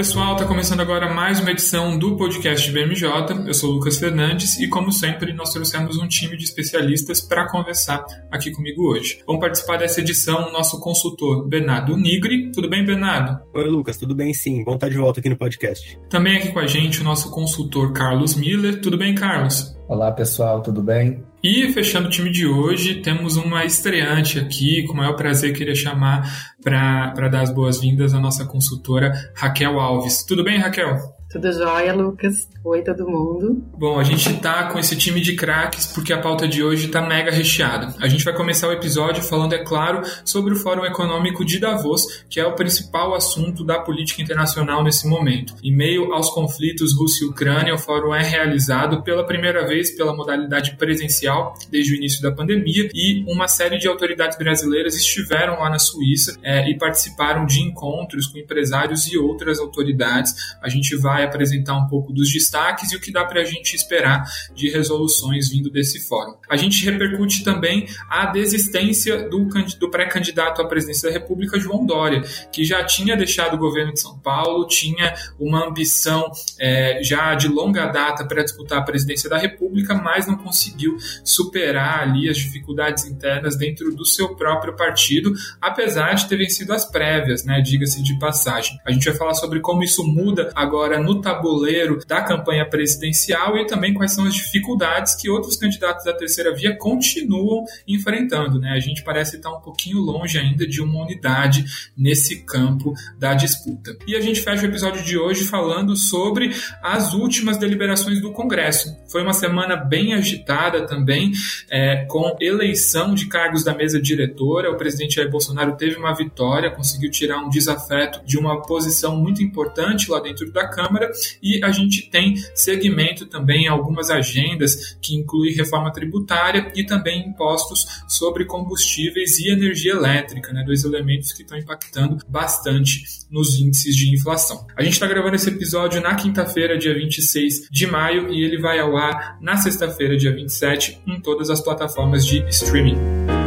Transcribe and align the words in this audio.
Pessoal, 0.00 0.32
está 0.32 0.46
começando 0.46 0.80
agora 0.80 1.12
mais 1.12 1.40
uma 1.40 1.50
edição 1.50 1.98
do 1.98 2.16
podcast 2.16 2.72
BMJ. 2.72 3.06
Eu 3.46 3.52
sou 3.52 3.70
Lucas 3.70 3.98
Fernandes 3.98 4.58
e, 4.58 4.66
como 4.66 4.90
sempre, 4.90 5.30
nós 5.34 5.52
trouxemos 5.52 5.98
um 5.98 6.08
time 6.08 6.38
de 6.38 6.44
especialistas 6.44 7.20
para 7.20 7.46
conversar 7.50 8.02
aqui 8.30 8.50
comigo 8.50 8.82
hoje. 8.82 9.22
Vamos 9.26 9.42
participar 9.42 9.76
dessa 9.76 10.00
edição 10.00 10.48
o 10.48 10.52
nosso 10.52 10.80
consultor 10.80 11.46
Bernardo 11.46 11.98
Nigri. 11.98 12.50
Tudo 12.50 12.66
bem, 12.66 12.82
Bernardo? 12.82 13.42
Oi, 13.52 13.68
Lucas, 13.68 13.98
tudo 13.98 14.14
bem 14.14 14.32
sim. 14.32 14.64
Bom 14.64 14.76
estar 14.76 14.88
de 14.88 14.96
volta 14.96 15.20
aqui 15.20 15.28
no 15.28 15.36
podcast. 15.36 15.98
Também 16.08 16.38
aqui 16.38 16.50
com 16.50 16.60
a 16.60 16.66
gente 16.66 17.02
o 17.02 17.04
nosso 17.04 17.30
consultor 17.30 17.92
Carlos 17.92 18.34
Miller. 18.34 18.80
Tudo 18.80 18.96
bem, 18.96 19.14
Carlos? 19.14 19.78
Olá 19.90 20.12
pessoal, 20.12 20.62
tudo 20.62 20.80
bem? 20.80 21.24
E 21.42 21.72
fechando 21.72 22.06
o 22.06 22.10
time 22.10 22.30
de 22.30 22.46
hoje, 22.46 23.02
temos 23.02 23.36
uma 23.36 23.64
estreante 23.64 24.38
aqui, 24.38 24.86
com 24.86 24.92
o 24.92 24.96
maior 24.96 25.16
prazer 25.16 25.52
queria 25.52 25.74
chamar 25.74 26.54
para 26.62 27.28
dar 27.28 27.40
as 27.40 27.52
boas-vindas 27.52 28.14
a 28.14 28.20
nossa 28.20 28.44
consultora 28.44 29.12
Raquel 29.34 29.80
Alves. 29.80 30.24
Tudo 30.24 30.44
bem, 30.44 30.58
Raquel? 30.58 30.96
Tudo 31.30 31.52
jóia, 31.52 31.94
Lucas? 31.94 32.48
Oi, 32.64 32.82
todo 32.82 33.08
mundo. 33.08 33.64
Bom, 33.78 34.00
a 34.00 34.02
gente 34.02 34.34
tá 34.40 34.64
com 34.64 34.80
esse 34.80 34.96
time 34.96 35.20
de 35.20 35.36
craques 35.36 35.86
porque 35.86 36.12
a 36.12 36.20
pauta 36.20 36.48
de 36.48 36.60
hoje 36.60 36.88
tá 36.88 37.00
mega 37.00 37.30
recheada. 37.30 37.94
A 38.00 38.08
gente 38.08 38.24
vai 38.24 38.34
começar 38.34 38.66
o 38.66 38.72
episódio 38.72 39.22
falando, 39.22 39.52
é 39.52 39.64
claro, 39.64 40.02
sobre 40.24 40.54
o 40.54 40.56
Fórum 40.56 40.84
Econômico 40.84 41.44
de 41.44 41.60
Davos, 41.60 42.24
que 42.28 42.40
é 42.40 42.44
o 42.44 42.56
principal 42.56 43.14
assunto 43.14 43.64
da 43.64 43.78
política 43.78 44.20
internacional 44.20 44.82
nesse 44.82 45.06
momento. 45.06 45.54
Em 45.62 45.72
meio 45.72 46.12
aos 46.12 46.30
conflitos 46.30 46.98
Rússia 46.98 47.24
e 47.24 47.28
Ucrânia, 47.28 47.74
o 47.76 47.78
fórum 47.78 48.12
é 48.12 48.24
realizado 48.24 49.00
pela 49.04 49.24
primeira 49.24 49.64
vez 49.68 49.96
pela 49.96 50.14
modalidade 50.14 50.76
presencial 50.76 51.54
desde 51.70 51.94
o 51.94 51.96
início 51.96 52.20
da 52.20 52.32
pandemia 52.32 52.90
e 52.92 53.24
uma 53.28 53.46
série 53.46 53.78
de 53.78 53.86
autoridades 53.86 54.36
brasileiras 54.36 54.96
estiveram 54.96 55.60
lá 55.60 55.70
na 55.70 55.78
Suíça 55.78 56.36
é, 56.42 56.68
e 56.68 56.76
participaram 56.76 57.46
de 57.46 57.62
encontros 57.62 58.26
com 58.26 58.36
empresários 58.36 59.06
e 59.06 59.16
outras 59.16 59.60
autoridades. 59.60 60.34
A 60.60 60.68
gente 60.68 60.96
vai 60.96 61.19
vai 61.20 61.24
apresentar 61.24 61.76
um 61.76 61.86
pouco 61.86 62.12
dos 62.12 62.32
destaques 62.32 62.92
e 62.92 62.96
o 62.96 63.00
que 63.00 63.12
dá 63.12 63.24
para 63.24 63.40
a 63.42 63.44
gente 63.44 63.74
esperar 63.74 64.24
de 64.54 64.70
resoluções 64.70 65.50
vindo 65.50 65.70
desse 65.70 66.00
fórum. 66.00 66.34
A 66.48 66.56
gente 66.56 66.84
repercute 66.84 67.44
também 67.44 67.86
a 68.08 68.26
desistência 68.26 69.28
do, 69.28 69.48
do 69.78 69.90
pré-candidato 69.90 70.62
à 70.62 70.66
presidência 70.66 71.08
da 71.08 71.18
República, 71.18 71.58
João 71.58 71.84
Dória, 71.84 72.22
que 72.52 72.64
já 72.64 72.82
tinha 72.84 73.16
deixado 73.16 73.54
o 73.54 73.58
governo 73.58 73.92
de 73.92 74.00
São 74.00 74.18
Paulo, 74.18 74.66
tinha 74.66 75.14
uma 75.38 75.68
ambição 75.68 76.30
é, 76.58 77.02
já 77.02 77.34
de 77.34 77.48
longa 77.48 77.86
data 77.86 78.24
para 78.24 78.42
disputar 78.42 78.78
a 78.78 78.82
presidência 78.82 79.28
da 79.28 79.36
República, 79.36 79.94
mas 79.94 80.26
não 80.26 80.36
conseguiu 80.36 80.96
superar 81.24 82.00
ali 82.00 82.28
as 82.28 82.36
dificuldades 82.36 83.04
internas 83.04 83.56
dentro 83.56 83.94
do 83.94 84.04
seu 84.04 84.34
próprio 84.34 84.74
partido, 84.74 85.32
apesar 85.60 86.14
de 86.14 86.28
ter 86.28 86.36
vencido 86.36 86.72
as 86.72 86.84
prévias, 86.84 87.44
né? 87.44 87.60
Diga-se 87.60 88.02
de 88.02 88.18
passagem. 88.18 88.78
A 88.84 88.92
gente 88.92 89.04
vai 89.04 89.14
falar 89.14 89.34
sobre 89.34 89.60
como 89.60 89.82
isso 89.82 90.04
muda 90.04 90.50
agora 90.54 90.98
no 90.98 91.09
no 91.10 91.20
tabuleiro 91.20 91.98
da 92.06 92.22
campanha 92.22 92.64
presidencial 92.64 93.58
e 93.58 93.66
também 93.66 93.92
quais 93.92 94.12
são 94.12 94.24
as 94.24 94.34
dificuldades 94.34 95.14
que 95.16 95.28
outros 95.28 95.56
candidatos 95.56 96.04
da 96.04 96.12
terceira 96.12 96.54
via 96.54 96.76
continuam 96.76 97.64
enfrentando. 97.86 98.60
Né? 98.60 98.70
A 98.70 98.80
gente 98.80 99.02
parece 99.02 99.36
estar 99.36 99.50
um 99.50 99.60
pouquinho 99.60 99.98
longe 99.98 100.38
ainda 100.38 100.66
de 100.66 100.80
uma 100.80 101.02
unidade 101.02 101.64
nesse 101.96 102.44
campo 102.44 102.94
da 103.18 103.34
disputa. 103.34 103.96
E 104.06 104.14
a 104.14 104.20
gente 104.20 104.40
fecha 104.40 104.62
o 104.62 104.66
episódio 104.66 105.02
de 105.04 105.18
hoje 105.18 105.44
falando 105.44 105.96
sobre 105.96 106.54
as 106.82 107.12
últimas 107.12 107.58
deliberações 107.58 108.20
do 108.20 108.32
Congresso. 108.32 108.96
Foi 109.10 109.22
uma 109.22 109.32
semana 109.32 109.76
bem 109.76 110.14
agitada 110.14 110.86
também, 110.86 111.32
é, 111.68 112.04
com 112.08 112.36
eleição 112.40 113.14
de 113.14 113.26
cargos 113.26 113.64
da 113.64 113.74
mesa 113.74 114.00
diretora. 114.00 114.70
O 114.70 114.76
presidente 114.76 115.16
Jair 115.16 115.30
Bolsonaro 115.30 115.76
teve 115.76 115.96
uma 115.96 116.14
vitória, 116.14 116.70
conseguiu 116.70 117.10
tirar 117.10 117.38
um 117.38 117.48
desafeto 117.48 118.24
de 118.24 118.38
uma 118.38 118.62
posição 118.62 119.16
muito 119.16 119.42
importante 119.42 120.10
lá 120.10 120.20
dentro 120.20 120.50
da 120.52 120.68
Câmara 120.68 120.99
Câmara 121.00 121.12
e 121.42 121.64
a 121.64 121.70
gente 121.70 122.10
tem 122.10 122.36
segmento 122.54 123.26
também 123.26 123.66
algumas 123.66 124.10
agendas 124.10 124.96
que 125.00 125.14
incluem 125.16 125.54
reforma 125.54 125.90
tributária 125.92 126.70
e 126.74 126.84
também 126.84 127.26
impostos 127.26 127.86
sobre 128.08 128.44
combustíveis 128.44 129.38
e 129.38 129.50
energia 129.50 129.92
elétrica, 129.92 130.52
né, 130.52 130.62
dois 130.64 130.84
elementos 130.84 131.32
que 131.32 131.42
estão 131.42 131.56
impactando 131.56 132.18
bastante 132.28 133.04
nos 133.30 133.58
índices 133.58 133.96
de 133.96 134.12
inflação. 134.12 134.66
A 134.76 134.82
gente 134.82 134.94
está 134.94 135.06
gravando 135.06 135.36
esse 135.36 135.48
episódio 135.48 136.00
na 136.00 136.14
quinta-feira, 136.14 136.76
dia 136.76 136.94
26 136.94 137.68
de 137.70 137.86
maio, 137.86 138.32
e 138.32 138.42
ele 138.42 138.58
vai 138.58 138.78
ao 138.78 138.96
ar 138.96 139.38
na 139.40 139.56
sexta-feira, 139.56 140.16
dia 140.16 140.34
27, 140.34 141.00
em 141.06 141.20
todas 141.20 141.48
as 141.48 141.60
plataformas 141.60 142.26
de 142.26 142.44
streaming. 142.48 143.39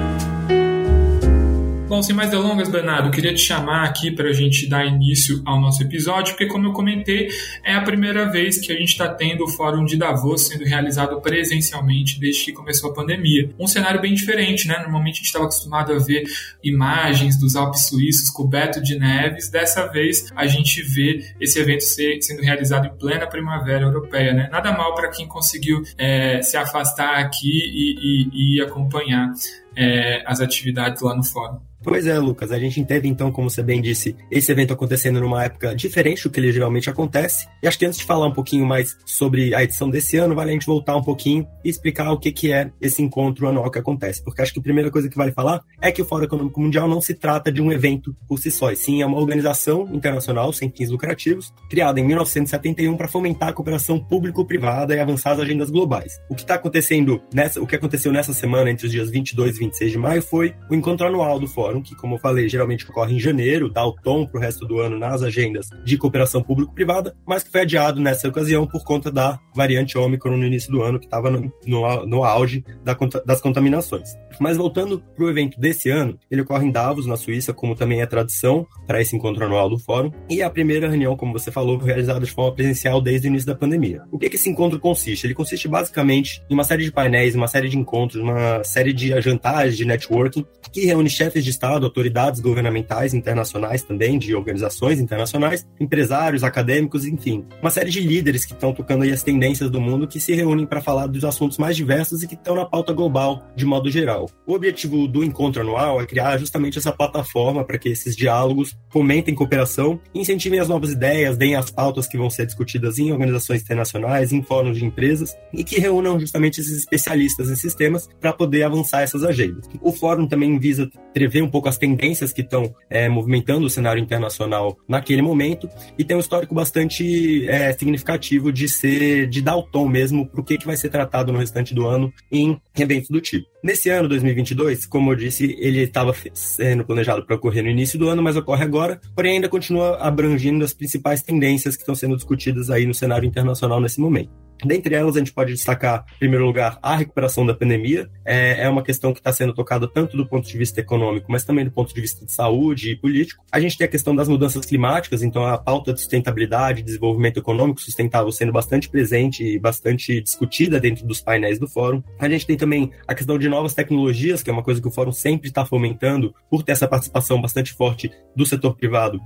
Bom, 1.94 2.02
sem 2.02 2.16
mais 2.16 2.32
delongas, 2.32 2.70
Bernardo, 2.70 3.12
queria 3.12 3.32
te 3.36 3.42
chamar 3.42 3.84
aqui 3.84 4.10
para 4.10 4.30
a 4.30 4.34
gente 4.34 4.68
dar 4.68 4.84
início 4.84 5.44
ao 5.46 5.62
nosso 5.62 5.84
episódio, 5.84 6.34
porque, 6.34 6.48
como 6.48 6.66
eu 6.66 6.74
comentei, 6.74 7.30
é 7.64 7.76
a 7.76 7.82
primeira 7.84 8.28
vez 8.32 8.60
que 8.60 8.72
a 8.72 8.76
gente 8.76 8.90
está 8.90 9.08
tendo 9.08 9.44
o 9.44 9.48
Fórum 9.48 9.86
de 9.86 9.96
Davos 9.96 10.48
sendo 10.48 10.64
realizado 10.64 11.22
presencialmente 11.22 12.20
desde 12.20 12.46
que 12.46 12.52
começou 12.52 12.90
a 12.90 12.96
pandemia. 12.96 13.52
Um 13.60 13.68
cenário 13.68 14.02
bem 14.02 14.16
diferente, 14.16 14.68
né? 14.68 14.80
Normalmente 14.80 15.14
a 15.14 15.18
gente 15.18 15.26
estava 15.28 15.46
acostumado 15.46 15.94
a 15.94 16.00
ver 16.00 16.24
imagens 16.64 17.40
dos 17.40 17.56
Alpes 17.56 17.86
suíços 17.86 18.32
cobertos 18.32 18.82
de 18.82 18.98
neves. 18.98 19.52
Dessa 19.52 19.86
vez 19.86 20.34
a 20.36 20.48
gente 20.48 20.82
vê 20.82 21.24
esse 21.40 21.60
evento 21.60 21.82
ser, 21.82 22.20
sendo 22.24 22.42
realizado 22.42 22.88
em 22.88 22.98
plena 22.98 23.28
primavera 23.28 23.84
europeia, 23.84 24.34
né? 24.34 24.50
Nada 24.52 24.72
mal 24.72 24.96
para 24.96 25.12
quem 25.12 25.28
conseguiu 25.28 25.84
é, 25.96 26.42
se 26.42 26.58
afastar 26.58 27.20
aqui 27.20 27.52
e, 27.52 28.30
e, 28.34 28.56
e 28.56 28.62
acompanhar 28.64 29.32
é, 29.76 30.24
as 30.26 30.42
atividades 30.42 31.02
lá 31.02 31.16
no 31.16 31.24
fórum. 31.24 31.60
Pois 31.84 32.08
é, 32.08 32.18
Lucas. 32.18 32.52
A 32.52 32.58
gente 32.58 32.84
teve, 32.86 33.10
então, 33.10 33.30
como 33.30 33.50
você 33.50 33.62
bem 33.62 33.82
disse, 33.82 34.16
esse 34.32 34.50
evento 34.52 34.72
acontecendo 34.72 35.20
numa 35.20 35.44
época 35.44 35.76
diferente 35.76 36.24
do 36.24 36.30
que 36.30 36.40
ele 36.40 36.52
geralmente 36.52 36.90
acontece. 36.90 37.46
E 37.62 37.68
acho 37.68 37.78
que 37.78 37.86
antes 37.86 38.00
de 38.00 38.06
falar 38.06 38.26
um 38.26 38.32
pouquinho 38.32 38.66
mais 38.66 38.98
sobre 39.06 39.54
a 39.54 39.62
edição 39.62 39.90
desse 39.90 40.16
ano, 40.16 40.34
vale 40.34 40.52
a 40.52 40.54
gente 40.54 40.66
voltar 40.66 40.96
um 40.96 41.04
pouquinho 41.04 41.46
e 41.64 41.70
explicar 41.70 42.12
o 42.12 42.18
que, 42.18 42.32
que 42.32 42.54
é 42.54 42.72
esse 42.80 43.02
encontro 43.02 43.48
anual 43.48 43.70
que 43.70 43.80
acontece. 43.80 44.24
Porque 44.24 44.42
acho 44.42 44.54
que 44.54 44.60
a 44.60 44.64
primeira 44.64 44.90
coisa 44.90 45.10
que 45.10 45.18
vale 45.18 45.34
falar 45.34 45.62
é 45.82 45.92
que 45.92 46.02
o 46.02 46.06
Fórum 46.06 46.24
Econômico 46.24 46.62
Mundial 46.62 46.88
não 46.88 47.02
se 47.02 47.14
trata 47.14 47.52
de 47.52 47.62
um 47.62 47.70
evento 47.70 48.16
por 48.28 48.40
si 48.40 48.50
só, 48.50 48.72
e 48.72 48.78
sim 48.78 49.02
é 49.02 49.06
uma 49.06 49.18
organização 49.18 49.90
internacional 49.92 50.54
sem 50.54 50.72
fins 50.72 50.90
lucrativos, 50.90 51.54
criada 51.70 52.00
em 52.00 52.06
1971 52.06 52.96
para 52.96 53.10
fomentar 53.10 53.50
a 53.50 53.54
cooperação 53.54 54.00
público-privada 54.00 54.96
e 54.96 55.00
avançar 55.00 55.34
as 55.34 55.40
agendas 55.40 55.70
globais. 55.70 56.14
O 56.30 56.36
que 56.36 56.44
está 56.44 56.56
acontecendo 56.56 57.22
nessa, 57.34 57.62
o 57.62 57.68
que 57.68 57.76
aconteceu 57.76 58.12
nessa 58.12 58.34
semana 58.34 58.70
entre 58.70 58.86
os 58.86 58.92
dias 58.92 59.10
22 59.10 59.58
e 59.58 59.63
26 59.66 59.92
de 59.92 59.98
maio 59.98 60.22
foi 60.22 60.54
o 60.70 60.76
encontro 60.76 61.08
anual 61.08 61.40
do 61.40 61.48
Fórum 61.48 61.82
que, 61.82 61.96
como 61.96 62.16
eu 62.16 62.20
falei, 62.20 62.48
geralmente 62.50 62.90
ocorre 62.90 63.16
em 63.16 63.20
janeiro, 63.20 63.70
dá 63.70 63.86
o 63.86 63.94
tom 63.94 64.26
para 64.26 64.38
o 64.38 64.42
resto 64.42 64.66
do 64.66 64.80
ano 64.80 64.98
nas 64.98 65.22
agendas 65.22 65.68
de 65.84 65.98
cooperação 65.98 66.42
público-privada, 66.42 67.16
mas 67.26 67.44
que 67.44 67.52
foi 67.52 67.62
adiado 67.62 68.00
nessa 68.00 68.28
ocasião 68.28 68.68
por 68.68 68.84
conta 68.84 69.12
da 69.12 69.40
variante 69.56 69.98
Ômicron 69.98 70.38
no 70.38 70.46
início 70.46 70.72
do 70.72 70.82
ano, 70.82 71.00
que 71.00 71.06
estava 71.06 71.30
no, 71.30 71.52
no, 71.66 72.06
no, 72.06 72.24
auge 72.24 72.64
da, 72.84 72.98
das 73.26 73.42
contaminações. 73.42 74.10
Mas 74.40 74.58
voltando 74.58 75.00
para 75.00 75.26
o 75.26 75.30
evento 75.30 75.60
desse 75.60 75.90
ano, 75.90 76.18
ele 76.30 76.42
ocorre 76.42 76.66
em 76.66 76.72
Davos, 76.72 77.06
na 77.06 77.16
Suíça, 77.16 77.54
como 77.54 77.76
também 77.76 78.02
é 78.02 78.06
tradição 78.06 78.66
para 78.88 79.02
esse 79.02 79.16
encontro 79.16 79.46
anual 79.46 79.70
do 79.70 79.78
fórum, 79.78 80.12
e 80.30 80.42
é 80.42 80.44
a 80.44 80.50
primeira 80.50 80.90
reunião, 80.90 81.16
como 81.16 81.34
você 81.34 81.52
falou, 81.52 81.78
realizada 81.78 82.26
de 82.26 82.32
forma 82.32 82.54
presencial 82.54 83.02
desde 83.02 83.28
o 83.28 83.30
início 83.30 83.48
da 83.48 83.56
pandemia. 83.56 84.04
O 84.12 84.18
que, 84.18 84.30
que 84.30 84.36
esse 84.36 84.50
encontro 84.50 84.80
consiste? 84.80 85.26
Ele 85.26 85.36
consiste 85.36 85.68
basicamente 85.68 86.44
em 86.50 86.54
uma 86.54 86.64
série 86.64 86.84
de 86.84 86.92
painéis, 86.92 87.36
uma 87.36 87.48
série 87.48 87.70
de 87.70 87.78
encontros, 87.78 88.22
uma 88.22 88.64
série 88.64 88.94
de 88.94 89.22
jantares 89.22 89.53
de 89.54 89.86
networking 89.86 90.46
que 90.72 90.86
reúne 90.86 91.10
chefes 91.10 91.44
de 91.44 91.52
Estado, 91.52 91.86
autoridades 91.86 92.42
governamentais 92.42 93.14
internacionais 93.14 93.84
também, 93.84 94.18
de 94.18 94.34
organizações 94.34 95.00
internacionais, 95.00 95.68
empresários, 95.80 96.44
acadêmicos, 96.44 97.06
enfim, 97.06 97.46
uma 97.62 97.70
série 97.70 97.92
de 97.92 98.02
líderes 98.02 98.44
que 98.44 98.54
estão 98.54 98.74
tocando 98.74 99.04
aí 99.04 99.12
as 99.12 99.22
tendências 99.22 99.70
do 99.70 99.80
mundo 99.80 100.08
que 100.08 100.20
se 100.20 100.34
reúnem 100.34 100.66
para 100.66 100.82
falar 100.82 101.06
dos 101.06 101.24
assuntos 101.24 101.60
mais 101.60 101.76
diversos 101.76 102.24
e 102.24 102.28
que 102.28 102.34
estão 102.34 102.56
na 102.56 102.66
pauta 102.66 102.92
global 102.92 103.48
de 103.56 103.66
modo 103.66 103.90
geral. 103.92 104.28
O 104.48 104.54
objetivo 104.54 105.08
do 105.08 105.24
encontro 105.24 105.62
anual 105.62 106.02
é 106.02 106.06
criar 106.08 106.38
justamente 106.38 106.80
essa 106.80 106.92
plataforma 106.92 107.64
para 107.64 107.78
que 107.78 107.90
esses 107.90 108.16
diálogos 108.16 108.76
fomentem 108.90 109.36
cooperação, 109.36 110.00
incentivem 110.14 110.60
as 110.60 110.68
novas 110.68 110.92
ideias, 110.92 111.38
deem 111.38 111.56
as 111.56 111.70
pautas 111.70 112.08
que 112.08 112.18
vão 112.18 112.32
ser 112.32 112.48
discutidas 112.48 112.98
em 112.98 113.12
organizações 113.12 113.62
internacionais, 113.62 114.34
em 114.34 114.42
fóruns 114.42 114.78
de 114.78 114.86
empresas 114.86 115.36
e 115.54 115.64
que 115.64 115.80
reúnam 115.80 116.20
justamente 116.20 116.62
esses 116.62 116.80
especialistas 116.80 117.52
em 117.52 117.56
sistemas 117.56 118.10
para 118.20 118.34
poder 118.34 118.64
avançar 118.64 119.04
essas 119.04 119.24
agendas 119.24 119.43
O 119.82 119.92
fórum 119.92 120.28
também 120.28 120.58
visa 120.60 120.90
prever 121.14 121.42
um 121.42 121.50
pouco 121.50 121.70
as 121.70 121.78
tendências 121.78 122.34
que 122.34 122.42
estão 122.42 122.74
é, 122.90 123.08
movimentando 123.08 123.66
o 123.66 123.70
cenário 123.70 124.02
internacional 124.02 124.78
naquele 124.88 125.22
momento 125.22 125.70
e 125.98 126.04
tem 126.04 126.18
um 126.18 126.20
histórico 126.20 126.56
bastante 126.56 127.48
é, 127.48 127.72
significativo 127.74 128.52
de 128.52 128.68
ser, 128.68 129.28
de 129.28 129.42
dar 129.42 129.56
o 129.56 129.64
tom 129.64 129.88
mesmo 129.88 130.28
para 130.28 130.42
o 130.42 130.44
que, 130.44 130.58
que 130.58 130.66
vai 130.66 130.78
ser 130.78 130.90
tratado 130.90 131.32
no 131.32 131.40
restante 131.40 131.74
do 131.74 131.86
ano 131.86 132.12
em 132.32 132.60
eventos 132.78 133.10
do 133.10 133.22
tipo. 133.22 133.48
Nesse 133.64 133.90
ano, 133.90 134.10
2022, 134.10 134.86
como 134.86 135.12
eu 135.12 135.16
disse, 135.16 135.56
ele 135.58 135.84
estava 135.84 136.14
sendo 136.34 136.84
planejado 136.84 137.26
para 137.26 137.38
ocorrer 137.38 137.64
no 137.64 137.70
início 137.70 137.98
do 137.98 138.10
ano, 138.10 138.22
mas 138.22 138.36
ocorre 138.36 138.64
agora, 138.64 139.00
porém 139.16 139.36
ainda 139.36 139.48
continua 139.48 139.98
abrangendo 139.98 140.66
as 140.66 140.74
principais 140.74 141.22
tendências 141.22 141.76
que 141.76 141.82
estão 141.82 141.96
sendo 141.96 142.16
discutidas 142.18 142.70
aí 142.70 142.86
no 142.86 142.94
cenário 142.94 143.26
internacional 143.26 143.80
nesse 143.80 144.02
momento. 144.02 144.32
Dentre 144.66 144.96
elas, 144.96 145.16
a 145.16 145.20
gente 145.20 145.34
pode 145.34 145.54
destacar, 145.54 146.06
em 146.16 146.20
primeiro 146.20 146.46
lugar, 146.46 146.78
a 146.82 146.96
recuperação 146.96 147.46
da 147.46 147.54
pandemia. 147.54 148.10
É, 148.26 148.64
é 148.64 148.70
uma 148.70 148.84
questão 148.84 149.14
que 149.14 149.20
está 149.20 149.32
sendo 149.32 149.54
tocada 149.54 149.88
tanto 149.88 150.16
do 150.16 150.26
ponto 150.26 150.48
de 150.48 150.58
vista 150.58 150.80
econômico, 150.80 151.32
mas 151.32 151.44
também 151.44 151.66
do 151.66 151.72
ponto 151.72 151.94
de 151.94 152.02
vista 152.02 152.26
de 152.26 152.32
saúde 152.32 152.92
e 152.92 152.96
político. 152.96 153.44
A 153.52 153.60
gente 153.60 153.78
tem 153.78 153.86
a 153.86 153.90
questão 153.90 154.16
das 154.16 154.28
mudanças 154.28 154.66
climáticas, 154.66 155.24
então 155.24 155.46
a 155.46 155.58
pauta 155.58 155.94
de 155.94 156.00
sustentabilidade 156.00 156.82
desenvolvimento 156.82 157.38
econômico 157.38 157.82
sustentável 157.82 158.32
sendo 158.32 158.52
bastante 158.52 158.90
presente 158.90 159.44
e 159.44 159.60
bastante 159.60 160.22
discutida 160.22 160.80
dentro 160.80 161.06
dos 161.06 161.22
painéis 161.22 161.60
do 161.60 161.68
fórum. 161.68 162.02
A 162.20 162.30
gente 162.30 162.46
tem 162.46 162.58
também 162.58 162.92
a 163.08 163.16
questão 163.16 163.38
de 163.38 163.50
novas 163.50 163.74
tecnologias, 163.74 164.44
que 164.44 164.50
é 164.50 164.54
uma 164.54 164.64
coisa 164.64 164.82
que 164.82 164.88
o 164.88 164.92
fórum 164.92 165.12
sempre 165.12 165.48
está 165.48 165.66
fomentando, 165.66 166.34
por 166.50 166.64
ter 166.64 166.74
essa 166.74 166.88
participação 166.88 167.42
bastante 167.42 167.74
forte 167.74 168.12
do 168.36 168.46
setor 168.46 168.76
privado, 168.76 169.20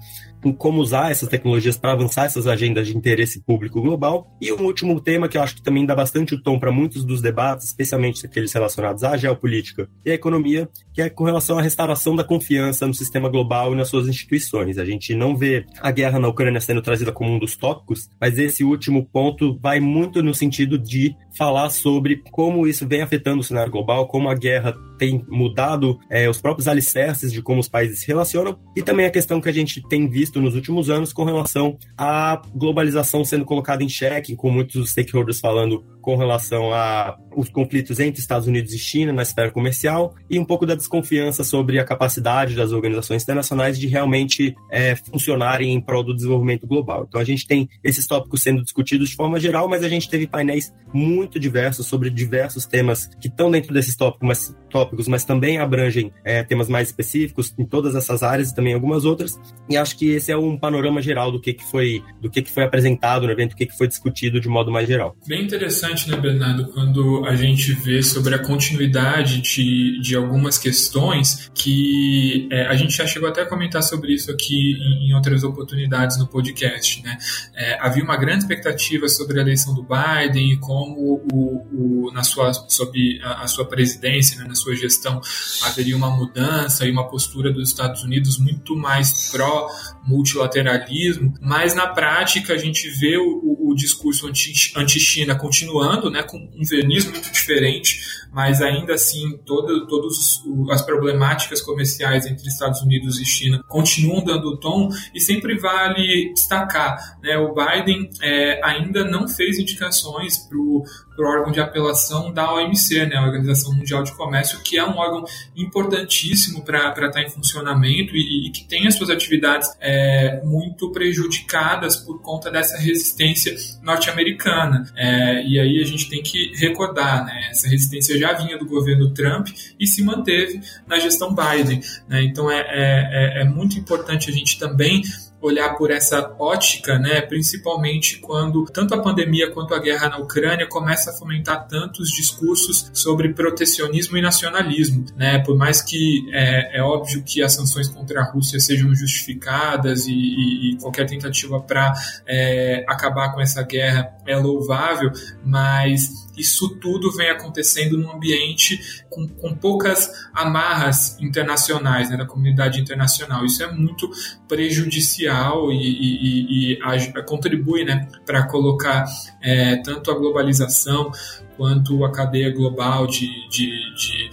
em 0.43 0.51
como 0.51 0.81
usar 0.81 1.11
essas 1.11 1.29
tecnologias 1.29 1.77
para 1.77 1.91
avançar 1.91 2.25
essas 2.25 2.47
agendas 2.47 2.87
de 2.87 2.95
interesse 2.95 3.41
público 3.41 3.81
global. 3.81 4.35
E 4.41 4.51
um 4.51 4.63
último 4.63 4.99
tema 4.99 5.26
que 5.29 5.37
eu 5.37 5.41
acho 5.41 5.55
que 5.55 5.61
também 5.61 5.85
dá 5.85 5.95
bastante 5.95 6.35
o 6.35 6.41
tom 6.41 6.59
para 6.59 6.71
muitos 6.71 7.03
dos 7.03 7.21
debates, 7.21 7.67
especialmente 7.67 8.25
aqueles 8.25 8.53
relacionados 8.53 9.03
à 9.03 9.15
geopolítica 9.17 9.89
e 10.05 10.11
à 10.11 10.13
economia, 10.13 10.69
que 10.93 11.01
é 11.01 11.09
com 11.09 11.23
relação 11.23 11.57
à 11.57 11.61
restauração 11.61 12.15
da 12.15 12.23
confiança 12.23 12.87
no 12.87 12.93
sistema 12.93 13.29
global 13.29 13.73
e 13.73 13.75
nas 13.75 13.89
suas 13.89 14.07
instituições. 14.07 14.77
A 14.77 14.85
gente 14.85 15.13
não 15.15 15.35
vê 15.35 15.65
a 15.79 15.91
guerra 15.91 16.19
na 16.19 16.27
Ucrânia 16.27 16.61
sendo 16.61 16.81
trazida 16.81 17.11
como 17.11 17.31
um 17.31 17.39
dos 17.39 17.55
tópicos, 17.55 18.09
mas 18.19 18.37
esse 18.37 18.63
último 18.63 19.05
ponto 19.05 19.57
vai 19.61 19.79
muito 19.79 20.21
no 20.21 20.33
sentido 20.33 20.77
de 20.77 21.15
falar 21.37 21.69
sobre 21.69 22.23
como 22.31 22.67
isso 22.67 22.87
vem 22.87 23.01
afetando 23.01 23.41
o 23.41 23.43
cenário 23.43 23.71
global, 23.71 24.07
como 24.07 24.29
a 24.29 24.35
guerra 24.35 24.75
tem 24.97 25.23
mudado 25.27 25.99
é, 26.09 26.27
os 26.27 26.41
próprios 26.41 26.67
alicerces 26.67 27.31
de 27.31 27.41
como 27.41 27.59
os 27.59 27.69
países 27.69 27.99
se 27.99 28.07
relacionam 28.07 28.57
e 28.75 28.81
também 28.81 29.05
a 29.05 29.11
questão 29.11 29.39
que 29.39 29.47
a 29.47 29.53
gente 29.53 29.81
tem 29.87 30.09
visto 30.09 30.41
nos 30.41 30.55
últimos 30.55 30.89
anos 30.89 31.13
com 31.13 31.23
relação 31.23 31.77
à 31.97 32.41
globalização 32.55 33.23
sendo 33.23 33.45
colocada 33.45 33.83
em 33.83 33.89
xeque, 33.89 34.35
com 34.35 34.49
muitos 34.49 34.89
stakeholders 34.89 35.39
falando 35.39 35.85
com 36.01 36.15
relação 36.15 36.73
a 36.73 37.17
os 37.35 37.49
conflitos 37.49 37.99
entre 37.99 38.19
Estados 38.19 38.47
Unidos 38.47 38.73
e 38.73 38.79
China 38.79 39.11
na 39.13 39.21
esfera 39.21 39.51
comercial 39.51 40.15
e 40.29 40.39
um 40.39 40.45
pouco 40.45 40.65
da 40.65 40.73
desconfiança 40.73 41.43
sobre 41.43 41.77
a 41.79 41.83
capacidade 41.83 42.55
das 42.55 42.71
organizações 42.71 43.23
internacionais 43.23 43.77
de 43.77 43.87
realmente 43.87 44.55
é, 44.71 44.95
funcionarem 44.95 45.73
em 45.73 45.81
prol 45.81 46.01
do 46.01 46.15
desenvolvimento 46.15 46.65
global. 46.65 47.05
Então 47.07 47.19
a 47.19 47.23
gente 47.23 47.45
tem 47.45 47.69
esses 47.83 48.07
tópicos 48.07 48.41
sendo 48.41 48.63
discutidos 48.63 49.09
de 49.09 49.15
forma 49.15 49.39
geral, 49.39 49.67
mas 49.67 49.83
a 49.83 49.89
gente 49.89 50.09
teve 50.09 50.25
painéis 50.25 50.73
muito 50.93 51.26
diversos 51.39 51.87
sobre 51.87 52.09
diversos 52.09 52.65
temas 52.65 53.07
que 53.19 53.27
estão 53.27 53.51
dentro 53.51 53.73
desses 53.73 53.95
tópicos, 53.95 54.27
mas, 54.27 54.55
tópicos, 54.69 55.07
mas 55.07 55.23
também 55.23 55.57
abrangem 55.57 56.11
é, 56.23 56.43
temas 56.43 56.69
mais 56.69 56.89
específicos 56.89 57.53
em 57.57 57.65
todas 57.65 57.95
essas 57.95 58.23
áreas 58.23 58.51
e 58.51 58.55
também 58.55 58.73
algumas 58.73 59.05
outras. 59.05 59.39
E 59.69 59.77
acho 59.77 59.97
que 59.97 60.11
esse 60.11 60.31
é 60.31 60.37
um 60.37 60.57
panorama 60.57 61.01
geral 61.01 61.31
do 61.31 61.39
que, 61.39 61.53
que 61.53 61.63
foi 61.63 62.03
do 62.21 62.29
que, 62.29 62.41
que 62.41 62.51
foi 62.51 62.63
apresentado 62.63 63.25
no 63.25 63.31
evento, 63.31 63.51
do 63.51 63.55
que, 63.55 63.65
que 63.65 63.77
foi 63.77 63.87
discutido 63.87 64.39
de 64.39 64.47
modo 64.47 64.71
mais 64.71 64.87
geral. 64.87 65.15
Bem 65.27 65.43
interessante, 65.43 66.09
né, 66.09 66.17
Bernardo, 66.17 66.67
quando 66.67 67.25
a 67.25 67.35
gente 67.35 67.73
vê 67.73 68.01
sobre 68.01 68.35
a 68.35 68.39
continuidade 68.39 69.41
de, 69.41 69.99
de 70.01 70.15
algumas 70.15 70.57
questões 70.57 71.49
que 71.53 72.47
é, 72.51 72.67
a 72.67 72.75
gente 72.75 72.95
já 72.95 73.05
chegou 73.05 73.29
até 73.29 73.41
a 73.41 73.45
comentar 73.45 73.83
sobre 73.83 74.13
isso 74.13 74.31
aqui 74.31 74.73
em, 74.73 75.09
em 75.09 75.13
outras 75.13 75.43
oportunidades 75.43 76.17
no 76.17 76.27
podcast. 76.27 77.01
Né? 77.03 77.17
É, 77.55 77.77
havia 77.79 78.03
uma 78.03 78.17
grande 78.17 78.39
expectativa 78.39 79.07
sobre 79.07 79.39
a 79.39 79.41
eleição 79.41 79.73
do 79.73 79.83
Biden 79.83 80.53
e 80.53 80.57
como 80.57 81.21
o, 81.31 82.07
o 82.07 82.11
na 82.11 82.23
sua, 82.23 82.53
sob 82.53 83.19
a, 83.21 83.43
a 83.43 83.47
sua 83.47 83.65
presidência, 83.65 84.37
né, 84.37 84.45
sua 84.57 84.75
gestão, 84.75 85.21
haveria 85.63 85.95
uma 85.95 86.09
mudança 86.09 86.85
e 86.85 86.91
uma 86.91 87.07
postura 87.07 87.51
dos 87.51 87.69
Estados 87.69 88.03
Unidos 88.03 88.37
muito 88.37 88.75
mais 88.75 89.31
pró 89.31 89.69
multilateralismo, 90.05 91.33
mas 91.41 91.75
na 91.75 91.87
prática 91.87 92.53
a 92.53 92.57
gente 92.57 92.89
vê 92.89 93.17
o, 93.17 93.69
o 93.69 93.75
discurso 93.75 94.27
anti-China 94.27 95.35
continuando, 95.35 96.09
né, 96.09 96.23
com 96.23 96.37
um 96.37 96.63
verniz 96.63 97.05
muito 97.05 97.31
diferente, 97.31 97.99
mas 98.31 98.61
ainda 98.61 98.93
assim 98.93 99.37
todas 99.45 99.87
todos 99.87 100.41
as 100.71 100.81
problemáticas 100.81 101.61
comerciais 101.61 102.25
entre 102.25 102.47
Estados 102.47 102.81
Unidos 102.81 103.19
e 103.19 103.25
China 103.25 103.63
continuam 103.67 104.23
dando 104.23 104.57
tom 104.57 104.89
e 105.13 105.19
sempre 105.19 105.57
vale 105.57 106.31
destacar, 106.33 107.17
né, 107.21 107.37
o 107.37 107.53
Biden 107.53 108.09
é, 108.21 108.61
ainda 108.63 109.03
não 109.03 109.27
fez 109.27 109.59
indicações 109.59 110.37
para 110.37 110.57
o 110.57 110.83
órgão 111.25 111.51
de 111.51 111.59
apelação 111.59 112.31
da 112.31 112.53
OMC, 112.53 113.05
né, 113.05 113.15
a 113.15 113.23
Organização 113.23 113.73
Mundial 113.73 114.03
de 114.03 114.11
Comércio, 114.13 114.59
que 114.61 114.77
é 114.77 114.83
um 114.83 114.97
órgão 114.97 115.23
importantíssimo 115.55 116.63
para 116.63 116.89
estar 116.89 117.11
tá 117.11 117.21
em 117.21 117.29
funcionamento 117.29 118.15
e, 118.15 118.47
e, 118.47 118.51
que 118.51 118.63
tem 118.65 118.87
as 118.87 118.95
suas 118.95 119.09
atividades 119.09 119.69
é, 119.79 120.41
muito 120.43 120.91
prejudicadas 120.91 121.95
por 121.95 122.21
conta 122.21 122.51
dessa 122.51 122.77
resistência 122.77 123.55
norte-americana. 123.81 124.91
É, 124.95 125.43
e 125.45 125.59
aí 125.59 125.81
a 125.81 125.85
gente 125.85 126.09
tem 126.09 126.21
que 126.21 126.51
recordar, 126.55 127.25
né, 127.25 127.49
essa 127.49 127.67
resistência 127.67 128.17
já 128.17 128.33
vinha 128.33 128.57
do 128.57 128.65
governo 128.65 129.13
Trump 129.13 129.47
e 129.79 129.87
se 129.87 130.03
manteve 130.03 130.61
na 130.85 130.99
gestão 130.99 131.33
Biden. 131.33 131.81
Né, 132.07 132.23
então 132.23 132.51
é, 132.51 132.59
é, 132.59 133.39
é, 133.39 133.41
é 133.41 133.43
muito 133.45 133.77
importante 133.77 134.29
a 134.29 134.33
gente 134.33 134.59
também 134.59 135.01
olhar 135.41 135.75
por 135.75 135.91
essa 135.91 136.35
ótica, 136.39 136.97
né, 136.97 137.21
principalmente 137.21 138.17
quando 138.17 138.65
tanto 138.65 138.93
a 138.95 139.01
pandemia 139.01 139.51
quanto 139.51 139.73
a 139.73 139.79
guerra 139.79 140.09
na 140.09 140.17
Ucrânia 140.17 140.67
começa 140.67 141.11
a 141.11 141.13
fomentar 141.13 141.67
tantos 141.67 142.09
discursos 142.09 142.89
sobre 142.93 143.33
protecionismo 143.33 144.17
e 144.17 144.21
nacionalismo, 144.21 145.05
né, 145.15 145.39
por 145.39 145.55
mais 145.55 145.81
que 145.81 146.27
é, 146.33 146.79
é 146.79 146.81
óbvio 146.81 147.23
que 147.23 147.41
as 147.41 147.53
sanções 147.53 147.87
contra 147.87 148.21
a 148.21 148.23
Rússia 148.23 148.59
sejam 148.59 148.93
justificadas 148.95 150.07
e, 150.07 150.13
e, 150.13 150.71
e 150.71 150.77
qualquer 150.77 151.05
tentativa 151.05 151.59
para 151.59 151.93
é, 152.25 152.83
acabar 152.87 153.33
com 153.33 153.39
essa 153.39 153.61
guerra 153.61 154.11
é 154.25 154.35
louvável, 154.35 155.11
mas 155.43 156.26
isso 156.37 156.69
tudo 156.77 157.11
vem 157.15 157.29
acontecendo 157.29 157.97
num 157.97 158.11
ambiente 158.11 159.03
com, 159.09 159.27
com 159.27 159.55
poucas 159.55 160.09
amarras 160.33 161.19
internacionais, 161.19 162.09
né, 162.09 162.17
da 162.17 162.25
comunidade 162.25 162.79
internacional. 162.79 163.45
Isso 163.45 163.63
é 163.63 163.71
muito 163.71 164.09
prejudicial 164.47 165.71
e, 165.71 165.75
e, 165.75 166.73
e, 166.73 166.79
e 166.79 167.23
contribui 167.23 167.83
né, 167.83 168.07
para 168.25 168.47
colocar 168.47 169.05
é, 169.41 169.77
tanto 169.77 170.11
a 170.11 170.15
globalização 170.15 171.11
quanto 171.57 172.05
a 172.05 172.11
cadeia 172.11 172.51
global 172.53 173.07
de, 173.07 173.27
de, 173.49 173.71
de, 173.95 174.29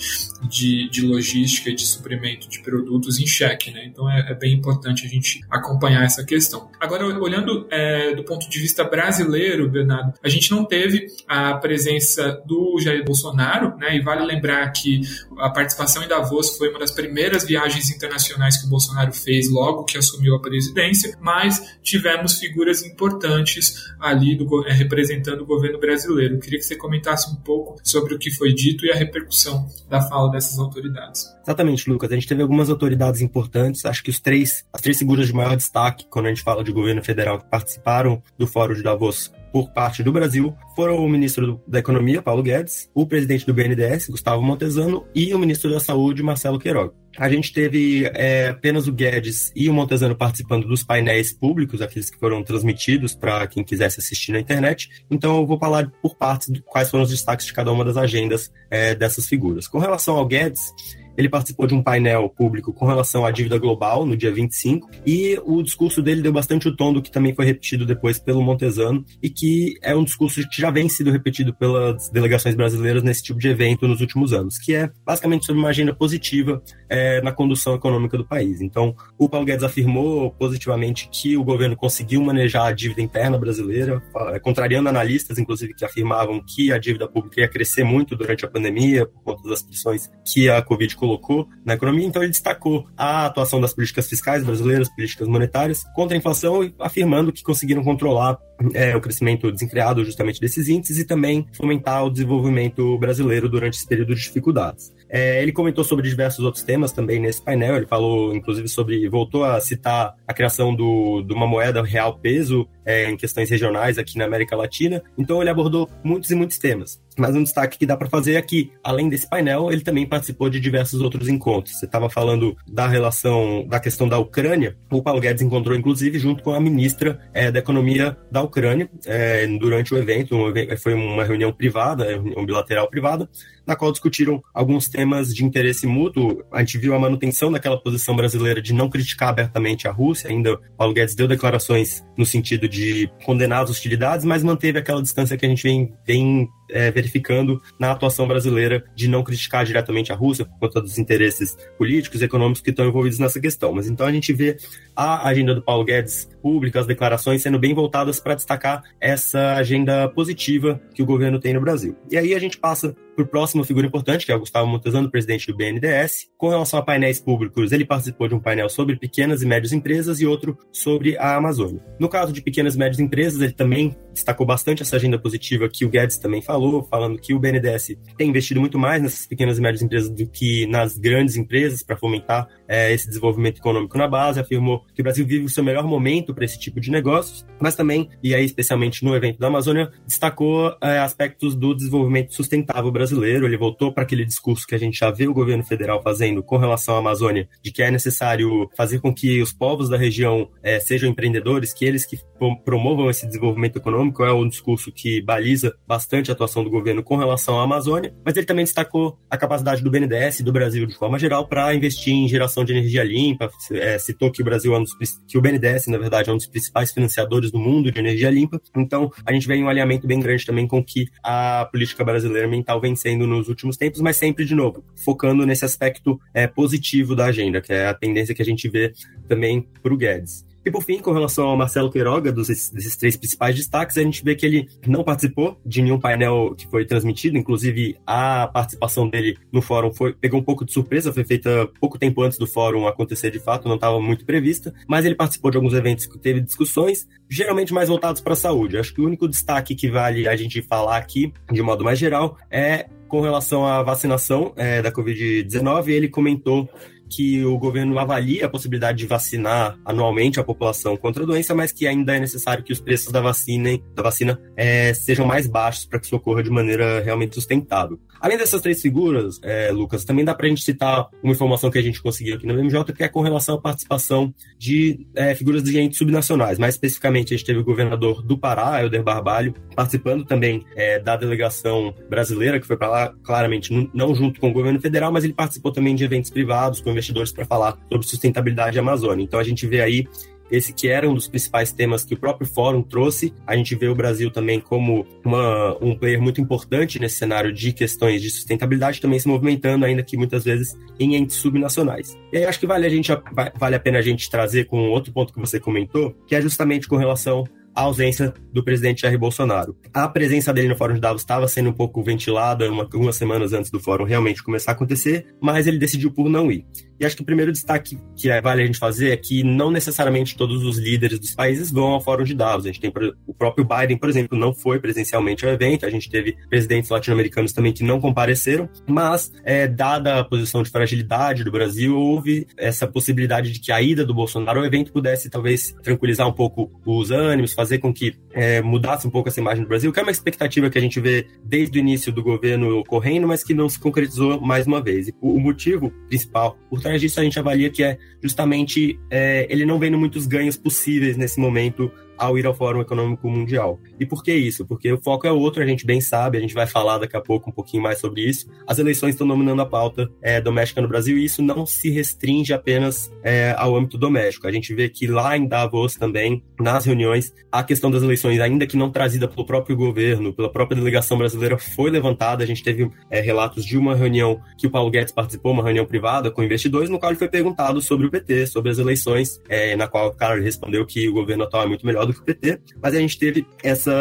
de, 0.49 0.91
de 0.91 1.03
logística 1.07 1.71
e 1.71 1.75
de 1.75 1.87
suprimento 1.87 2.49
de 2.49 2.61
produtos 2.61 3.19
em 3.19 3.27
xeque. 3.27 3.71
Né? 3.71 3.87
Então 3.87 4.09
é, 4.09 4.31
é, 4.31 4.35
bem 4.35 4.53
importante 4.53 5.07
a 5.07 5.09
gente 5.09 5.41
acompanhar 5.51 6.05
essa 6.05 6.23
questão. 6.23 6.69
Agora, 6.79 7.07
olhando 7.07 7.67
é, 7.71 8.15
do 8.15 8.23
ponto 8.23 8.49
de 8.49 8.61
vista 8.61 8.85
brasileiro, 8.85 9.69
Bernardo, 9.69 10.13
a 10.23 10.29
gente 10.29 10.51
não 10.51 10.65
teve 10.65 11.07
a 11.27 11.55
presença 11.55 12.43
do 12.45 12.79
Jair 12.79 13.03
Bolsonaro, 13.05 13.77
né? 13.79 13.97
e 13.97 14.01
vale 14.01 14.25
lembrar 14.25 14.71
que 14.71 15.01
a 15.39 15.49
participação 15.49 16.03
em 16.03 16.09
Davos 16.09 16.57
foi 16.59 16.69
uma 16.69 16.79
das 16.79 16.91
primeiras 16.91 17.45
viagens 17.45 17.91
internacionais 17.91 18.59
que 18.59 18.67
o 18.67 18.71
Bolsonaro 18.71 19.13
fez 19.13 19.51
logo 19.51 19.85
que 19.85 19.97
assumiu 19.97 20.35
a 20.37 20.43
presidência, 20.43 21.17
mas 21.21 21.79
tivemos 21.83 22.39
figuras 22.39 22.83
importantes 22.83 23.93
ali 23.99 24.37
do, 24.37 24.67
é, 24.67 24.73
representando 24.73 25.41
o 25.41 25.47
governo 25.47 25.79
brasileiro. 25.79 26.35
Eu 26.35 26.41
queria 26.41 26.59
que 26.59 26.65
você 26.67 26.77
comentasse 26.77 27.14
comentasse 27.15 27.31
um 27.31 27.37
pouco 27.37 27.77
sobre 27.83 28.15
o 28.15 28.19
que 28.19 28.31
foi 28.31 28.53
dito 28.53 28.85
e 28.85 28.91
a 28.91 28.97
repercussão 28.97 29.69
da 29.89 30.01
fala 30.03 30.31
dessas 30.31 30.59
autoridades. 30.59 31.25
Exatamente, 31.43 31.89
Lucas. 31.89 32.11
A 32.11 32.15
gente 32.15 32.27
teve 32.27 32.43
algumas 32.43 32.69
autoridades 32.69 33.21
importantes. 33.21 33.85
Acho 33.85 34.03
que 34.03 34.11
os 34.11 34.21
três, 34.21 34.65
as 34.73 34.81
três 34.81 34.99
figuras 34.99 35.27
de 35.27 35.33
maior 35.33 35.57
destaque 35.57 36.07
quando 36.11 36.27
a 36.27 36.29
gente 36.29 36.43
fala 36.43 36.65
de 36.65 36.73
governo 36.73 37.03
federal 37.03 37.39
que 37.39 37.47
participaram 37.47 38.23
do 38.37 38.47
Fórum 38.47 38.75
de 38.75 38.83
Davos 38.83 39.33
por 39.55 39.71
parte 39.71 40.03
do 40.03 40.11
Brasil 40.11 40.53
foram 40.75 40.97
o 40.97 41.09
ministro 41.09 41.63
da 41.65 41.79
Economia, 41.79 42.21
Paulo 42.21 42.43
Guedes, 42.43 42.91
o 42.93 43.07
presidente 43.07 43.47
do 43.47 43.55
BNDES, 43.55 44.09
Gustavo 44.09 44.43
Montezano, 44.43 45.07
e 45.15 45.33
o 45.33 45.39
ministro 45.39 45.71
da 45.71 45.79
Saúde, 45.79 46.25
Marcelo 46.25 46.59
Queiroga. 46.59 46.93
A 47.17 47.29
gente 47.29 47.53
teve 47.53 48.11
é, 48.15 48.49
apenas 48.49 48.89
o 48.89 48.93
Guedes 48.93 49.53
e 49.55 49.69
o 49.71 49.73
Montezano 49.73 50.17
participando 50.17 50.67
dos 50.67 50.83
painéis 50.83 51.33
públicos, 51.33 51.81
aqueles 51.81 52.11
que 52.11 52.19
foram 52.19 52.43
transmitidos 52.43 53.15
para 53.15 53.47
quem 53.47 53.63
quisesse 53.63 54.01
assistir 54.01 54.33
na 54.33 54.41
internet. 54.41 54.89
Então 55.09 55.37
eu 55.37 55.47
vou 55.47 55.57
falar 55.57 55.89
por 56.03 56.17
partes 56.17 56.53
de 56.53 56.61
quais 56.61 56.91
foram 56.91 57.05
os 57.05 57.11
destaques 57.11 57.47
de 57.47 57.53
cada 57.53 57.71
uma 57.71 57.85
das 57.85 57.97
agendas 57.97 58.51
é, 58.69 58.93
dessas 58.97 59.29
figuras. 59.29 59.69
Com 59.69 59.79
relação 59.79 60.17
ao 60.17 60.27
Guedes, 60.27 60.75
ele 61.17 61.29
participou 61.29 61.67
de 61.67 61.75
um 61.75 61.83
painel 61.83 62.29
público 62.29 62.73
com 62.73 62.87
relação 62.87 63.25
à 63.25 63.31
dívida 63.31 63.59
global 63.59 64.05
no 64.07 64.17
dia 64.17 64.33
25 64.33 64.91
e 65.07 65.39
o 65.45 65.63
discurso 65.63 66.03
dele 66.03 66.23
deu 66.23 66.33
bastante 66.33 66.69
o 66.69 66.77
tom 66.77 66.93
do 66.93 67.03
que 67.03 67.11
também 67.11 67.35
foi 67.35 67.45
repetido 67.45 67.87
depois 67.87 68.19
pelo 68.19 68.43
Montesano 68.43 69.05
e 69.23 69.31
que 69.31 69.77
é 69.83 69.95
um 69.95 70.05
discurso 70.05 70.41
que 70.49 70.61
já 70.61 70.71
vem 70.71 70.89
sido 70.89 71.11
repetido 71.11 71.55
pelas 71.55 72.09
delegações 72.11 72.55
brasileiras 72.55 73.03
nesse 73.03 73.23
tipo 73.23 73.39
de 73.39 73.49
evento 73.49 73.87
nos 73.87 74.01
últimos 74.01 74.33
anos, 74.33 74.59
que 74.59 74.75
é 74.75 74.91
basicamente 75.05 75.47
sobre 75.47 75.61
uma 75.61 75.69
agenda 75.69 75.95
positiva 75.95 76.63
é, 76.89 77.21
na 77.23 77.33
condução 77.33 77.75
econômica 77.75 78.17
do 78.17 78.25
país. 78.25 78.61
Então, 78.61 78.95
o 79.19 79.29
Paulo 79.29 79.47
Guedes 79.47 79.65
afirmou 79.65 80.31
positivamente 80.33 81.09
que 81.11 81.37
o 81.37 81.45
governo 81.45 81.77
conseguiu 81.77 82.23
manejar 82.23 82.67
a 82.67 82.73
dívida 82.73 83.03
interna 83.03 83.39
brasileira, 83.39 84.03
é, 84.33 84.39
contrariando 84.39 84.89
analistas, 84.89 85.39
inclusive, 85.39 85.75
que 85.75 85.85
afirmavam 85.85 86.43
que 86.45 86.73
a 86.73 86.79
dívida 86.79 87.09
pública 87.09 87.41
ia 87.41 87.49
crescer 87.49 87.85
muito 87.85 88.17
durante 88.17 88.45
a 88.45 88.49
pandemia, 88.49 89.07
por 89.07 89.23
conta 89.23 89.49
das 89.49 89.63
pressões 89.63 90.11
que 90.25 90.49
a 90.49 90.63
Covid 90.63 90.97
colocou 91.05 91.47
na 91.65 91.75
economia. 91.75 92.07
Então, 92.07 92.23
ele 92.23 92.31
destacou 92.31 92.87
a 92.97 93.27
atuação 93.27 93.61
das 93.61 93.75
políticas 93.75 94.09
fiscais 94.09 94.43
brasileiras, 94.43 94.89
políticas 94.89 95.29
monetárias, 95.29 95.85
contra 95.95 96.17
a 96.17 96.19
inflação, 96.19 96.73
afirmando 96.81 97.33
que 97.33 97.43
conseguiram 97.43 97.85
controlar 97.85 98.39
é, 98.73 98.97
o 98.97 99.01
crescimento 99.01 99.51
desenfreado 99.51 100.05
justamente 100.05 100.41
desses 100.41 100.69
índices 100.69 100.99
e 100.99 101.05
também 101.05 101.47
fomentar 101.53 102.05
o 102.05 102.11
desenvolvimento 102.11 102.97
brasileiro 102.99 103.49
durante 103.49 103.75
esse 103.75 103.87
período 103.87 104.15
de 104.15 104.23
dificuldades. 104.23 104.93
É, 105.09 105.43
ele 105.43 105.53
comentou 105.53 105.85
sobre 105.85 106.09
diversos 106.09 106.45
outros 106.45 106.65
temas 106.65 106.91
também 106.91 107.21
nesse 107.21 107.43
painel. 107.43 107.77
Ele 107.77 107.87
falou, 107.87 108.35
inclusive, 108.35 108.67
sobre. 108.69 109.09
voltou 109.09 109.45
a 109.45 109.61
citar 109.61 110.15
a 110.27 110.35
criação 110.35 110.75
do, 110.75 111.23
de 111.23 111.33
uma 111.33 111.47
moeda 111.47 111.83
real 111.83 112.19
peso 112.19 112.67
é, 112.85 113.09
em 113.09 113.17
questões 113.17 113.49
regionais 113.49 113.99
aqui 113.99 114.19
na 114.19 114.25
América 114.25 114.57
Latina. 114.57 115.03
Então, 115.17 115.41
ele 115.41 115.51
abordou 115.51 115.89
muitos 116.03 116.31
e 116.31 116.35
muitos 116.35 116.59
temas. 116.59 117.01
Mas 117.17 117.37
um 117.37 117.43
destaque 117.45 117.79
que 117.79 117.87
dá 117.87 117.97
para 117.97 118.09
fazer 118.09 118.35
é 118.35 118.43
que, 118.43 118.73
além 118.83 119.09
desse 119.09 119.29
painel, 119.29 119.71
ele 119.71 119.83
também 119.83 120.07
participou 120.07 120.51
de 120.51 120.59
diversos 120.59 120.94
outros 121.01 121.29
encontros. 121.29 121.77
Você 121.77 121.87
estava 121.87 122.09
falando 122.09 122.57
da 122.67 122.87
relação, 122.87 123.67
da 123.69 123.81
questão 123.81 124.09
da 124.09 124.19
Ucrânia. 124.19 124.77
O 124.91 125.03
Paulo 125.03 125.21
Guedes 125.21 125.43
encontrou, 125.43 125.77
inclusive, 125.77 126.19
junto 126.19 126.43
com 126.43 126.53
a 126.53 126.61
ministra 126.61 127.21
é, 127.33 127.51
da 127.51 127.59
Economia 127.59 128.17
da 128.31 128.43
Ucrânia, 128.43 128.89
é, 129.07 129.47
durante 129.47 129.95
o 129.95 129.99
evento. 129.99 130.35
Um, 130.37 130.53
foi 130.77 130.95
uma 130.95 131.25
reunião 131.25 131.53
privada, 131.53 132.05
reunião 132.05 132.45
bilateral 132.45 132.89
privada, 132.89 133.29
na 133.67 133.77
qual 133.77 133.91
discutiram 133.91 134.43
alguns 134.53 134.89
temas 134.89 135.35
de 135.35 135.45
interesse 135.45 135.87
mútuo. 135.87 136.45
A 136.53 136.61
gente 136.61 136.79
viu 136.79 136.95
a 136.95 136.99
manutenção 136.99 137.51
daquela 137.51 137.79
posição 137.79 138.15
brasileira 138.15 138.61
de 138.61 138.73
não 138.73 138.89
criticar 138.89 139.31
abertamente 139.31 139.89
a 139.89 139.93
Rússia. 139.93 140.31
Ainda 140.31 140.59
Paulo 140.77 140.95
Guedes 140.95 141.15
deu 141.15 141.29
declarações 141.29 142.05
no 142.17 142.27
sentido 142.27 142.69
de 142.69 143.11
condenar 143.25 143.65
as 143.65 143.71
hostilidades, 143.71 144.25
mas 144.25 144.43
manteve 144.43 144.79
aquela 144.79 145.03
distância 145.03 145.37
que 145.37 145.47
a 145.47 145.49
gente 145.49 145.63
vem, 145.63 145.93
vem 146.07 146.49
é, 146.71 146.91
verificando 146.91 147.61
na 147.79 147.93
atuação 147.93 148.27
brasileira 148.27 148.85
de 148.95 149.09
não 149.09 149.23
criticar 149.23 149.65
diretamente 149.65 150.13
a 150.13 150.17
Rússia 150.17 150.45
por 150.45 150.59
conta 150.59 150.81
dos 150.81 150.99
interesses 150.99 151.57
políticos 151.77 152.21
e 152.21 152.25
econômicos 152.25 152.61
que 152.61 152.71
estão 152.71 152.87
envolvidos 152.87 153.19
nessa 153.19 153.41
questão. 153.41 153.73
Mas 153.73 153.89
então 153.89 154.07
a 154.07 154.13
gente 154.13 154.33
vê 154.33 154.57
a 154.97 155.29
agenda 155.29 155.55
do 155.55 155.63
Paulo 155.63 155.85
Guedes 155.85 156.29
pública, 156.43 156.81
as 156.81 156.87
declarações 156.87 157.43
sendo 157.43 157.59
bem 157.59 157.75
voltadas 157.75 158.21
para 158.21 158.35
destacar 158.35 158.83
essa 159.01 159.55
agenda 159.55 160.09
positiva 160.09 160.81
que 160.95 161.03
o 161.03 161.07
governo 161.07 161.39
tem 161.39 161.55
no 161.55 161.61
Brasil. 161.61 161.97
E 162.11 162.17
aí 162.17 162.35
a 162.35 162.39
gente 162.39 162.59
passa 162.59 162.95
por 163.15 163.27
próxima 163.27 163.65
figura 163.65 163.87
importante, 163.87 164.27
que 164.27 164.33
é 164.33 164.35
o 164.35 164.41
Gustavo 164.41 164.67
Montezano, 164.67 165.11
presidente 165.11 165.47
do 165.47 165.57
BNDES. 165.57 166.29
Com 166.37 166.49
relação 166.49 166.79
a 166.79 166.83
painéis 166.83 167.21
públicos, 167.21 167.73
ele 167.73 167.85
participou 167.85 168.29
de 168.29 168.35
um 168.35 168.41
painel 168.41 168.69
sobre 168.69 168.97
pequenas 168.97 169.43
e 169.43 169.47
médias 169.47 169.73
empresas 169.73 170.21
e 170.21 170.27
outro 170.27 170.57
sobre 170.73 171.17
a 171.19 171.37
Amazônia. 171.37 171.83
No 171.99 172.09
caso 172.09 172.33
de 172.33 172.43
pequenas 172.43 172.75
e 172.75 172.79
médias 172.79 172.99
empresas, 172.99 173.41
ele 173.41 173.53
também 173.53 173.97
destacou 174.13 174.47
bastante 174.47 174.83
essa 174.83 174.97
agenda 174.97 175.19
positiva 175.19 175.69
que 175.69 175.85
o 175.85 175.89
Guedes 175.89 176.19
também 176.19 176.41
falou, 176.41 176.83
falando 176.85 177.19
que 177.19 177.35
o 177.35 177.39
BNDES 177.39 177.97
tem 178.17 178.29
investido 178.29 178.61
muito 178.61 178.79
mais 178.79 179.03
nessas 179.03 179.27
pequenas 179.27 179.59
e 179.59 179.61
médias 179.61 179.83
empresas 179.83 180.11
do 180.11 180.27
que 180.27 180.67
nas 180.67 180.97
grandes 180.97 181.37
empresas 181.37 181.83
para 181.83 181.97
fomentar 181.97 182.49
é, 182.69 182.93
esse 182.93 183.09
desenvolvimento 183.09 183.59
econômico 183.59 183.97
na 183.97 184.09
base. 184.09 184.41
Afirmou 184.41 184.85
que 184.95 185.01
o 185.01 185.05
Brasil 185.05 185.27
vive 185.27 185.45
o 185.45 185.49
seu 185.49 185.65
melhor 185.65 185.85
momento 185.85 186.35
para 186.35 186.45
esse 186.45 186.59
tipo 186.59 186.81
de 186.81 186.91
negócios, 186.91 187.45
mas 187.61 187.75
também, 187.75 188.09
e 188.23 188.35
aí 188.35 188.45
especialmente 188.45 189.05
no 189.05 189.15
evento 189.15 189.39
da 189.39 189.47
Amazônia, 189.47 189.91
destacou 190.07 190.77
é, 190.83 190.99
aspectos 190.99 191.55
do 191.55 191.75
desenvolvimento 191.75 192.35
sustentável 192.35 192.91
brasileiro 192.91 193.47
ele 193.47 193.57
voltou 193.57 193.93
para 193.93 194.03
aquele 194.03 194.25
discurso 194.25 194.67
que 194.67 194.75
a 194.75 194.79
gente 194.79 194.99
já 194.99 195.11
vê 195.11 195.27
o 195.27 195.35
governo 195.35 195.65
federal 195.65 196.03
fazendo 196.03 196.43
com 196.43 196.57
relação 196.57 196.97
à 196.97 196.99
Amazônia, 196.99 197.49
de 197.63 197.71
que 197.71 197.83
é 197.83 197.91
necessário 197.91 198.69
fazer 198.77 199.01
com 199.01 199.15
que 199.15 199.41
os 199.41 199.53
povos 199.53 199.89
da 199.89 199.97
região 199.97 200.49
é, 200.63 200.81
sejam 200.81 201.09
empreendedores, 201.09 201.73
que 201.73 201.85
eles 201.85 202.05
que 202.05 202.19
promovam 202.65 203.09
esse 203.09 203.27
desenvolvimento 203.27 203.77
econômico, 203.77 204.25
é 204.25 204.33
um 204.33 204.49
discurso 204.49 204.93
que 204.93 205.23
baliza 205.23 205.75
bastante 205.87 206.31
a 206.31 206.35
atuação 206.35 206.63
do 206.63 206.71
governo 206.71 207.03
com 207.03 207.17
relação 207.17 207.59
à 207.59 207.65
Amazônia, 207.65 208.15
mas 208.25 208.37
ele 208.37 208.47
também 208.47 208.65
destacou 208.65 209.19
a 209.31 209.37
capacidade 209.37 209.83
do 209.83 209.91
BNDES 209.91 210.43
do 210.43 210.53
Brasil 210.53 210.87
de 210.87 210.97
forma 210.97 211.19
geral 211.19 211.47
para 211.47 211.75
investir 211.75 212.13
em 212.13 212.29
geração 212.29 212.64
de 212.65 212.73
energia 212.73 213.05
limpa, 213.05 213.51
é, 213.73 213.99
citou 213.99 214.31
que 214.31 214.43
o 214.43 214.45
Brasil 214.45 214.75
é 214.75 214.79
um 214.79 214.83
dos, 214.83 214.95
que 215.27 215.39
o 215.39 215.41
BNDES, 215.41 215.87
na 215.87 215.99
verdade, 215.99 216.31
é 216.31 216.33
um 216.33 216.37
dos 216.37 216.47
principais 216.47 216.93
financiadores 216.93 217.51
do 217.51 217.59
mundo 217.59 217.91
de 217.91 217.99
energia 217.99 218.31
limpa, 218.31 218.61
então 218.77 219.11
a 219.25 219.33
gente 219.33 219.47
vê 219.47 219.63
um 219.63 219.69
alinhamento 219.69 220.07
bem 220.07 220.21
grande 220.21 220.45
também 220.45 220.67
com 220.67 220.83
que 220.83 221.07
a 221.23 221.69
política 221.71 222.05
brasileira 222.05 222.47
ambiental 222.47 222.81
vem 222.81 222.97
sendo 222.97 223.27
nos 223.27 223.49
últimos 223.49 223.77
tempos, 223.77 224.01
mas 224.01 224.17
sempre, 224.17 224.45
de 224.45 224.55
novo, 224.55 224.85
focando 225.05 225.47
nesse 225.47 225.65
aspecto 225.65 226.21
é, 226.33 226.47
positivo 226.47 227.15
da 227.15 227.27
agenda, 227.27 227.61
que 227.61 227.73
é 227.73 227.87
a 227.87 227.95
tendência 227.95 228.35
que 228.35 228.43
a 228.43 228.45
gente 228.45 228.69
vê 228.69 228.93
também 229.29 229.67
para 229.83 229.93
o 229.93 229.97
Guedes. 229.97 230.45
E 230.65 230.71
por 230.71 230.83
fim, 230.83 230.99
com 230.99 231.13
relação 231.13 231.47
ao 231.47 231.57
Marcelo 231.57 231.91
Queiroga, 231.91 232.33
dos, 232.33 232.49
desses 232.49 232.97
três 232.97 233.17
principais 233.17 233.55
destaques, 233.55 233.99
a 233.99 234.03
gente 234.03 234.25
vê 234.25 234.35
que 234.35 234.47
ele 234.47 234.69
não 234.87 235.05
participou 235.05 235.61
de 235.65 235.83
nenhum 235.83 235.99
painel 235.99 236.55
que 236.57 236.67
foi 236.67 236.87
transmitido, 236.87 237.37
inclusive 237.37 237.97
a 238.07 238.49
participação 238.49 239.09
dele 239.09 239.37
no 239.53 239.61
fórum 239.61 239.93
foi, 239.93 240.15
pegou 240.15 240.41
um 240.41 240.43
pouco 240.43 240.65
de 240.65 240.73
surpresa, 240.73 241.13
foi 241.13 241.25
feita 241.25 241.69
pouco 241.79 241.99
tempo 241.99 242.23
antes 242.23 242.39
do 242.39 242.47
fórum 242.47 242.87
acontecer 242.87 243.31
de 243.31 243.39
fato, 243.39 243.69
não 243.69 243.75
estava 243.75 244.01
muito 244.01 244.25
prevista, 244.25 244.73
mas 244.89 245.05
ele 245.05 245.15
participou 245.15 245.51
de 245.51 245.59
alguns 245.59 245.75
eventos 245.75 246.07
que 246.07 246.19
teve 246.19 246.41
discussões, 246.41 247.07
geralmente 247.29 247.75
mais 247.75 247.89
voltados 247.91 248.23
para 248.23 248.33
a 248.33 248.37
saúde. 248.37 248.79
Acho 248.79 248.95
que 248.95 249.03
o 249.03 249.07
único 249.07 249.29
destaque 249.29 249.75
que 249.75 249.91
vale 249.91 250.27
a 250.27 250.35
gente 250.35 250.63
falar 250.63 250.97
aqui, 250.97 251.33
de 251.53 251.63
modo 251.63 251.85
mais 251.85 251.99
geral, 251.99 252.39
é 252.51 252.87
com 253.15 253.21
relação 253.21 253.65
à 253.65 253.83
vacinação 253.83 254.53
é, 254.57 254.83
da 254.83 254.91
Covid-19, 254.91 255.89
ele 255.89 256.09
comentou 256.09 256.69
que 257.09 257.45
o 257.45 257.59
governo 257.59 257.99
avalia 257.99 258.47
a 258.47 258.49
possibilidade 258.49 258.99
de 258.99 259.07
vacinar 259.07 259.79
anualmente 259.85 260.41
a 260.41 260.45
população 260.45 260.97
contra 260.97 261.23
a 261.23 261.27
doença, 261.27 261.55
mas 261.55 261.73
que 261.73 261.87
ainda 261.87 262.17
é 262.17 262.21
necessário 262.21 262.65
que 262.65 262.73
os 262.73 262.81
preços 262.81 263.13
da 263.13 263.21
vacina, 263.21 263.71
da 263.95 264.03
vacina 264.03 264.41
é, 264.57 264.93
sejam 264.95 265.27
mais 265.27 265.47
baixos 265.47 265.87
para 265.87 265.99
que 265.99 266.07
isso 266.07 266.17
ocorra 266.17 266.43
de 266.43 266.51
maneira 266.51 267.01
realmente 267.01 267.35
sustentável. 267.35 267.99
Além 268.21 268.39
dessas 268.39 268.63
três 268.63 268.81
figuras, 268.81 269.39
é, 269.43 269.71
Lucas, 269.71 270.05
também 270.05 270.25
dá 270.25 270.35
para 270.35 270.47
a 270.47 270.49
gente 270.49 270.63
citar 270.63 271.09
uma 271.23 271.33
informação 271.33 271.71
que 271.71 271.79
a 271.79 271.83
gente 271.83 272.03
conseguiu 272.03 272.37
aqui 272.37 272.47
no 272.47 272.55
MJ, 272.55 272.93
que 272.95 273.03
é 273.03 273.09
com 273.09 273.21
relação 273.21 273.57
à 273.57 273.61
participação 273.61 274.33
de 274.59 275.07
é, 275.15 275.35
figuras 275.35 275.63
de 275.63 275.79
entes 275.79 275.99
subnacionais. 275.99 276.59
Mais 276.59 276.75
especificamente, 276.75 277.35
a 277.35 277.37
gente 277.37 277.47
teve 277.47 277.59
o 277.59 277.65
governador 277.65 278.23
do 278.23 278.39
Pará, 278.39 278.83
Helder 278.83 279.03
Barbalho, 279.03 279.55
participando 279.77 280.25
também 280.25 280.65
é, 280.75 280.99
da 280.99 281.17
delegação 281.17 281.95
brasileira, 282.09 282.59
que 282.59 282.67
foi 282.67 282.77
para 282.79 282.89
lá, 282.89 283.15
claramente, 283.23 283.91
não 283.93 284.15
junto 284.15 284.41
com 284.41 284.49
o 284.49 284.53
governo 284.53 284.81
federal, 284.81 285.13
mas 285.13 285.25
ele 285.25 285.35
participou 285.35 285.71
também 285.71 285.95
de 285.95 286.05
eventos 286.05 286.31
privados 286.31 286.81
com 286.81 286.95
investidores 287.05 287.33
para 287.33 287.45
falar 287.45 287.79
sobre 287.91 288.07
sustentabilidade 288.07 288.79
Amazônia. 288.79 289.23
Então, 289.23 289.39
a 289.39 289.45
gente 289.45 289.67
vê 289.67 289.81
aí 289.81 290.07
esse 290.51 290.73
que 290.73 290.89
era 290.89 291.09
um 291.09 291.15
dos 291.15 291.27
principais 291.27 291.73
temas 291.73 292.05
que 292.05 292.15
o 292.15 292.17
próprio 292.17 292.47
fórum 292.47 292.83
trouxe. 292.83 293.33
A 293.47 293.57
gente 293.57 293.75
vê 293.75 293.89
o 293.89 293.95
Brasil 293.95 294.31
também 294.31 294.61
como 294.61 295.07
uma, 295.25 295.77
um 295.83 295.97
player 295.97 296.21
muito 296.21 296.41
importante 296.41 296.99
nesse 296.99 297.17
cenário 297.17 297.53
de 297.53 297.73
questões 297.73 298.23
de 298.23 298.31
sustentabilidade, 298.31 299.01
também 299.01 299.19
se 299.19 299.27
movimentando, 299.27 299.85
ainda 299.85 300.03
que 300.03 300.17
muitas 300.17 300.45
vezes 300.45 300.79
em 300.99 301.17
entes 301.17 301.37
subnacionais. 301.37 302.17
E 302.33 302.37
aí 302.37 302.45
acho 302.45 302.61
que 302.61 302.67
vale 302.67 302.87
a, 302.87 302.91
gente, 302.91 303.11
vale 303.59 303.75
a 303.75 303.81
pena 303.81 303.99
a 303.99 304.03
gente 304.03 304.31
trazer 304.31 304.67
com 304.67 304.91
outro 304.91 305.13
ponto 305.13 305.33
que 305.33 305.41
você 305.41 305.59
comentou, 305.59 306.15
que 306.27 306.35
é 306.35 306.43
justamente 306.43 306.87
com 306.87 306.97
relação 306.97 307.45
a 307.75 307.83
ausência 307.83 308.33
do 308.53 308.63
presidente 308.63 309.03
Jair 309.03 309.19
Bolsonaro. 309.19 309.77
A 309.93 310.09
presença 310.09 310.53
dele 310.53 310.69
no 310.69 310.77
Fórum 310.77 310.95
de 310.95 311.01
Davos 311.01 311.23
estava 311.23 311.49
sendo 311.49 311.71
um 311.71 311.73
pouco 311.73 312.03
ventilada 312.03 312.71
uma, 312.71 312.85
algumas 312.85 313.17
semanas 313.17 313.53
antes 313.53 313.71
do 313.71 313.81
fórum 313.81 314.05
realmente 314.05 314.43
começar 314.43 314.73
a 314.73 314.75
acontecer, 314.75 315.27
mas 315.41 315.67
ele 315.67 315.79
decidiu 315.79 316.11
por 316.11 316.29
não 316.29 316.51
ir. 316.51 316.65
E 316.99 317.05
acho 317.05 317.17
que 317.17 317.23
o 317.23 317.27
primeiro 317.27 317.51
destaque 317.51 317.99
que 318.17 318.31
é, 318.31 318.41
vale 318.41 318.63
a 318.63 318.67
gente 318.67 318.79
fazer 318.79 319.11
é 319.11 319.17
que 319.17 319.43
não 319.43 319.71
necessariamente 319.71 320.37
todos 320.37 320.63
os 320.63 320.79
líderes 320.79 321.19
dos 321.19 321.35
países 321.35 321.71
vão 321.71 321.89
ao 321.89 322.01
Fórum 322.01 322.23
de 322.23 322.35
Davos. 322.35 322.65
A 322.65 322.69
gente 322.69 322.81
tem 322.81 322.93
o 323.27 323.35
próprio 323.35 323.67
Biden, 323.67 323.99
por 323.99 324.09
exemplo, 324.09 324.39
não 324.39 324.55
foi 324.55 324.79
presencialmente 324.79 325.45
ao 325.45 325.53
evento. 325.53 325.85
A 325.85 325.91
gente 325.91 326.09
teve 326.09 326.37
presidentes 326.49 326.91
latino-americanos 326.91 327.53
também 327.53 327.73
que 327.73 327.83
não 327.83 328.01
compareceram, 328.01 328.69
mas 328.87 329.33
é, 329.45 329.67
dada 329.67 330.21
a 330.21 330.25
posição 330.25 330.63
de 330.63 330.71
fragilidade 330.71 331.43
do 331.43 331.51
Brasil, 331.51 331.97
houve 331.97 332.47
essa 332.57 332.87
possibilidade 332.87 333.51
de 333.51 333.59
que 333.59 333.73
a 333.73 333.83
ida 333.83 334.05
do 334.05 334.15
Bolsonaro 334.15 334.61
ao 334.61 334.65
evento 334.65 334.93
pudesse 334.93 335.29
talvez 335.29 335.75
tranquilizar 335.83 336.29
um 336.29 336.33
pouco 336.33 336.71
os 336.87 337.11
ânimos, 337.11 337.53
fazer 337.65 337.79
com 337.79 337.93
que 337.93 338.15
é, 338.33 338.61
mudasse 338.61 339.07
um 339.07 339.11
pouco 339.11 339.29
essa 339.29 339.41
imagem 339.41 339.65
do 339.65 339.69
Brasil, 339.69 339.91
que 339.91 339.99
é 339.99 340.03
uma 340.03 340.13
expectativa 340.13 340.69
que 340.69 340.77
a 340.77 340.81
gente 340.81 341.01
vê 341.01 341.27
desde 341.43 341.79
o 341.79 341.81
início 341.81 342.13
do 342.13 342.23
governo 342.23 342.79
ocorrendo, 342.79 343.27
mas 343.27 343.43
que 343.43 343.55
não 343.55 343.69
se 343.69 343.79
concretizou 343.81 344.39
mais 344.41 344.67
uma 344.67 344.83
vez. 344.83 345.09
E 345.09 345.15
o 345.21 345.41
motivo 345.41 345.91
principal 346.09 346.59
por 346.69 346.81
trás 346.81 347.01
disso, 347.01 347.19
a 347.21 347.25
gente 347.25 347.39
avalia 347.39 347.71
que 347.71 347.83
é 347.83 347.99
justamente 348.23 348.99
é, 349.11 349.47
ele 349.49 349.65
não 349.65 349.79
vendo 349.79 349.99
muitos 349.99 350.27
ganhos 350.27 350.57
possíveis 350.57 351.17
nesse 351.17 351.41
momento 351.41 351.91
ao 352.17 352.39
ir 352.39 352.47
ao 352.47 352.55
Fórum 352.55 352.81
Econômico 352.81 353.29
Mundial. 353.29 353.81
E 353.99 354.07
por 354.07 354.23
que 354.23 354.33
isso? 354.35 354.67
Porque 354.67 354.93
o 354.93 355.01
foco 355.01 355.27
é 355.27 355.33
outro, 355.33 355.63
a 355.63 355.67
gente 355.67 355.87
bem 355.87 356.01
sabe, 356.01 356.39
a 356.39 356.41
gente 356.41 356.55
vai 356.55 356.67
falar 356.67 356.99
daqui 356.99 357.17
a 357.17 357.21
pouco 357.21 357.51
um 357.51 357.53
pouquinho 357.53 357.83
mais 357.83 357.99
sobre 357.99 358.23
isso. 358.23 358.47
As 358.67 358.79
eleições 358.79 359.11
estão 359.11 359.27
dominando 359.27 359.63
a 359.63 359.67
pauta 359.67 360.11
é, 360.23 360.41
doméstica 360.41 360.81
no 360.81 360.89
Brasil 360.89 361.19
e 361.19 361.25
isso 361.25 361.43
não 361.43 361.67
se 361.67 361.91
restringe 361.91 362.53
apenas 362.53 363.13
é, 363.23 363.55
ao 363.57 363.77
âmbito 363.77 363.99
doméstico. 363.99 364.47
A 364.47 364.53
gente 364.53 364.75
vê 364.75 364.89
que 364.89 365.07
lá 365.07 365.37
em 365.37 365.47
Davos 365.47 365.95
também, 365.97 366.43
nas 366.61 366.85
reuniões, 366.85 367.33
a 367.51 367.63
questão 367.63 367.91
das 367.91 368.03
eleições, 368.03 368.41
ainda 368.41 368.67
que 368.67 368.77
não 368.77 368.91
trazida 368.91 369.29
pelo 369.29 369.47
próprio 369.47 369.77
governo, 369.77 370.33
pela 370.33 370.51
própria 370.51 370.77
delegação 370.77 371.17
brasileira, 371.17 371.59
foi 371.59 371.91
levantada. 371.91 372.43
A 372.43 372.47
gente 372.47 372.63
teve 372.63 372.91
é, 373.11 373.21
relatos 373.21 373.65
de 373.65 373.77
uma 373.77 373.95
reunião 373.95 374.41
que 374.59 374.67
o 374.67 374.71
Paulo 374.71 374.91
Guedes 374.91 375.13
participou, 375.13 375.53
uma 375.53 375.63
reunião 375.63 375.87
privada 375.87 376.31
com 376.31 376.43
investidores, 376.43 376.91
no 376.91 376.99
qual 376.99 377.13
ele 377.13 377.19
foi 377.19 377.29
perguntado 377.29 377.81
sobre 377.81 378.07
o 378.07 378.11
PT, 378.11 378.47
sobre 378.47 378.71
as 378.71 378.79
eleições, 378.79 379.41
é, 379.49 379.77
na 379.77 379.87
qual 379.89 380.09
o 380.09 380.13
cara 380.15 380.41
respondeu 380.41 380.85
que 380.87 381.09
o 381.09 381.13
governo 381.13 381.45
atual 381.45 381.65
é 381.65 381.67
muito 381.67 381.87
melhor 381.87 382.04
do 382.07 382.13
que 382.13 382.21
o 382.21 382.25
PT, 382.25 382.61
mas 382.83 382.95
a 382.95 382.99
gente 382.99 383.19
teve 383.19 383.47
essa. 383.63 383.93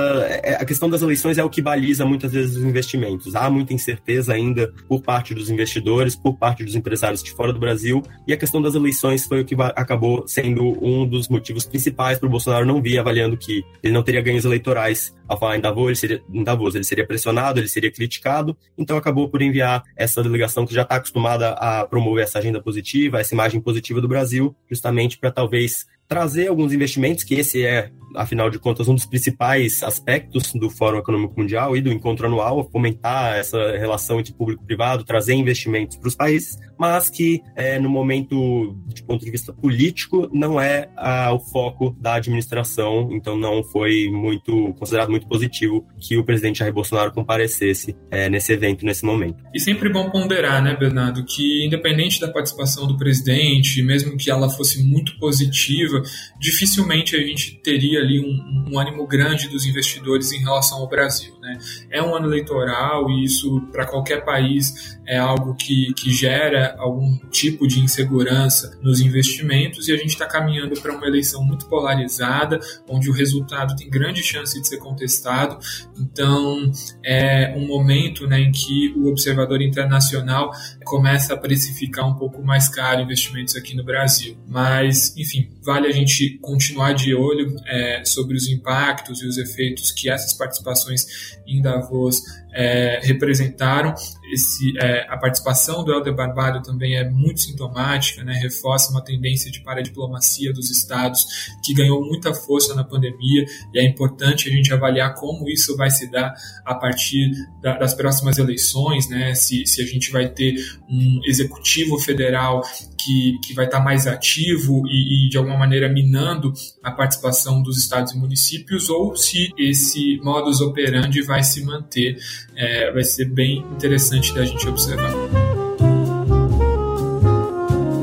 É, 0.43 0.55
a 0.55 0.65
questão 0.65 0.89
das 0.89 1.01
eleições 1.01 1.37
é 1.37 1.43
o 1.43 1.49
que 1.49 1.61
baliza 1.61 2.05
muitas 2.05 2.31
vezes 2.31 2.57
os 2.57 2.63
investimentos. 2.63 3.35
Há 3.35 3.49
muita 3.49 3.73
incerteza 3.73 4.33
ainda 4.33 4.73
por 4.87 5.01
parte 5.01 5.33
dos 5.33 5.49
investidores, 5.49 6.15
por 6.15 6.37
parte 6.37 6.63
dos 6.63 6.75
empresários 6.75 7.23
de 7.23 7.31
fora 7.31 7.53
do 7.53 7.59
Brasil, 7.59 8.01
e 8.27 8.33
a 8.33 8.37
questão 8.37 8.61
das 8.61 8.75
eleições 8.75 9.25
foi 9.25 9.41
o 9.41 9.45
que 9.45 9.55
acabou 9.75 10.27
sendo 10.27 10.63
um 10.83 11.07
dos 11.07 11.27
motivos 11.27 11.65
principais 11.65 12.19
para 12.19 12.27
o 12.27 12.29
Bolsonaro 12.29 12.65
não 12.65 12.81
vir 12.81 12.97
avaliando 12.97 13.37
que 13.37 13.63
ele 13.81 13.93
não 13.93 14.03
teria 14.03 14.21
ganhos 14.21 14.45
eleitorais 14.45 15.13
ao 15.27 15.39
falar 15.39 15.57
em 15.57 15.61
Davos, 15.61 15.87
ele 15.87 15.95
seria, 15.95 16.23
em 16.31 16.43
Davos, 16.43 16.75
ele 16.75 16.83
seria 16.83 17.05
pressionado, 17.05 17.59
ele 17.59 17.67
seria 17.67 17.91
criticado, 17.91 18.57
então 18.77 18.97
acabou 18.97 19.29
por 19.29 19.41
enviar 19.41 19.83
essa 19.95 20.21
delegação 20.21 20.65
que 20.65 20.73
já 20.73 20.83
está 20.83 20.95
acostumada 20.95 21.51
a 21.51 21.85
promover 21.85 22.23
essa 22.23 22.39
agenda 22.39 22.61
positiva, 22.61 23.19
essa 23.19 23.33
imagem 23.33 23.61
positiva 23.61 24.01
do 24.01 24.07
Brasil, 24.07 24.55
justamente 24.69 25.17
para 25.17 25.31
talvez 25.31 25.85
trazer 26.07 26.47
alguns 26.47 26.73
investimentos, 26.73 27.23
que 27.23 27.35
esse 27.35 27.65
é 27.65 27.91
afinal 28.15 28.49
de 28.49 28.59
contas, 28.59 28.87
um 28.87 28.95
dos 28.95 29.05
principais 29.05 29.83
aspectos 29.83 30.53
do 30.53 30.69
Fórum 30.69 30.99
Econômico 30.99 31.33
Mundial 31.39 31.75
e 31.75 31.81
do 31.81 31.91
encontro 31.91 32.27
anual, 32.27 32.69
fomentar 32.71 33.35
essa 33.35 33.77
relação 33.77 34.19
entre 34.19 34.33
público 34.33 34.63
e 34.63 34.65
privado, 34.65 35.03
trazer 35.03 35.33
investimentos 35.33 35.97
para 35.97 36.07
os 36.07 36.15
países, 36.15 36.57
mas 36.77 37.09
que, 37.09 37.41
é, 37.55 37.79
no 37.79 37.89
momento, 37.89 38.77
de 38.87 39.03
ponto 39.03 39.23
de 39.23 39.31
vista 39.31 39.53
político, 39.53 40.29
não 40.33 40.59
é 40.59 40.89
o 41.33 41.39
foco 41.39 41.95
da 41.99 42.15
administração, 42.15 43.09
então 43.11 43.37
não 43.37 43.63
foi 43.63 44.09
muito 44.09 44.73
considerado 44.73 45.09
muito 45.09 45.27
positivo 45.27 45.85
que 45.99 46.17
o 46.17 46.23
presidente 46.23 46.59
Jair 46.59 46.73
Bolsonaro 46.73 47.11
comparecesse 47.11 47.95
é, 48.11 48.29
nesse 48.29 48.51
evento, 48.53 48.85
nesse 48.85 49.05
momento. 49.05 49.43
E 49.53 49.59
sempre 49.59 49.89
bom 49.89 50.09
ponderar, 50.09 50.61
né, 50.63 50.75
Bernardo, 50.75 51.23
que 51.25 51.65
independente 51.65 52.19
da 52.19 52.27
participação 52.27 52.87
do 52.87 52.97
presidente, 52.97 53.81
mesmo 53.81 54.17
que 54.17 54.29
ela 54.29 54.49
fosse 54.49 54.83
muito 54.83 55.17
positiva, 55.17 55.92
dificilmente 56.39 57.15
a 57.15 57.19
gente 57.19 57.55
teria 57.63 57.99
ali 57.99 58.19
um, 58.19 58.71
um 58.71 58.79
ânimo 58.79 59.05
grande 59.05 59.47
dos 59.47 59.65
investidores 59.65 60.31
em 60.31 60.39
relação 60.39 60.79
ao 60.79 60.87
Brasil. 60.87 61.33
Né? 61.41 61.57
É 61.89 62.01
um 62.01 62.15
ano 62.15 62.27
eleitoral 62.27 63.09
e 63.09 63.23
isso, 63.23 63.61
para 63.71 63.85
qualquer 63.85 64.23
país, 64.23 64.97
é 65.05 65.17
algo 65.17 65.55
que, 65.55 65.93
que 65.93 66.11
gera 66.11 66.75
algum 66.77 67.17
tipo 67.29 67.67
de 67.67 67.79
insegurança 67.79 68.77
nos 68.81 69.01
investimentos 69.01 69.87
e 69.87 69.93
a 69.93 69.97
gente 69.97 70.09
está 70.09 70.25
caminhando 70.25 70.79
para 70.79 70.95
uma 70.95 71.05
eleição 71.05 71.43
muito 71.43 71.67
polarizada, 71.67 72.59
onde 72.87 73.09
o 73.09 73.13
resultado 73.13 73.75
tem 73.75 73.89
grande 73.89 74.23
chance 74.23 74.59
de 74.59 74.67
ser 74.67 74.77
contestado. 74.77 75.57
Então, 75.99 76.71
é 77.03 77.53
um 77.55 77.67
momento 77.67 78.27
né, 78.27 78.39
em 78.39 78.51
que 78.51 78.93
o 78.95 79.07
observador 79.07 79.61
internacional 79.61 80.51
começa 80.83 81.33
a 81.33 81.37
precificar 81.37 82.07
um 82.07 82.15
pouco 82.15 82.41
mais 82.43 82.67
caro 82.67 83.01
investimentos 83.01 83.55
aqui 83.55 83.75
no 83.75 83.83
Brasil. 83.83 84.37
Mas, 84.47 85.15
enfim, 85.17 85.49
vale 85.61 85.82
a 85.87 85.91
gente 85.91 86.37
continuar 86.39 86.93
de 86.93 87.13
olho. 87.13 87.55
É, 87.65 88.03
sobre 88.05 88.35
os 88.35 88.47
impactos 88.47 89.21
e 89.21 89.27
os 89.27 89.37
efeitos 89.37 89.91
que 89.91 90.09
essas 90.09 90.33
participações 90.33 91.37
em 91.47 91.61
Davos 91.61 92.21
é, 92.53 92.99
representaram. 93.03 93.93
Esse, 94.31 94.77
é, 94.77 95.05
a 95.09 95.17
participação 95.17 95.83
do 95.83 95.91
Helder 95.91 96.15
Barbalho 96.15 96.61
também 96.61 96.95
é 96.95 97.09
muito 97.09 97.41
sintomática, 97.41 98.23
né, 98.23 98.33
reforça 98.33 98.91
uma 98.91 99.03
tendência 99.03 99.51
de 99.51 99.61
paradiplomacia 99.61 100.53
dos 100.53 100.69
estados 100.69 101.25
que 101.63 101.73
ganhou 101.73 102.03
muita 102.03 102.33
força 102.33 102.73
na 102.73 102.83
pandemia 102.83 103.45
e 103.73 103.79
é 103.79 103.83
importante 103.83 104.49
a 104.49 104.51
gente 104.51 104.73
avaliar 104.73 105.13
como 105.15 105.49
isso 105.49 105.75
vai 105.75 105.89
se 105.89 106.09
dar 106.09 106.33
a 106.65 106.75
partir 106.75 107.31
da, 107.61 107.77
das 107.77 107.93
próximas 107.93 108.37
eleições, 108.37 109.09
né, 109.09 109.33
se, 109.35 109.65
se 109.65 109.81
a 109.81 109.85
gente 109.85 110.11
vai 110.11 110.29
ter 110.29 110.55
um 110.89 111.19
executivo 111.25 111.99
federal 111.99 112.61
que, 113.03 113.37
que 113.43 113.53
vai 113.53 113.65
estar 113.65 113.81
mais 113.81 114.07
ativo 114.07 114.83
e, 114.87 115.25
e 115.25 115.29
de 115.29 115.37
alguma 115.37 115.57
maneira 115.57 115.89
minando 115.89 116.53
a 116.81 116.91
participação 116.91 117.61
dos 117.61 117.77
estados 117.77 118.13
e 118.13 118.17
municípios 118.17 118.89
ou 118.89 119.15
se 119.15 119.49
esse 119.57 120.19
modus 120.23 120.61
operandi 120.61 121.21
vai 121.21 121.43
se 121.43 121.63
manter 121.63 122.17
é, 122.55 122.91
vai 122.91 123.03
ser 123.03 123.25
bem 123.25 123.59
interessante 123.71 124.33
da 124.33 124.45
gente 124.45 124.67
observar. 124.67 125.11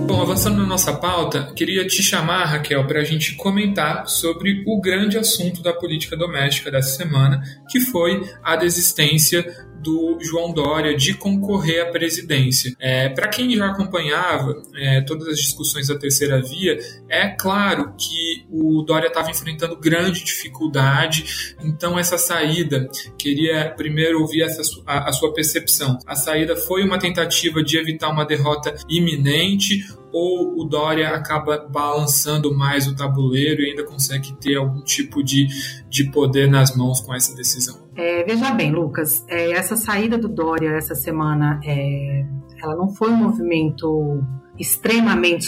Bom, 0.07 0.23
avançando 0.23 0.59
na 0.59 0.67
nossa 0.67 0.93
pauta, 0.93 1.53
queria 1.55 1.87
te 1.87 2.03
chamar, 2.03 2.45
Raquel, 2.47 2.87
para 2.87 3.01
a 3.01 3.05
gente 3.05 3.35
comentar 3.35 4.09
sobre 4.09 4.63
o 4.67 4.81
grande 4.81 5.17
assunto 5.17 5.63
da 5.63 5.73
política 5.73 6.17
doméstica 6.17 6.71
dessa 6.71 6.97
semana, 6.97 7.43
que 7.71 7.81
foi 7.81 8.29
a 8.43 8.57
desistência 8.57 9.70
do 9.83 10.19
João 10.21 10.53
Dória 10.53 10.97
de 10.97 11.15
concorrer 11.15 11.83
à 11.83 11.91
presidência. 11.91 12.75
É, 12.79 13.09
Para 13.09 13.29
quem 13.29 13.57
já 13.57 13.67
acompanhava 13.67 14.63
é, 14.75 15.01
todas 15.03 15.29
as 15.29 15.39
discussões 15.39 15.89
da 15.89 15.99
terceira 15.99 16.41
via, 16.41 16.79
é 17.09 17.29
claro 17.29 17.95
que 17.97 18.45
o 18.51 18.83
Dória 18.83 19.09
estava 19.09 19.31
enfrentando 19.31 19.77
grande 19.77 20.25
dificuldade, 20.25 21.55
então 21.63 21.99
essa 21.99 22.19
saída, 22.19 22.89
queria 23.19 23.71
primeiro 23.77 24.21
ouvir 24.21 24.43
essa, 24.43 24.63
a, 24.87 25.09
a 25.09 25.13
sua 25.13 25.33
percepção. 25.33 25.99
A 26.07 26.15
saída 26.15 26.57
foi 26.57 26.85
uma 26.85 26.99
tentativa 26.99 27.63
de 27.63 27.79
evitar 27.79 28.11
uma 28.11 28.25
derrota 28.25 28.75
iminente 28.89 29.87
ou 30.13 30.61
o 30.61 30.65
Dória 30.65 31.11
acaba 31.11 31.59
balançando 31.59 32.55
mais 32.55 32.87
o 32.87 32.95
tabuleiro 32.95 33.63
e 33.63 33.71
ainda 33.71 33.85
consegue 33.85 34.33
ter 34.35 34.57
algum 34.57 34.81
tipo 34.81 35.23
de, 35.23 35.47
de 35.89 36.11
poder 36.11 36.51
nas 36.51 36.75
mãos 36.77 37.01
com 37.01 37.15
essa 37.15 37.35
decisão? 37.35 37.80
É, 37.97 38.25
veja 38.25 38.53
bem, 38.53 38.71
Lucas, 38.71 39.25
é, 39.29 39.53
essa 39.53 39.77
saída 39.77 40.17
do 40.17 40.29
Dória 40.29 40.71
essa 40.71 40.95
semana, 40.95 41.61
é, 41.65 42.25
ela 42.63 42.77
não 42.77 42.89
foi 42.89 43.11
um 43.11 43.17
movimento 43.17 44.23
extremamente 44.59 45.47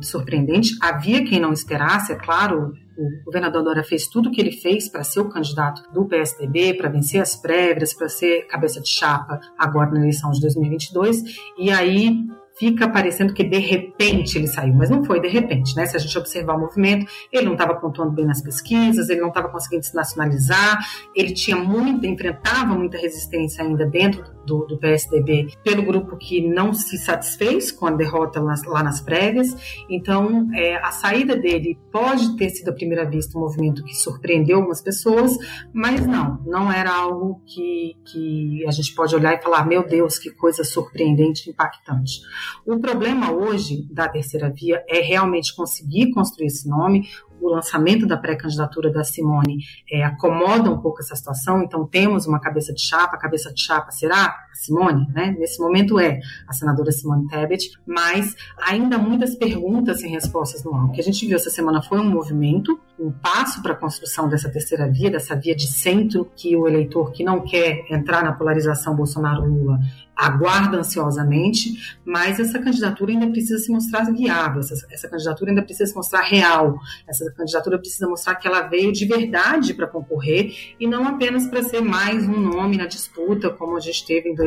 surpreendente. 0.00 0.70
Havia 0.80 1.24
quem 1.24 1.38
não 1.38 1.52
esperasse, 1.52 2.12
é 2.12 2.16
claro. 2.16 2.72
O 2.96 3.24
governador 3.24 3.62
Dória 3.62 3.82
fez 3.82 4.06
tudo 4.06 4.28
o 4.28 4.32
que 4.32 4.40
ele 4.40 4.52
fez 4.52 4.88
para 4.88 5.02
ser 5.02 5.20
o 5.20 5.28
candidato 5.28 5.82
do 5.92 6.06
PSDB, 6.06 6.74
para 6.74 6.88
vencer 6.88 7.20
as 7.20 7.34
prévias, 7.34 7.92
para 7.92 8.08
ser 8.08 8.46
cabeça 8.46 8.80
de 8.80 8.88
chapa 8.88 9.40
agora 9.58 9.90
na 9.90 10.00
eleição 10.00 10.30
de 10.30 10.40
2022. 10.40 11.22
E 11.58 11.70
aí 11.70 12.24
fica 12.58 12.88
parecendo 12.88 13.34
que 13.34 13.42
de 13.42 13.58
repente 13.58 14.38
ele 14.38 14.46
saiu, 14.46 14.74
mas 14.74 14.90
não 14.90 15.04
foi 15.04 15.20
de 15.20 15.28
repente, 15.28 15.74
né? 15.76 15.86
Se 15.86 15.96
a 15.96 16.00
gente 16.00 16.16
observar 16.16 16.56
o 16.56 16.60
movimento, 16.60 17.06
ele 17.32 17.46
não 17.46 17.52
estava 17.52 17.74
pontuando 17.74 18.12
bem 18.12 18.24
nas 18.24 18.42
pesquisas, 18.42 19.08
ele 19.08 19.20
não 19.20 19.28
estava 19.28 19.48
conseguindo 19.48 19.84
se 19.84 19.94
nacionalizar, 19.94 20.78
ele 21.14 21.32
tinha 21.32 21.56
muita, 21.56 22.06
enfrentava 22.06 22.74
muita 22.74 22.98
resistência 22.98 23.64
ainda 23.64 23.86
dentro 23.86 24.24
do, 24.44 24.66
do 24.66 24.78
PSDB 24.78 25.48
pelo 25.62 25.82
grupo 25.82 26.16
que 26.16 26.46
não 26.46 26.72
se 26.72 26.98
satisfez 26.98 27.72
com 27.72 27.86
a 27.86 27.90
derrota 27.90 28.40
lá, 28.40 28.54
lá 28.66 28.82
nas 28.82 29.00
prévias. 29.00 29.56
Então, 29.88 30.48
é, 30.54 30.76
a 30.76 30.92
saída 30.92 31.36
dele 31.36 31.78
pode 31.90 32.36
ter 32.36 32.50
sido 32.50 32.68
à 32.68 32.72
primeira 32.72 33.08
vista 33.08 33.36
um 33.36 33.40
movimento 33.40 33.82
que 33.84 33.94
surpreendeu 33.94 34.58
algumas 34.58 34.80
pessoas, 34.80 35.36
mas 35.72 36.06
não, 36.06 36.40
não 36.46 36.70
era 36.70 36.92
algo 36.92 37.42
que, 37.46 37.96
que 38.04 38.64
a 38.66 38.70
gente 38.70 38.94
pode 38.94 39.14
olhar 39.14 39.34
e 39.34 39.42
falar, 39.42 39.66
meu 39.66 39.86
Deus, 39.86 40.18
que 40.18 40.30
coisa 40.30 40.62
surpreendente, 40.62 41.50
impactante. 41.50 42.20
O 42.66 42.78
problema 42.78 43.30
hoje 43.30 43.86
da 43.90 44.08
terceira 44.08 44.50
via 44.50 44.84
é 44.88 45.00
realmente 45.00 45.54
conseguir 45.54 46.12
construir 46.12 46.46
esse 46.46 46.68
nome. 46.68 47.08
O 47.40 47.48
lançamento 47.48 48.06
da 48.06 48.16
pré-candidatura 48.16 48.90
da 48.90 49.04
Simone 49.04 49.58
é, 49.90 50.04
acomoda 50.04 50.70
um 50.70 50.80
pouco 50.80 51.00
essa 51.00 51.16
situação, 51.16 51.62
então 51.62 51.86
temos 51.86 52.26
uma 52.26 52.40
cabeça 52.40 52.72
de 52.72 52.80
chapa, 52.80 53.16
a 53.16 53.20
cabeça 53.20 53.52
de 53.52 53.60
chapa 53.60 53.90
será 53.90 54.43
Simone, 54.54 55.06
né? 55.12 55.34
Nesse 55.38 55.60
momento 55.60 55.98
é 55.98 56.20
a 56.46 56.52
senadora 56.52 56.92
Simone 56.92 57.26
Tebet, 57.28 57.70
mas 57.86 58.34
ainda 58.58 58.98
muitas 58.98 59.34
perguntas 59.34 60.00
sem 60.00 60.10
respostas 60.10 60.64
no 60.64 60.74
ar. 60.74 60.84
O 60.86 60.92
que 60.92 61.00
a 61.00 61.04
gente 61.04 61.26
viu 61.26 61.36
essa 61.36 61.50
semana 61.50 61.82
foi 61.82 61.98
um 61.98 62.08
movimento, 62.08 62.78
um 62.98 63.10
passo 63.10 63.62
para 63.62 63.72
a 63.72 63.76
construção 63.76 64.28
dessa 64.28 64.48
terceira 64.48 64.90
via, 64.90 65.10
dessa 65.10 65.34
via 65.34 65.54
de 65.54 65.66
centro 65.66 66.30
que 66.36 66.56
o 66.56 66.66
eleitor 66.66 67.12
que 67.12 67.24
não 67.24 67.40
quer 67.40 67.84
entrar 67.90 68.22
na 68.22 68.32
polarização 68.32 68.94
Bolsonaro-Lula 68.94 69.80
aguarda 70.16 70.78
ansiosamente, 70.78 71.98
mas 72.04 72.38
essa 72.38 72.58
candidatura 72.58 73.10
ainda 73.10 73.26
precisa 73.26 73.58
se 73.58 73.72
mostrar 73.72 74.04
viável, 74.12 74.60
essa, 74.60 74.86
essa 74.90 75.08
candidatura 75.08 75.50
ainda 75.50 75.62
precisa 75.62 75.90
se 75.90 75.96
mostrar 75.96 76.22
real, 76.22 76.78
essa 77.08 77.30
candidatura 77.32 77.78
precisa 77.78 78.08
mostrar 78.08 78.36
que 78.36 78.46
ela 78.46 78.62
veio 78.62 78.92
de 78.92 79.04
verdade 79.06 79.74
para 79.74 79.88
concorrer 79.88 80.52
e 80.78 80.86
não 80.86 81.06
apenas 81.06 81.48
para 81.48 81.62
ser 81.62 81.80
mais 81.80 82.28
um 82.28 82.38
nome 82.38 82.76
na 82.76 82.86
disputa, 82.86 83.50
como 83.50 83.76
a 83.76 83.80
gente 83.80 84.06
teve 84.06 84.28
em 84.28 84.34
2018. 84.34 84.43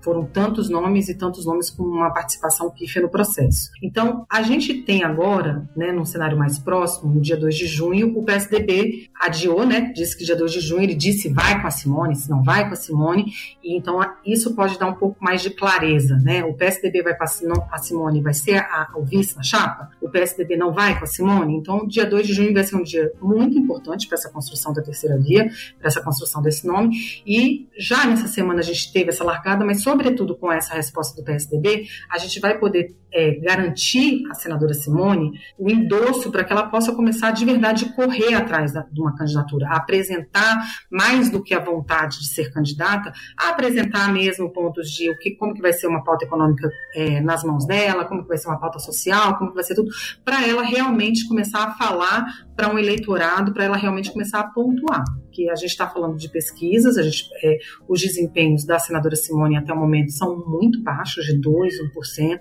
Foram 0.00 0.24
tantos 0.24 0.68
nomes 0.68 1.08
e 1.08 1.14
tantos 1.14 1.44
nomes 1.44 1.70
com 1.70 1.82
uma 1.82 2.10
participação 2.10 2.70
pífia 2.70 3.02
no 3.02 3.08
processo. 3.08 3.70
Então, 3.82 4.26
a 4.30 4.42
gente 4.42 4.82
tem 4.82 5.02
agora, 5.02 5.68
né, 5.76 5.92
num 5.92 6.04
cenário 6.04 6.38
mais 6.38 6.58
próximo, 6.58 7.12
no 7.12 7.20
dia 7.20 7.36
2 7.36 7.54
de 7.54 7.66
junho, 7.66 8.16
o 8.16 8.24
PSDB 8.24 9.08
adiou, 9.20 9.66
né, 9.66 9.92
disse 9.94 10.16
que 10.16 10.24
dia 10.24 10.36
2 10.36 10.52
de 10.52 10.60
junho 10.60 10.82
ele 10.82 10.94
disse 10.94 11.28
vai 11.28 11.60
com 11.60 11.66
a 11.66 11.70
Simone, 11.70 12.16
se 12.16 12.30
não 12.30 12.42
vai 12.42 12.66
com 12.66 12.72
a 12.72 12.76
Simone, 12.76 13.32
e 13.62 13.76
então 13.76 14.00
isso 14.24 14.54
pode 14.54 14.78
dar 14.78 14.86
um 14.86 14.94
pouco 14.94 15.16
mais 15.20 15.42
de 15.42 15.50
clareza, 15.50 16.16
né? 16.16 16.44
O 16.44 16.54
PSDB 16.54 17.02
vai 17.02 17.16
com 17.16 17.24
a 17.24 17.78
Simone, 17.78 18.20
vai 18.20 18.34
ser 18.34 18.56
a, 18.56 18.90
o 18.94 19.04
vice 19.04 19.36
na 19.36 19.42
chapa, 19.42 19.90
o 20.00 20.08
PSDB 20.08 20.56
não 20.56 20.72
vai 20.72 20.98
com 20.98 21.04
a 21.04 21.06
Simone, 21.06 21.56
então 21.56 21.86
dia 21.86 22.04
2 22.04 22.26
de 22.26 22.34
junho 22.34 22.52
vai 22.52 22.64
ser 22.64 22.76
um 22.76 22.82
dia 22.82 23.12
muito 23.20 23.58
importante 23.58 24.06
para 24.06 24.18
essa 24.18 24.30
construção 24.30 24.72
da 24.72 24.82
terceira 24.82 25.18
via, 25.18 25.50
para 25.78 25.88
essa 25.88 26.02
construção 26.02 26.42
desse 26.42 26.66
nome, 26.66 26.96
e 27.26 27.66
já 27.76 28.06
nessa 28.06 28.28
semana 28.28 28.60
a 28.60 28.64
gente 28.64 28.81
teve 28.90 29.10
essa 29.10 29.22
largada, 29.22 29.64
mas 29.64 29.82
sobretudo 29.82 30.36
com 30.36 30.50
essa 30.50 30.74
resposta 30.74 31.14
do 31.20 31.24
PSDB, 31.24 31.86
a 32.10 32.18
gente 32.18 32.40
vai 32.40 32.58
poder 32.58 32.96
é, 33.12 33.32
garantir 33.40 34.22
à 34.30 34.34
senadora 34.34 34.72
Simone 34.72 35.38
o 35.58 35.70
endosso 35.70 36.30
para 36.30 36.44
que 36.44 36.52
ela 36.52 36.68
possa 36.68 36.92
começar 36.92 37.30
de 37.32 37.44
verdade 37.44 37.92
correr 37.94 38.34
atrás 38.34 38.72
da, 38.72 38.82
de 38.90 39.00
uma 39.00 39.14
candidatura, 39.14 39.68
a 39.68 39.76
apresentar 39.76 40.62
mais 40.90 41.30
do 41.30 41.42
que 41.42 41.54
a 41.54 41.60
vontade 41.60 42.20
de 42.20 42.28
ser 42.28 42.50
candidata, 42.52 43.12
a 43.38 43.50
apresentar 43.50 44.12
mesmo 44.12 44.50
pontos 44.50 44.90
de 44.90 45.10
o 45.10 45.18
que, 45.18 45.32
como 45.32 45.54
que 45.54 45.60
vai 45.60 45.72
ser 45.72 45.86
uma 45.86 46.02
pauta 46.02 46.24
econômica 46.24 46.70
é, 46.94 47.20
nas 47.20 47.44
mãos 47.44 47.66
dela, 47.66 48.04
como 48.04 48.22
que 48.22 48.28
vai 48.28 48.38
ser 48.38 48.48
uma 48.48 48.58
pauta 48.58 48.78
social, 48.78 49.36
como 49.36 49.50
que 49.50 49.56
vai 49.56 49.64
ser 49.64 49.74
tudo, 49.74 49.90
para 50.24 50.46
ela 50.46 50.62
realmente 50.62 51.28
começar 51.28 51.64
a 51.64 51.72
falar 51.72 52.24
para 52.56 52.72
um 52.72 52.78
eleitorado, 52.78 53.52
para 53.52 53.64
ela 53.64 53.76
realmente 53.76 54.10
começar 54.10 54.40
a 54.40 54.44
pontuar. 54.44 55.04
Que 55.32 55.48
a 55.48 55.54
gente 55.54 55.70
está 55.70 55.88
falando 55.88 56.16
de 56.16 56.28
pesquisas, 56.28 56.96
gente, 56.96 57.28
é, 57.42 57.58
os 57.88 58.00
desempenhos 58.00 58.64
da 58.64 58.78
senadora 58.78 59.16
Simone 59.16 59.56
até 59.56 59.72
o 59.72 59.76
momento 59.76 60.12
são 60.12 60.38
muito 60.46 60.82
baixos, 60.82 61.24
de 61.24 61.40
2%, 61.40 61.68
1%, 61.96 62.38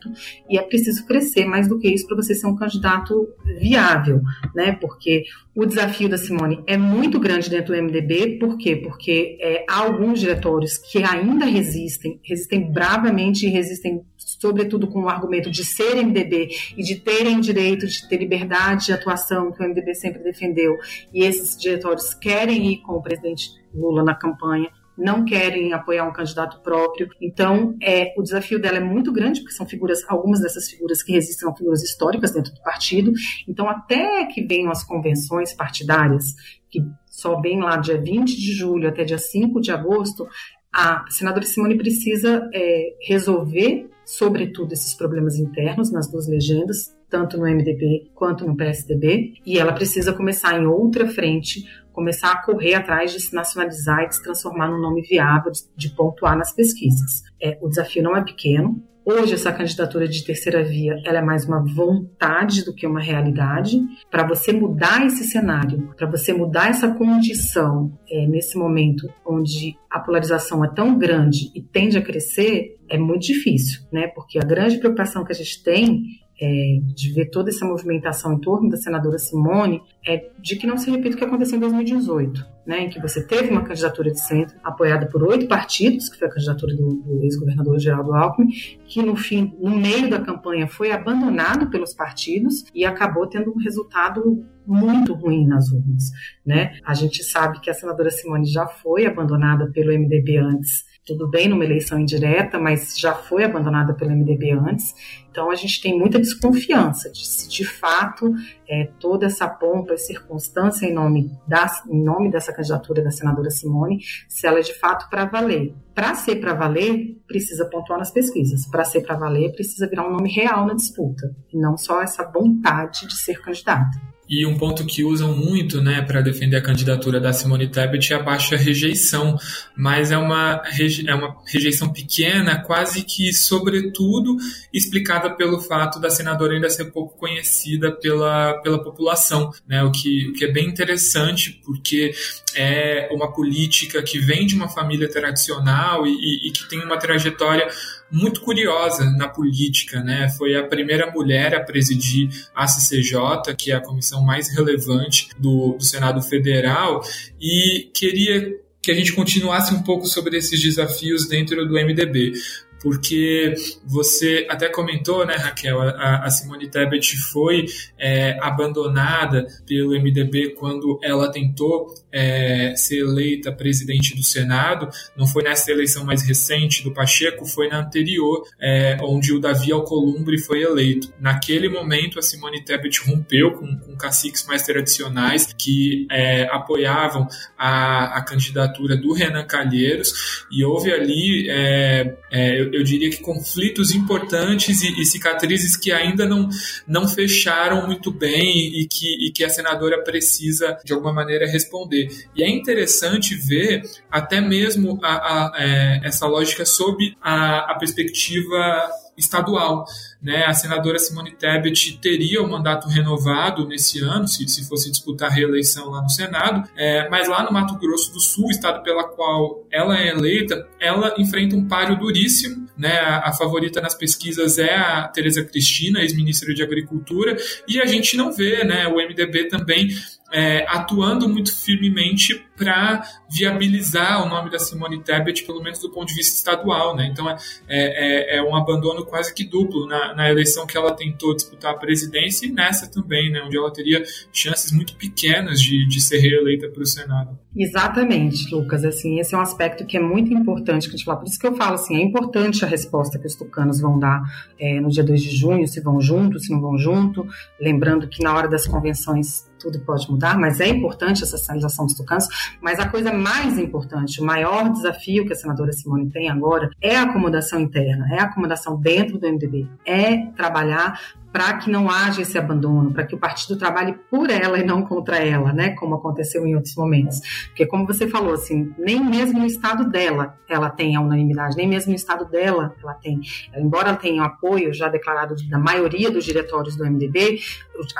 e 0.50 0.58
é 0.58 0.62
preciso 0.62 1.06
crescer 1.06 1.46
mais 1.46 1.68
do 1.68 1.80
que 1.80 1.88
isso 1.88 2.08
para 2.08 2.18
você 2.18 2.36
ser 2.36 2.48
um 2.48 2.56
candidato 2.56 3.28
viável, 3.60 4.22
né? 4.54 4.74
Porque 4.74 5.24
o 5.56 5.66
desafio 5.66 6.10
da 6.10 6.18
Simone 6.18 6.64
é 6.68 6.78
muito 6.78 7.20
grande 7.20 7.50
dentro 7.50 7.74
do 7.74 7.82
MDB, 7.82 8.38
por 8.40 8.58
quê? 8.58 8.76
Porque 8.76 9.38
é, 9.42 9.66
há 9.70 9.80
alguns 9.80 10.20
diretórios 10.20 10.78
que 10.78 11.04
ainda 11.04 11.46
resistem, 11.46 12.20
resistem 12.24 12.72
bravamente 12.72 13.46
e 13.46 13.50
resistem 13.50 14.02
sobretudo 14.26 14.88
com 14.88 15.04
o 15.04 15.10
argumento 15.10 15.50
de 15.50 15.64
ser 15.64 15.96
MDB 15.96 16.50
e 16.78 16.84
de 16.84 16.96
terem 16.96 17.40
direito 17.40 17.88
de 17.88 18.08
ter 18.08 18.18
liberdade 18.18 18.88
de 18.88 18.94
atuação 18.94 19.52
que 19.52 19.64
o 19.64 19.68
MDB 19.68 19.94
sempre 19.96 20.24
defendeu, 20.24 20.78
e 21.14 21.24
esses 21.24 21.58
diretórios 21.58 22.14
querem 22.14 22.72
ir 22.72 22.82
com 22.82 22.94
o 22.94 23.02
presidente 23.02 23.50
Lula 23.74 24.04
na 24.04 24.16
campanha, 24.16 24.70
não 24.98 25.26
querem 25.26 25.74
apoiar 25.74 26.08
um 26.08 26.14
candidato 26.14 26.62
próprio. 26.62 27.10
Então, 27.22 27.76
é, 27.82 28.14
o 28.18 28.22
desafio 28.22 28.60
dela 28.60 28.78
é 28.78 28.82
muito 28.82 29.12
grande, 29.12 29.42
porque 29.42 29.56
são 29.56 29.66
figuras, 29.66 30.04
algumas 30.08 30.42
dessas 30.42 30.70
figuras 30.70 31.02
que 31.02 31.12
resistem 31.12 31.48
são 31.48 31.56
figuras 31.56 31.82
históricas 31.82 32.32
dentro 32.32 32.54
do 32.54 32.62
partido. 32.62 33.12
Então, 33.48 33.70
até 33.70 34.26
que 34.26 34.46
venham 34.46 34.72
as 34.72 34.84
convenções 34.84 35.54
partidárias, 35.54 36.26
que 36.70 36.82
só 37.10 37.40
vem 37.40 37.60
lá 37.60 37.78
dia 37.78 38.00
20 38.00 38.36
de 38.36 38.54
julho 38.54 38.88
até 38.88 39.04
dia 39.04 39.18
5 39.18 39.60
de 39.60 39.72
agosto, 39.72 40.28
a 40.74 41.06
senadora 41.10 41.46
Simone 41.46 41.78
precisa 41.78 42.50
é, 42.54 42.96
resolver, 43.08 43.90
sobretudo, 44.06 44.74
esses 44.74 44.94
problemas 44.94 45.38
internos 45.38 45.92
nas 45.92 46.10
duas 46.10 46.28
legendas, 46.28 46.96
tanto 47.10 47.38
no 47.38 47.46
MDB 47.46 48.10
quanto 48.16 48.48
no 48.48 48.56
PSDB, 48.56 49.34
e 49.46 49.58
ela 49.58 49.74
precisa 49.74 50.14
começar 50.14 50.60
em 50.60 50.66
outra 50.66 51.08
frente, 51.08 51.66
começar 51.92 52.32
a 52.32 52.42
correr 52.42 52.74
atrás 52.74 53.12
de 53.12 53.20
se 53.20 53.36
nacionalizar 53.36 54.04
e 54.04 54.08
de 54.08 54.16
se 54.16 54.24
transformar 54.24 54.70
num 54.70 54.80
nome 54.80 55.02
viável, 55.02 55.52
de, 55.76 55.90
pontuar 55.90 56.38
nas 56.38 56.54
pesquisas. 56.54 57.24
É, 57.42 57.58
o 57.62 57.68
desafio 57.68 58.02
não 58.02 58.16
é 58.16 58.24
pequeno, 58.24 58.82
Hoje, 59.04 59.34
essa 59.34 59.52
candidatura 59.52 60.08
de 60.08 60.24
terceira 60.24 60.64
via 60.64 60.94
ela 61.04 61.18
é 61.18 61.22
mais 61.22 61.46
uma 61.46 61.60
vontade 61.66 62.64
do 62.64 62.74
que 62.74 62.86
uma 62.86 63.02
realidade. 63.02 63.82
Para 64.12 64.28
você 64.28 64.54
mudar 64.54 65.04
esse 65.06 65.24
cenário, 65.24 65.92
para 65.98 66.08
você 66.08 66.32
mudar 66.32 66.70
essa 66.70 66.88
condição 66.94 67.98
é, 68.08 68.28
nesse 68.28 68.56
momento 68.58 69.12
onde 69.26 69.76
a 69.90 70.00
polarização 70.00 70.64
é 70.64 70.70
tão 70.72 71.00
grande 71.00 71.52
e 71.56 71.62
tende 71.64 71.98
a 71.98 72.02
crescer, 72.02 72.78
é 72.88 72.98
muito 72.98 73.26
difícil, 73.26 73.82
né? 73.92 74.08
Porque 74.08 74.38
a 74.38 74.46
grande 74.46 74.78
preocupação 74.78 75.24
que 75.24 75.32
a 75.32 75.36
gente 75.36 75.64
tem 75.64 76.04
é, 76.42 76.80
de 76.84 77.14
ver 77.14 77.30
toda 77.30 77.52
essa 77.52 77.64
movimentação 77.64 78.34
em 78.34 78.40
torno 78.40 78.68
da 78.68 78.78
senadora 78.78 79.20
Simone 79.20 79.82
é 80.06 80.32
de 80.40 80.56
que 80.56 80.66
não 80.66 80.76
se 80.76 80.90
repita 80.90 81.16
o 81.16 81.18
que 81.20 81.24
aconteceu 81.24 81.58
em 81.58 81.62
2018, 81.62 82.44
né, 82.66 82.80
em 82.82 82.90
que 82.90 83.00
você 83.00 83.26
teve 83.26 83.52
uma 83.52 83.64
candidatura 83.64 84.10
de 84.10 84.20
centro 84.20 84.58
apoiada 84.64 85.06
por 85.06 85.22
oito 85.24 85.48
partidos, 85.48 86.10
que 86.10 86.18
foi 86.18 86.28
a 86.28 86.32
candidatura 86.32 86.76
do, 86.76 86.96
do 86.96 87.24
ex-governador 87.24 87.80
Geraldo 87.80 88.14
Alckmin, 88.14 88.50
que 88.88 89.04
no 89.04 89.16
fim, 89.16 89.56
no 89.60 89.70
meio 89.70 90.10
da 90.10 90.20
campanha, 90.20 90.68
foi 90.68 90.92
abandonado 90.92 91.70
pelos 91.70 91.94
partidos 91.94 92.66
e 92.74 92.84
acabou 92.84 93.28
tendo 93.28 93.52
um 93.52 93.58
resultado 93.60 94.44
muito 94.66 95.14
ruim 95.14 95.46
nas 95.46 95.72
urnas, 95.72 96.12
né? 96.46 96.74
A 96.86 96.94
gente 96.94 97.24
sabe 97.24 97.60
que 97.60 97.70
a 97.70 97.74
senadora 97.74 98.10
Simone 98.10 98.46
já 98.46 98.66
foi 98.66 99.06
abandonada 99.06 99.70
pelo 99.72 99.92
MDB 99.92 100.38
antes 100.38 100.91
tudo 101.06 101.28
bem 101.28 101.48
numa 101.48 101.66
eleição 101.66 102.00
indireta, 102.00 102.60
mas 102.60 102.98
já 102.98 103.14
foi 103.14 103.44
abandonada 103.44 103.94
pelo 103.94 104.12
MDB 104.12 104.52
antes. 104.52 104.94
Então 105.30 105.50
a 105.50 105.56
gente 105.56 105.82
tem 105.82 105.98
muita 105.98 106.20
desconfiança 106.20 107.12
de 107.12 107.26
se 107.26 107.50
de 107.50 107.66
fato 107.66 108.34
é, 108.70 108.90
toda 109.00 109.26
essa 109.26 109.48
pompa 109.48 109.94
e 109.94 109.98
circunstância 109.98 110.86
em 110.86 110.94
nome, 110.94 111.32
da, 111.48 111.66
em 111.90 112.04
nome 112.04 112.30
dessa 112.30 112.54
candidatura 112.54 113.02
da 113.02 113.12
senadora 113.12 113.50
Simone, 113.50 114.00
se 114.28 114.46
ela 114.46 114.60
é 114.60 114.62
de 114.62 114.74
fato 114.78 115.10
para 115.10 115.26
valer. 115.26 115.74
Para 115.96 116.16
ser 116.16 116.38
para 116.38 116.54
valer, 116.54 117.18
precisa 117.28 117.66
pontuar 117.66 118.00
nas 118.00 118.12
pesquisas. 118.12 118.68
Para 118.68 118.84
ser 118.84 119.02
para 119.02 119.16
valer, 119.16 119.52
precisa 119.54 119.88
virar 119.88 120.08
um 120.08 120.12
nome 120.12 120.32
real 120.32 120.66
na 120.66 120.74
disputa, 120.74 121.36
e 121.52 121.58
não 121.58 121.78
só 121.78 122.02
essa 122.02 122.24
vontade 122.24 123.08
de 123.08 123.18
ser 123.18 123.42
candidata. 123.42 124.00
E 124.32 124.46
um 124.46 124.58
ponto 124.58 124.86
que 124.86 125.04
usam 125.04 125.36
muito 125.36 125.82
né, 125.82 126.02
para 126.02 126.22
defender 126.22 126.56
a 126.56 126.62
candidatura 126.62 127.20
da 127.20 127.34
Simone 127.34 127.67
Tebet 127.67 128.13
é 128.13 128.15
a 128.15 128.24
baixa 128.24 128.56
rejeição, 128.56 129.38
mas 129.76 130.10
é 130.10 130.17
uma, 130.17 130.63
é 131.06 131.13
uma 131.13 131.36
rejeição 131.46 131.91
pequena, 131.91 132.63
quase 132.63 133.04
que, 133.04 133.34
sobretudo, 133.34 134.38
explicada 134.74 135.30
pelo 135.32 135.60
fato 135.60 136.00
da 136.00 136.10
senadora 136.10 136.54
ainda 136.54 136.70
ser 136.70 136.86
pouco 136.86 137.17
conhecida 137.17 137.91
pela, 137.91 138.54
pela 138.62 138.82
população, 138.82 139.52
né, 139.67 139.84
o, 139.84 139.91
que, 139.91 140.30
o 140.30 140.34
que 140.34 140.46
é 140.46 140.52
bem 140.52 140.70
interessante, 140.70 141.62
porque 141.65 142.13
é 142.56 143.10
uma 143.12 143.34
política 143.34 144.02
que 144.02 144.17
vem 144.17 144.46
de 144.46 144.56
uma 144.56 144.70
família 144.70 145.12
tradicional 145.12 146.08
e, 146.08 146.48
e 146.48 146.52
que 146.52 146.70
tem 146.70 146.80
uma 146.80 146.98
trajetória 146.98 147.67
muito 148.12 148.41
curiosa 148.41 149.10
na 149.12 149.28
política, 149.28 150.02
né? 150.02 150.30
Foi 150.38 150.56
a 150.56 150.63
primeira 150.63 151.10
mulher 151.12 151.56
a 151.56 151.60
presidir 151.62 152.30
a 152.54 152.67
CCJ, 152.67 153.56
que 153.58 153.71
é 153.71 153.76
a 153.76 153.82
comissão 153.82 154.21
mais 154.21 154.50
relevante 154.50 155.30
do, 155.38 155.74
do 155.74 155.84
Senado 155.84 156.21
Federal, 156.21 157.02
e 157.39 157.89
queria 157.93 158.60
que 158.82 158.91
a 158.91 158.95
gente 158.95 159.13
continuasse 159.13 159.74
um 159.74 159.84
pouco 159.84 160.08
sobre 160.08 160.38
esses 160.38 160.60
desafios 160.62 161.28
dentro 161.28 161.67
do 161.67 161.74
MDB 161.74 162.34
porque 162.82 163.54
você 163.86 164.47
até 164.50 164.67
comentou, 164.67 165.26
né, 165.26 165.36
Raquel, 165.36 165.82
a, 165.82 166.26
a 166.26 166.30
Simone 166.30 166.67
Tebet 166.67 167.15
foi 167.32 167.65
é, 167.97 168.38
abandonada 168.41 169.45
pelo 169.67 169.91
MDB 169.91 170.56
quando 170.56 171.00
ela 171.04 171.32
tentou 171.32 171.93
é, 172.12 172.74
ser 172.76 173.00
eleita 173.00 173.52
presidente 173.52 174.15
do 174.15 174.24
Senado. 174.24 174.89
Não 175.15 175.28
foi 175.28 175.43
nessa 175.43 175.71
eleição 175.71 176.04
mais 176.04 176.24
recente 176.24 176.84
do 176.84 176.93
Pacheco, 176.93 177.45
foi 177.45 177.67
na 177.67 177.80
anterior, 177.80 178.43
é, 178.60 178.97
onde 179.02 179.34
o 179.34 179.39
Davi 179.39 179.71
Alcolumbre 179.71 180.38
foi 180.38 180.62
eleito. 180.62 181.13
Naquele 181.19 181.69
momento, 181.69 182.19
a 182.19 182.21
Simone 182.21 182.63
Tebet 182.63 183.02
rompeu 183.06 183.52
com, 183.54 183.78
com 183.78 183.95
caciques 183.95 184.45
mais 184.45 184.63
tradicionais 184.63 185.54
que 185.58 186.08
é, 186.10 186.43
apoiavam 186.52 187.28
a, 187.58 188.17
a, 188.17 188.21
candidatura 188.24 188.97
do 188.97 189.13
Renan 189.13 189.45
Calheiros 189.45 190.45
e 190.52 190.63
houve 190.63 190.91
ali, 190.91 191.50
é, 191.50 192.17
é, 192.32 192.62
eu, 192.62 192.74
eu, 192.74 192.84
diria 192.84 193.10
que 193.10 193.21
conflitos 193.21 193.91
importantes 193.91 194.82
e, 194.82 195.02
e, 195.02 195.06
cicatrizes 195.06 195.76
que 195.76 195.91
ainda 195.91 196.26
não, 196.26 196.50
não 196.88 197.08
fecharam 197.08 197.86
muito 197.86 198.12
bem 198.12 198.80
e 198.80 198.88
que, 198.88 199.28
e 199.28 199.32
que 199.32 199.43
a 199.43 199.50
senadora 199.50 200.04
precisa, 200.04 200.78
de 200.84 200.93
alguma 200.93 201.13
maneira, 201.13 201.47
responder. 201.47 202.01
E 202.36 202.44
é 202.44 202.50
interessante 202.50 203.36
ver 203.36 203.82
até 204.10 204.42
mesmo 204.42 205.00
a, 205.04 205.10
a, 205.10 205.52
é, 205.58 206.02
essa 206.04 206.28
lógica 206.28 206.66
sob 206.66 207.16
a, 207.22 207.72
a 207.72 207.76
perspectiva 207.76 208.90
estadual. 209.18 209.86
Né? 210.22 210.46
A 210.46 210.54
senadora 210.54 211.00
Simone 211.00 211.32
Tebet 211.32 212.00
teria 212.00 212.42
o 212.42 212.50
mandato 212.50 212.88
renovado 212.88 213.68
nesse 213.68 214.00
ano, 214.00 214.28
se, 214.28 214.48
se 214.48 214.68
fosse 214.68 214.90
disputar 214.90 215.30
a 215.30 215.34
reeleição 215.34 215.90
lá 215.90 216.02
no 216.02 216.10
Senado, 216.10 216.68
é, 216.76 217.08
mas 217.10 217.28
lá 217.28 217.44
no 217.44 217.52
Mato 217.52 217.78
Grosso 217.78 218.12
do 218.14 218.20
Sul, 218.20 218.50
estado 218.50 218.84
pela 218.84 219.04
qual 219.04 219.66
ela 219.72 219.98
é 220.00 220.10
eleita, 220.10 220.68
ela 220.80 221.14
enfrenta 221.18 221.56
um 221.56 221.68
páreo 221.68 221.98
duríssimo. 221.98 222.70
Né? 222.78 223.00
A, 223.00 223.30
a 223.30 223.34
favorita 223.34 223.82
nas 223.82 223.96
pesquisas 223.96 224.58
é 224.58 224.76
a 224.76 225.08
Tereza 225.08 225.44
Cristina, 225.44 226.02
ex-ministra 226.02 226.54
de 226.54 226.64
Agricultura, 226.64 227.38
e 227.68 227.80
a 227.80 227.86
gente 227.86 228.18
não 228.18 228.32
vê 228.32 228.64
né, 228.64 228.88
o 228.88 228.96
MDB 228.96 229.46
também 229.46 229.90
é, 230.32 230.65
atuando 230.67 231.28
muito 231.28 231.54
firmemente 231.54 232.46
para 232.58 233.02
viabilizar 233.30 234.24
o 234.24 234.30
nome 234.30 234.52
da 234.52 234.60
Simone 234.60 235.02
Tebet, 235.02 235.44
pelo 235.46 235.63
menos 235.63 235.80
do 235.80 235.89
ponto 235.89 236.08
de 236.08 236.13
vista 236.13 236.36
estadual. 236.36 236.96
Né? 236.96 237.10
Então 237.12 237.30
é, 237.30 237.38
é, 237.67 238.38
é 238.38 238.44
um 238.44 238.56
abandono 238.56 239.04
quase 239.04 239.34
que 239.34 239.44
duplo 239.44 239.88
na, 239.88 240.13
na, 240.13 240.30
eleição 240.30 240.67
que 240.67 240.78
ela 240.78 240.94
tentou 240.94 241.36
disputar 241.36 241.74
a 241.74 241.78
presidência 241.78 242.46
e 242.46 242.52
nessa 242.52 242.89
também, 242.89 243.32
né? 243.32 243.41
onde 243.41 243.58
ela 243.58 243.72
teria 243.74 244.04
chances 244.32 244.72
muito 244.72 244.96
pequenas 244.96 245.60
de, 245.60 245.88
de 245.88 246.00
ser 246.00 246.20
reeleita 246.20 246.70
para 246.70 246.84
o 246.84 246.86
Senado. 246.86 247.38
Exatamente, 247.56 248.54
Lucas. 248.54 248.86
Assim, 248.86 249.20
esse 249.20 249.34
é 249.34 249.38
um 249.38 249.41
aspecto 249.41 249.86
que 249.86 249.98
é 249.98 250.00
muito 250.00 250.32
importante 250.34 250.88
que 250.88 250.94
a 250.94 250.98
gente 250.98 251.06
fala. 251.06 251.20
Por 251.20 251.28
isso 251.28 251.39
que 251.39 251.48
eu 251.48 251.56
falo 251.56 251.76
assim, 251.76 251.98
é 251.98 252.04
importante 252.04 252.63
a 252.63 252.67
resposta 252.67 253.20
que 253.20 253.28
os 253.28 253.36
tucanos 253.36 253.82
vão 253.82 254.00
dar 254.00 254.22
é, 254.60 254.80
no 254.80 254.89
dia 254.89 255.04
2 255.04 255.22
de 255.22 255.36
junho, 255.36 255.67
se 255.67 255.82
vão 255.82 256.00
junto, 256.00 256.39
se 256.39 256.52
não 256.52 256.62
vão 256.62 256.78
junto. 256.78 257.28
Lembrando 257.60 258.08
que 258.08 258.24
na 258.24 258.34
hora 258.36 258.48
das 258.48 258.67
convenções 258.67 259.51
tudo 259.62 259.80
pode 259.80 260.10
mudar, 260.10 260.38
mas 260.38 260.60
é 260.60 260.67
importante 260.67 261.24
essa 261.24 261.38
sinalização 261.38 261.86
dos 261.86 261.95
tucanos. 261.95 262.28
Mas 262.60 262.80
a 262.80 262.88
coisa 262.88 263.13
mais 263.13 263.58
importante, 263.58 264.21
o 264.21 264.26
maior 264.26 264.69
desafio 264.69 265.26
que 265.26 265.34
a 265.34 265.36
senadora 265.36 265.71
Simone 265.71 266.10
tem 266.10 266.30
agora 266.30 266.69
é 266.82 266.95
a 266.95 267.04
acomodação 267.04 267.60
interna, 267.60 268.08
é 268.12 268.19
a 268.19 268.24
acomodação 268.24 268.76
dentro 268.76 269.17
do 269.17 269.28
MDB, 269.28 269.67
é 269.86 270.26
trabalhar 270.36 271.00
para 271.32 271.58
que 271.58 271.70
não 271.70 271.89
haja 271.89 272.22
esse 272.22 272.38
abandono, 272.38 272.91
para 272.91 273.06
que 273.06 273.15
o 273.15 273.17
partido 273.17 273.58
trabalhe 273.58 273.94
por 274.10 274.30
ela 274.30 274.60
e 274.60 274.65
não 274.65 274.84
contra 274.84 275.17
ela, 275.17 275.54
né, 275.54 275.72
como 275.72 275.96
aconteceu 275.96 276.46
em 276.46 276.56
outros 276.56 276.76
momentos. 276.76 277.20
Porque 277.48 277.65
como 277.65 277.86
você 277.86 278.08
falou, 278.08 278.34
assim, 278.34 278.74
nem 278.78 279.04
mesmo 279.04 279.39
no 279.39 279.46
estado 279.46 279.89
dela 279.89 280.38
ela 280.48 280.70
tem 280.70 280.96
a 280.96 281.02
unanimidade, 281.02 281.56
nem 281.56 281.67
mesmo 281.67 281.91
no 281.91 281.96
estado 281.96 282.26
dela 282.26 282.76
ela 282.82 282.94
tem, 282.94 283.22
embora 283.56 283.89
ela 283.89 283.98
tenha 283.98 284.22
o 284.22 284.26
apoio 284.26 284.74
já 284.74 284.89
declarado 284.89 285.36
da 285.50 285.58
maioria 285.58 286.12
dos 286.12 286.26
diretórios 286.26 286.76
do 286.76 286.86
MDB, 286.86 287.39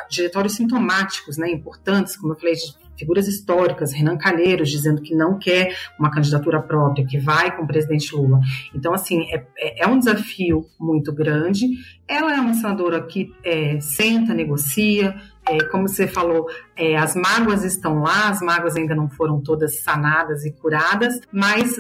diretórios 0.10 0.54
sintomáticos, 0.54 1.38
né, 1.38 1.50
importantes, 1.50 2.18
como 2.18 2.34
eu 2.34 2.38
falei, 2.38 2.56
figuras 3.02 3.28
históricas, 3.28 3.92
Renan 3.92 4.16
Calheiros 4.16 4.70
dizendo 4.70 5.02
que 5.02 5.16
não 5.16 5.40
quer 5.40 5.76
uma 5.98 6.12
candidatura 6.12 6.62
própria, 6.62 7.04
que 7.04 7.18
vai 7.18 7.56
com 7.56 7.64
o 7.64 7.68
presidente 7.68 8.16
Lula. 8.16 8.40
Então, 8.76 8.94
assim, 8.94 9.24
é, 9.34 9.44
é, 9.58 9.84
é 9.84 9.88
um 9.88 9.98
desafio 9.98 10.68
muito 10.80 11.12
grande. 11.12 11.68
Ela 12.08 12.36
é 12.36 12.40
uma 12.40 12.54
senadora 12.54 13.02
que 13.02 13.34
é, 13.44 13.80
senta, 13.80 14.36
negocia, 14.36 15.16
é, 15.50 15.64
como 15.66 15.88
você 15.88 16.08
falou, 16.08 16.48
é, 16.76 16.96
as 16.96 17.16
mágoas 17.16 17.64
estão 17.64 18.02
lá, 18.02 18.30
as 18.30 18.40
mágoas 18.42 18.76
ainda 18.76 18.94
não 18.94 19.10
foram 19.10 19.42
todas 19.42 19.82
sanadas 19.82 20.46
e 20.46 20.52
curadas, 20.52 21.20
mas 21.32 21.80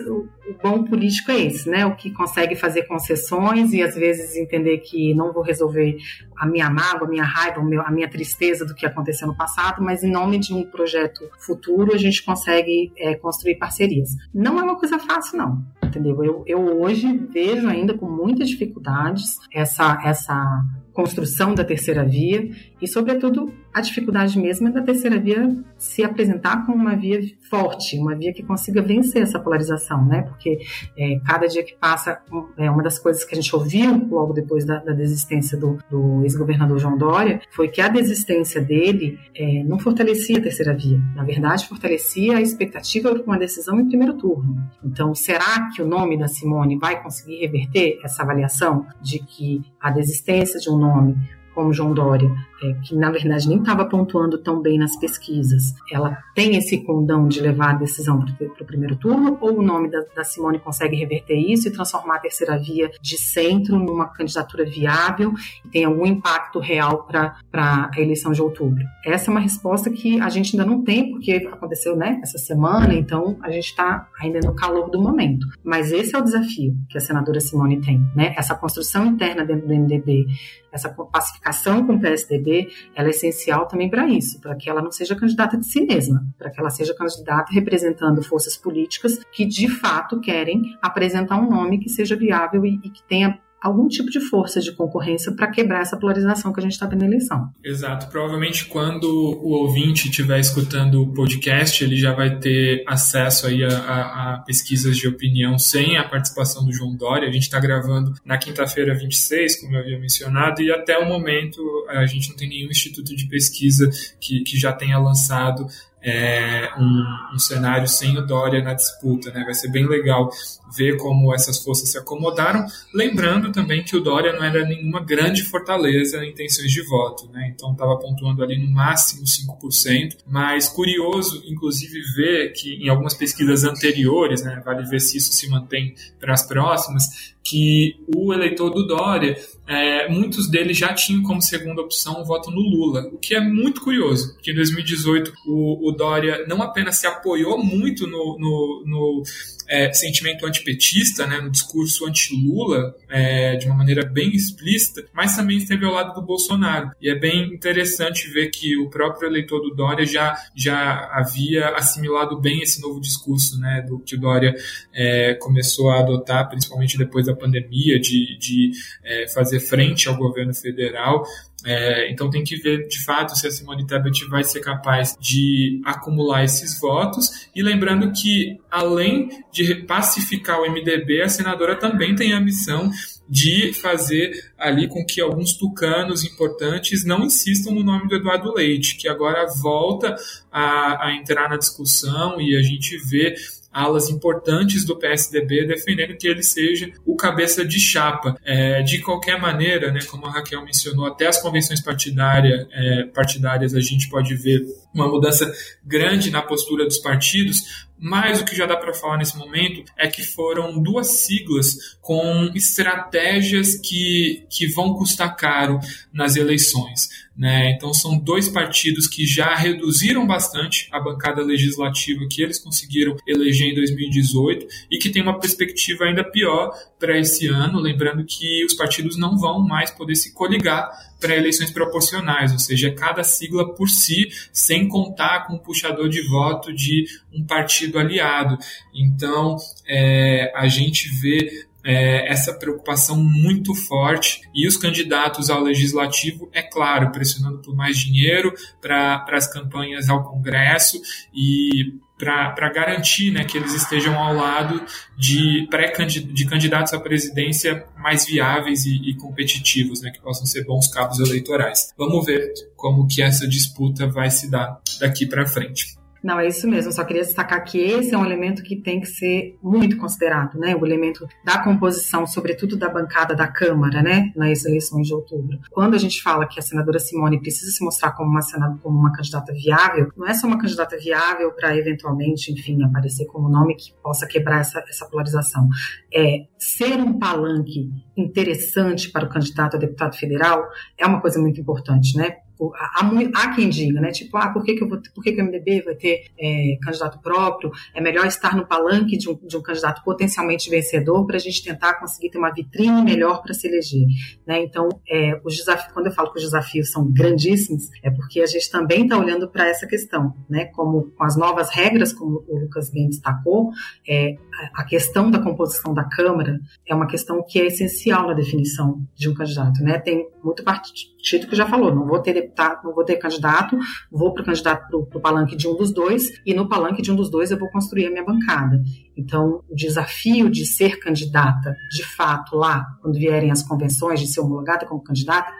bom 0.61 0.83
político 0.83 1.31
é 1.31 1.41
esse, 1.41 1.69
né? 1.69 1.85
O 1.85 1.95
que 1.95 2.11
consegue 2.11 2.55
fazer 2.55 2.83
concessões 2.83 3.73
e 3.73 3.81
às 3.81 3.95
vezes 3.95 4.35
entender 4.35 4.79
que 4.79 5.13
não 5.13 5.33
vou 5.33 5.43
resolver 5.43 5.97
a 6.37 6.45
minha 6.45 6.69
mágoa, 6.69 7.07
a 7.07 7.09
minha 7.09 7.23
raiva, 7.23 7.61
a 7.85 7.91
minha 7.91 8.09
tristeza 8.09 8.65
do 8.65 8.73
que 8.73 8.85
aconteceu 8.85 9.27
no 9.27 9.35
passado, 9.35 9.81
mas 9.81 10.03
em 10.03 10.11
nome 10.11 10.39
de 10.39 10.53
um 10.53 10.63
projeto 10.63 11.29
futuro 11.39 11.93
a 11.93 11.97
gente 11.97 12.23
consegue 12.23 12.91
é, 12.97 13.15
construir 13.15 13.55
parcerias. 13.55 14.09
Não 14.33 14.59
é 14.59 14.63
uma 14.63 14.77
coisa 14.77 14.97
fácil, 14.97 15.37
não. 15.37 15.80
Entendeu? 15.91 16.23
Eu, 16.23 16.43
eu 16.47 16.81
hoje 16.81 17.05
vejo 17.33 17.67
ainda 17.67 17.93
com 17.93 18.09
muitas 18.09 18.47
dificuldades 18.47 19.37
essa, 19.53 20.01
essa 20.05 20.63
construção 20.93 21.53
da 21.53 21.63
terceira 21.63 22.05
via 22.05 22.49
e, 22.81 22.87
sobretudo, 22.87 23.53
a 23.73 23.79
dificuldade 23.79 24.37
mesmo 24.39 24.67
é 24.67 24.71
da 24.71 24.81
terceira 24.81 25.19
via 25.19 25.55
se 25.77 26.03
apresentar 26.03 26.65
como 26.65 26.77
uma 26.77 26.95
via 26.95 27.21
forte, 27.49 27.97
uma 27.97 28.15
via 28.15 28.33
que 28.33 28.43
consiga 28.43 28.81
vencer 28.81 29.21
essa 29.21 29.39
polarização, 29.39 30.05
né? 30.05 30.23
Porque 30.23 30.59
é, 30.97 31.19
cada 31.25 31.47
dia 31.47 31.63
que 31.63 31.75
passa, 31.75 32.21
é 32.57 32.69
uma 32.69 32.83
das 32.83 32.99
coisas 32.99 33.23
que 33.23 33.33
a 33.33 33.41
gente 33.41 33.55
ouviu 33.55 34.07
logo 34.09 34.33
depois 34.33 34.65
da, 34.65 34.79
da 34.79 34.91
desistência 34.91 35.57
do, 35.57 35.77
do 35.89 36.21
ex-governador 36.23 36.79
João 36.79 36.97
Dória 36.97 37.41
foi 37.51 37.69
que 37.69 37.79
a 37.79 37.87
desistência 37.87 38.61
dele 38.61 39.17
é, 39.35 39.63
não 39.63 39.79
fortalecia 39.79 40.37
a 40.37 40.41
terceira 40.41 40.73
via. 40.73 40.99
Na 41.15 41.23
verdade, 41.23 41.67
fortalecia 41.67 42.37
a 42.37 42.41
expectativa 42.41 43.13
para 43.13 43.23
uma 43.23 43.37
decisão 43.37 43.79
em 43.79 43.87
primeiro 43.87 44.15
turno. 44.15 44.57
Então, 44.83 45.15
será 45.15 45.69
que 45.73 45.80
o 45.81 45.87
nome 45.87 46.17
da 46.17 46.27
Simone 46.27 46.77
vai 46.77 47.01
conseguir 47.01 47.39
reverter 47.39 47.99
essa 48.03 48.23
avaliação 48.23 48.85
de 49.01 49.19
que 49.19 49.61
a 49.79 49.89
desistência 49.89 50.59
de 50.59 50.69
um 50.69 50.77
nome 50.77 51.15
como 51.53 51.73
João 51.73 51.93
Dória 51.93 52.31
é, 52.61 52.73
que 52.83 52.95
na 52.95 53.09
verdade 53.09 53.47
nem 53.47 53.59
estava 53.59 53.85
pontuando 53.85 54.37
tão 54.37 54.61
bem 54.61 54.77
nas 54.77 54.95
pesquisas, 54.95 55.73
ela 55.91 56.17
tem 56.35 56.55
esse 56.55 56.77
condão 56.83 57.27
de 57.27 57.39
levar 57.39 57.71
a 57.71 57.77
decisão 57.77 58.19
para 58.19 58.63
o 58.63 58.65
primeiro 58.65 58.95
turno, 58.95 59.37
ou 59.41 59.59
o 59.59 59.61
nome 59.61 59.89
da, 59.89 60.01
da, 60.15 60.23
Simone 60.23 60.59
consegue 60.59 60.95
reverter 60.95 61.35
isso 61.35 61.67
e 61.67 61.71
transformar 61.71 62.15
a 62.15 62.19
terceira 62.19 62.57
via 62.57 62.91
de 63.01 63.17
centro 63.17 63.77
numa 63.77 64.07
candidatura 64.07 64.65
viável 64.65 65.33
e 65.65 65.69
tem 65.69 65.85
algum 65.85 66.05
impacto 66.05 66.59
real 66.59 67.07
para 67.07 67.35
a 67.51 67.99
eleição 67.99 68.31
de 68.31 68.41
outubro? 68.41 68.83
Essa 69.05 69.29
é 69.29 69.31
uma 69.31 69.39
resposta 69.39 69.89
que 69.89 70.19
a 70.19 70.29
gente 70.29 70.55
ainda 70.55 70.69
não 70.69 70.83
tem, 70.83 71.11
porque 71.11 71.47
aconteceu 71.51 71.95
né, 71.95 72.19
essa 72.21 72.37
semana, 72.37 72.93
então 72.93 73.37
a 73.41 73.51
gente 73.51 73.65
está 73.65 74.07
ainda 74.19 74.39
no 74.39 74.55
calor 74.55 74.89
do 74.89 75.01
momento. 75.01 75.47
Mas 75.63 75.91
esse 75.91 76.15
é 76.15 76.19
o 76.19 76.23
desafio 76.23 76.75
que 76.89 76.97
a 76.97 77.01
senadora 77.01 77.39
Simone 77.39 77.81
tem, 77.81 77.99
né? 78.15 78.33
essa 78.37 78.55
construção 78.55 79.05
interna 79.05 79.45
dentro 79.45 79.67
do 79.67 79.73
MDB, 79.73 80.25
essa 80.71 80.89
pacificação 80.89 81.85
com 81.85 81.95
o 81.95 81.99
PSDB 81.99 82.50
ela 82.95 83.07
é 83.07 83.11
essencial 83.11 83.67
também 83.67 83.89
para 83.89 84.07
isso, 84.07 84.39
para 84.39 84.55
que 84.55 84.69
ela 84.69 84.81
não 84.81 84.91
seja 84.91 85.15
candidata 85.15 85.57
de 85.57 85.65
si 85.65 85.81
mesma, 85.85 86.25
para 86.37 86.49
que 86.49 86.59
ela 86.59 86.69
seja 86.69 86.93
candidata 86.93 87.51
representando 87.51 88.23
forças 88.23 88.57
políticas 88.57 89.19
que 89.31 89.45
de 89.45 89.67
fato 89.67 90.19
querem 90.19 90.77
apresentar 90.81 91.37
um 91.37 91.49
nome 91.49 91.79
que 91.79 91.89
seja 91.89 92.15
viável 92.15 92.65
e, 92.65 92.79
e 92.83 92.89
que 92.89 93.03
tenha 93.03 93.39
algum 93.61 93.87
tipo 93.87 94.09
de 94.09 94.19
força 94.19 94.59
de 94.59 94.71
concorrência 94.71 95.31
para 95.31 95.47
quebrar 95.47 95.81
essa 95.81 95.95
polarização 95.95 96.51
que 96.51 96.59
a 96.59 96.63
gente 96.63 96.71
está 96.71 96.87
vendo 96.87 97.01
na 97.01 97.07
eleição. 97.07 97.49
Exato. 97.63 98.07
Provavelmente 98.07 98.65
quando 98.65 99.05
o 99.05 99.51
ouvinte 99.51 100.09
estiver 100.09 100.39
escutando 100.39 101.03
o 101.03 101.13
podcast, 101.13 101.83
ele 101.83 101.95
já 101.95 102.11
vai 102.13 102.39
ter 102.39 102.83
acesso 102.87 103.45
aí 103.45 103.63
a, 103.63 103.69
a, 103.69 104.33
a 104.33 104.37
pesquisas 104.39 104.97
de 104.97 105.07
opinião 105.07 105.59
sem 105.59 105.97
a 105.97 106.03
participação 106.03 106.65
do 106.65 106.73
João 106.73 106.95
Dória. 106.95 107.29
A 107.29 107.31
gente 107.31 107.43
está 107.43 107.59
gravando 107.59 108.13
na 108.25 108.37
quinta-feira 108.37 108.95
26, 108.95 109.61
como 109.61 109.75
eu 109.75 109.81
havia 109.81 109.99
mencionado, 109.99 110.61
e 110.61 110.71
até 110.71 110.97
o 110.97 111.05
momento 111.05 111.61
a 111.89 112.05
gente 112.07 112.29
não 112.29 112.35
tem 112.35 112.49
nenhum 112.49 112.69
instituto 112.71 113.15
de 113.15 113.27
pesquisa 113.27 113.89
que, 114.19 114.41
que 114.41 114.57
já 114.57 114.73
tenha 114.73 114.97
lançado 114.97 115.67
é, 116.03 116.69
um, 116.77 117.35
um, 117.35 117.39
cenário 117.39 117.87
sem 117.87 118.17
o 118.17 118.25
Dória 118.25 118.63
na 118.63 118.73
disputa. 118.73 119.31
Né? 119.31 119.43
Vai 119.43 119.53
ser 119.53 119.69
bem 119.69 119.87
legal 119.87 120.31
ver 120.75 120.97
como 120.97 121.33
essas 121.33 121.61
forças 121.61 121.89
se 121.89 121.97
acomodaram, 121.97 122.65
lembrando 122.93 123.51
também 123.51 123.83
que 123.83 123.95
o 123.95 123.99
Dória 123.99 124.33
não 124.33 124.43
era 124.43 124.65
nenhuma 124.65 125.01
grande 125.01 125.43
fortaleza 125.43 126.23
em 126.23 126.31
intenções 126.31 126.71
de 126.71 126.81
voto, 126.83 127.29
né? 127.31 127.51
então 127.53 127.73
estava 127.73 127.97
pontuando 127.97 128.41
ali 128.41 128.57
no 128.57 128.71
máximo 128.71 129.23
5%, 129.23 130.17
mas 130.25 130.69
curioso, 130.69 131.43
inclusive, 131.45 131.99
ver 132.15 132.53
que 132.53 132.75
em 132.75 132.89
algumas 132.89 133.13
pesquisas 133.13 133.63
anteriores, 133.63 134.43
né, 134.43 134.61
vale 134.65 134.83
ver 134.87 135.01
se 135.01 135.17
isso 135.17 135.33
se 135.33 135.49
mantém 135.49 135.93
para 136.19 136.33
as 136.33 136.47
próximas, 136.47 137.33
que 137.43 137.95
o 138.15 138.33
eleitor 138.33 138.69
do 138.69 138.85
Dória, 138.85 139.35
é, 139.67 140.07
muitos 140.09 140.49
deles 140.49 140.77
já 140.77 140.93
tinham 140.93 141.23
como 141.23 141.41
segunda 141.41 141.81
opção 141.81 142.21
o 142.21 142.25
voto 142.25 142.51
no 142.51 142.61
Lula, 142.61 143.09
o 143.11 143.17
que 143.17 143.33
é 143.33 143.39
muito 143.39 143.81
curioso, 143.81 144.33
porque 144.33 144.51
em 144.51 144.55
2018 144.55 145.33
o, 145.47 145.89
o 145.89 145.90
Dória 145.95 146.45
não 146.47 146.61
apenas 146.61 146.97
se 146.97 147.07
apoiou 147.07 147.63
muito 147.63 148.07
no, 148.07 148.37
no, 148.39 148.83
no 148.85 149.23
é, 149.71 149.91
sentimento 149.93 150.45
antipetista, 150.45 151.25
né, 151.25 151.39
no 151.39 151.49
discurso 151.49 152.05
anti-Lula, 152.05 152.93
é, 153.09 153.55
de 153.55 153.65
uma 153.67 153.75
maneira 153.75 154.05
bem 154.05 154.35
explícita, 154.35 155.05
mas 155.13 155.35
também 155.35 155.57
esteve 155.57 155.85
ao 155.85 155.93
lado 155.93 156.13
do 156.13 156.21
Bolsonaro. 156.21 156.91
E 157.01 157.09
é 157.09 157.15
bem 157.15 157.53
interessante 157.53 158.29
ver 158.29 158.49
que 158.49 158.77
o 158.77 158.89
próprio 158.89 159.29
eleitor 159.29 159.61
do 159.61 159.73
Dória 159.73 160.05
já, 160.05 160.35
já 160.53 161.09
havia 161.13 161.69
assimilado 161.69 162.37
bem 162.39 162.61
esse 162.61 162.81
novo 162.81 162.99
discurso 162.99 163.57
né, 163.61 163.81
do 163.87 163.99
que 163.99 164.15
o 164.15 164.19
Dória 164.19 164.53
é, 164.93 165.35
começou 165.35 165.89
a 165.89 165.99
adotar, 165.99 166.49
principalmente 166.49 166.97
depois 166.97 167.25
da 167.25 167.33
pandemia, 167.33 167.97
de, 167.97 168.37
de 168.37 168.71
é, 169.03 169.29
fazer 169.29 169.61
frente 169.61 170.09
ao 170.09 170.17
governo 170.17 170.53
federal. 170.53 171.23
É, 171.65 172.11
então 172.11 172.29
tem 172.29 172.43
que 172.43 172.55
ver 172.55 172.87
de 172.87 173.03
fato 173.03 173.37
se 173.37 173.45
a 173.45 173.51
Simone 173.51 173.85
Tebet 173.85 174.25
vai 174.25 174.43
ser 174.43 174.61
capaz 174.61 175.15
de 175.19 175.81
acumular 175.85 176.43
esses 176.43 176.79
votos. 176.79 177.47
E 177.55 177.61
lembrando 177.61 178.11
que, 178.11 178.59
além 178.69 179.43
de 179.51 179.75
pacificar 179.75 180.59
o 180.59 180.71
MDB, 180.71 181.21
a 181.21 181.29
senadora 181.29 181.75
também 181.75 182.15
tem 182.15 182.33
a 182.33 182.39
missão 182.39 182.89
de 183.29 183.71
fazer 183.73 184.51
ali 184.57 184.89
com 184.89 185.05
que 185.05 185.21
alguns 185.21 185.53
tucanos 185.53 186.25
importantes 186.25 187.05
não 187.05 187.23
insistam 187.23 187.73
no 187.73 187.83
nome 187.83 188.07
do 188.09 188.15
Eduardo 188.15 188.53
Leite, 188.53 188.97
que 188.97 189.07
agora 189.07 189.47
volta 189.61 190.15
a, 190.51 191.07
a 191.07 191.15
entrar 191.15 191.49
na 191.49 191.55
discussão 191.55 192.41
e 192.41 192.57
a 192.57 192.61
gente 192.61 192.97
vê 192.97 193.35
alas 193.71 194.09
importantes 194.09 194.85
do 194.85 194.97
PSDB 194.97 195.65
defendendo 195.65 196.17
que 196.17 196.27
ele 196.27 196.43
seja 196.43 196.91
o 197.05 197.15
cabeça 197.15 197.65
de 197.65 197.79
chapa. 197.79 198.35
É, 198.43 198.81
de 198.81 198.99
qualquer 198.99 199.39
maneira, 199.39 199.91
né, 199.91 199.99
como 200.09 200.25
a 200.25 200.31
Raquel 200.31 200.63
mencionou, 200.63 201.05
até 201.05 201.27
as 201.27 201.41
convenções 201.41 201.81
partidária, 201.81 202.67
é, 202.71 203.03
partidárias 203.13 203.73
a 203.73 203.79
gente 203.79 204.09
pode 204.09 204.35
ver 204.35 204.65
uma 204.93 205.07
mudança 205.07 205.51
grande 205.85 206.29
na 206.29 206.41
postura 206.41 206.85
dos 206.85 206.97
partidos, 206.97 207.87
mas 208.01 208.41
o 208.41 208.45
que 208.45 208.55
já 208.55 208.65
dá 208.65 208.75
para 208.75 208.95
falar 208.95 209.17
nesse 209.17 209.37
momento 209.37 209.83
é 209.95 210.07
que 210.07 210.23
foram 210.23 210.81
duas 210.81 211.21
siglas 211.21 211.95
com 212.01 212.49
estratégias 212.55 213.75
que, 213.75 214.43
que 214.49 214.65
vão 214.73 214.95
custar 214.95 215.35
caro 215.35 215.79
nas 216.11 216.35
eleições. 216.35 217.09
Né? 217.37 217.71
Então, 217.71 217.93
são 217.93 218.17
dois 218.17 218.49
partidos 218.49 219.07
que 219.07 219.25
já 219.25 219.55
reduziram 219.55 220.27
bastante 220.27 220.87
a 220.91 220.99
bancada 220.99 221.41
legislativa 221.41 222.27
que 222.29 222.41
eles 222.41 222.59
conseguiram 222.59 223.15
eleger 223.25 223.69
em 223.69 223.75
2018 223.75 224.67
e 224.91 224.97
que 224.97 225.09
tem 225.09 225.21
uma 225.21 225.39
perspectiva 225.39 226.05
ainda 226.05 226.23
pior 226.23 226.71
para 226.99 227.17
esse 227.17 227.47
ano. 227.47 227.79
Lembrando 227.79 228.25
que 228.25 228.65
os 228.65 228.73
partidos 228.73 229.17
não 229.17 229.37
vão 229.37 229.59
mais 229.59 229.91
poder 229.91 230.15
se 230.15 230.33
coligar 230.33 230.91
para 231.19 231.37
eleições 231.37 231.69
proporcionais, 231.69 232.51
ou 232.51 232.59
seja, 232.59 232.91
cada 232.91 233.23
sigla 233.23 233.73
por 233.75 233.87
si, 233.87 234.29
sem 234.51 234.87
contar 234.87 235.45
com 235.45 235.53
o 235.53 235.59
puxador 235.59 236.09
de 236.09 236.27
voto 236.27 236.73
de 236.73 237.05
um 237.31 237.45
partido 237.45 237.90
aliado. 237.97 238.57
Então, 238.93 239.55
é, 239.87 240.51
a 240.55 240.67
gente 240.67 241.09
vê 241.21 241.67
é, 241.83 242.31
essa 242.31 242.53
preocupação 242.53 243.17
muito 243.17 243.73
forte 243.73 244.41
e 244.53 244.67
os 244.67 244.77
candidatos 244.77 245.49
ao 245.49 245.61
legislativo, 245.61 246.49
é 246.53 246.61
claro, 246.61 247.11
pressionando 247.11 247.59
por 247.59 247.75
mais 247.75 247.97
dinheiro 247.97 248.53
para 248.79 249.25
as 249.31 249.51
campanhas 249.51 250.09
ao 250.09 250.23
Congresso 250.23 251.01
e 251.33 251.99
para 252.17 252.69
garantir 252.69 253.31
né, 253.31 253.43
que 253.43 253.57
eles 253.57 253.73
estejam 253.73 254.15
ao 254.15 254.35
lado 254.35 254.79
de, 255.17 255.67
pré 255.71 255.91
de 256.05 256.45
candidatos 256.45 256.93
à 256.93 256.99
presidência 256.99 257.83
mais 257.97 258.27
viáveis 258.27 258.85
e, 258.85 259.09
e 259.09 259.15
competitivos, 259.15 260.01
né, 260.01 260.11
que 260.11 260.21
possam 260.21 260.45
ser 260.45 260.63
bons 260.63 260.87
cabos 260.87 261.19
eleitorais. 261.19 261.91
Vamos 261.97 262.23
ver 262.23 262.53
como 262.75 263.07
que 263.07 263.23
essa 263.23 263.47
disputa 263.47 264.05
vai 264.05 264.29
se 264.29 264.51
dar 264.51 264.79
daqui 264.99 265.25
para 265.25 265.47
frente. 265.47 265.99
Não, 266.23 266.39
é 266.39 266.47
isso 266.47 266.67
mesmo. 266.67 266.89
Eu 266.89 266.93
só 266.93 267.03
queria 267.03 267.23
destacar 267.23 267.63
que 267.63 267.79
esse 267.79 268.13
é 268.13 268.17
um 268.17 268.25
elemento 268.25 268.61
que 268.61 268.75
tem 268.75 268.99
que 268.99 269.07
ser 269.07 269.57
muito 269.61 269.97
considerado, 269.97 270.59
né? 270.59 270.75
O 270.75 270.85
elemento 270.85 271.27
da 271.43 271.63
composição, 271.63 272.27
sobretudo 272.27 272.77
da 272.77 272.89
bancada 272.89 273.35
da 273.35 273.47
Câmara, 273.47 274.01
né? 274.01 274.31
Nas 274.35 274.63
eleições 274.63 275.07
de 275.07 275.13
outubro. 275.13 275.59
Quando 275.71 275.95
a 275.95 275.97
gente 275.97 276.21
fala 276.21 276.47
que 276.47 276.59
a 276.59 276.61
senadora 276.61 276.99
Simone 276.99 277.39
precisa 277.39 277.71
se 277.71 277.83
mostrar 277.83 278.11
como 278.11 278.29
uma, 278.29 278.41
senadora, 278.41 278.79
como 278.83 278.99
uma 278.99 279.11
candidata 279.11 279.51
viável, 279.51 280.11
não 280.15 280.27
é 280.27 280.33
só 280.33 280.45
uma 280.45 280.59
candidata 280.59 280.97
viável 280.97 281.51
para 281.53 281.75
eventualmente, 281.75 282.51
enfim, 282.51 282.83
aparecer 282.83 283.25
como 283.25 283.49
nome 283.49 283.75
que 283.75 283.93
possa 284.03 284.27
quebrar 284.27 284.59
essa, 284.59 284.79
essa 284.87 285.07
polarização. 285.07 285.67
É 286.13 286.45
ser 286.57 286.97
um 286.97 287.17
palanque 287.17 287.89
interessante 288.15 289.09
para 289.09 289.25
o 289.25 289.29
candidato 289.29 289.75
a 289.75 289.79
deputado 289.79 290.15
federal 290.15 290.67
é 290.97 291.05
uma 291.05 291.19
coisa 291.19 291.39
muito 291.39 291.59
importante, 291.59 292.15
né? 292.15 292.37
Tipo, 292.61 292.73
há, 292.75 293.11
há, 293.33 293.55
quem 293.55 293.69
diga, 293.69 293.99
né? 293.99 294.11
Tipo, 294.11 294.37
ah, 294.37 294.49
por 294.49 294.63
que, 294.63 294.75
que, 294.75 294.83
eu 294.83 294.87
vou, 294.87 295.01
por 295.15 295.23
que, 295.23 295.31
que 295.31 295.41
o 295.41 295.45
MDB 295.45 295.81
vai 295.81 295.95
ter 295.95 296.25
é, 296.39 296.77
candidato 296.81 297.19
próprio? 297.19 297.71
É 297.95 297.99
melhor 297.99 298.27
estar 298.27 298.55
no 298.55 298.67
palanque 298.67 299.17
de 299.17 299.27
um, 299.29 299.35
de 299.35 299.57
um 299.57 299.61
candidato 299.61 300.03
potencialmente 300.03 300.69
vencedor 300.69 301.25
para 301.25 301.37
a 301.37 301.39
gente 301.39 301.63
tentar 301.63 301.95
conseguir 301.95 302.29
ter 302.29 302.37
uma 302.37 302.53
vitrine 302.53 303.01
melhor 303.03 303.41
para 303.41 303.53
se 303.55 303.67
eleger. 303.67 304.05
Né? 304.45 304.61
Então, 304.63 304.89
é, 305.09 305.41
os 305.43 305.57
desafios, 305.57 305.91
quando 305.91 306.05
eu 306.07 306.11
falo 306.11 306.31
que 306.31 306.37
os 306.37 306.43
desafios 306.43 306.91
são 306.91 307.11
grandíssimos, 307.11 307.89
é 308.03 308.11
porque 308.11 308.41
a 308.41 308.45
gente 308.45 308.69
também 308.69 309.03
está 309.03 309.17
olhando 309.17 309.49
para 309.49 309.67
essa 309.67 309.87
questão, 309.87 310.35
né? 310.47 310.65
Como 310.65 311.11
com 311.17 311.23
as 311.23 311.35
novas 311.35 311.69
regras, 311.71 312.13
como 312.13 312.43
o 312.47 312.59
Lucas 312.59 312.91
bem 312.91 313.07
destacou, 313.07 313.71
é, 314.07 314.35
a 314.75 314.83
questão 314.83 315.31
da 315.31 315.39
composição 315.39 315.93
da 315.93 316.03
Câmara 316.03 316.59
é 316.87 316.93
uma 316.93 317.07
questão 317.07 317.43
que 317.43 317.59
é 317.59 317.65
essencial 317.65 318.27
na 318.27 318.33
definição 318.33 319.01
de 319.15 319.29
um 319.29 319.33
candidato, 319.33 319.81
né? 319.83 319.97
Tem 319.97 320.27
muito 320.43 320.63
partido 320.63 321.20
que 321.21 321.55
já 321.55 321.65
falou, 321.65 321.93
não 321.93 322.05
vou 322.05 322.19
ter 322.19 322.33
deputado, 322.33 322.83
não 322.83 322.93
vou 322.93 323.03
ter 323.03 323.17
candidato, 323.17 323.77
vou 324.11 324.33
para 324.33 324.41
o 324.41 324.45
candidato 324.45 324.87
para 324.87 325.19
o 325.19 325.21
palanque 325.21 325.55
de 325.55 325.67
um 325.67 325.75
dos 325.75 325.93
dois 325.93 326.31
e 326.45 326.53
no 326.53 326.67
palanque 326.67 327.01
de 327.01 327.11
um 327.11 327.15
dos 327.15 327.29
dois 327.29 327.51
eu 327.51 327.59
vou 327.59 327.69
construir 327.69 328.07
a 328.07 328.09
minha 328.09 328.25
bancada. 328.25 328.81
Então, 329.15 329.63
o 329.69 329.75
desafio 329.75 330.49
de 330.49 330.65
ser 330.65 330.99
candidata, 330.99 331.75
de 331.91 332.03
fato, 332.03 332.55
lá, 332.55 332.85
quando 333.01 333.19
vierem 333.19 333.51
as 333.51 333.61
convenções 333.61 334.19
de 334.19 334.27
ser 334.27 334.41
homologada 334.41 334.85
como 334.85 335.03
candidata, 335.03 335.51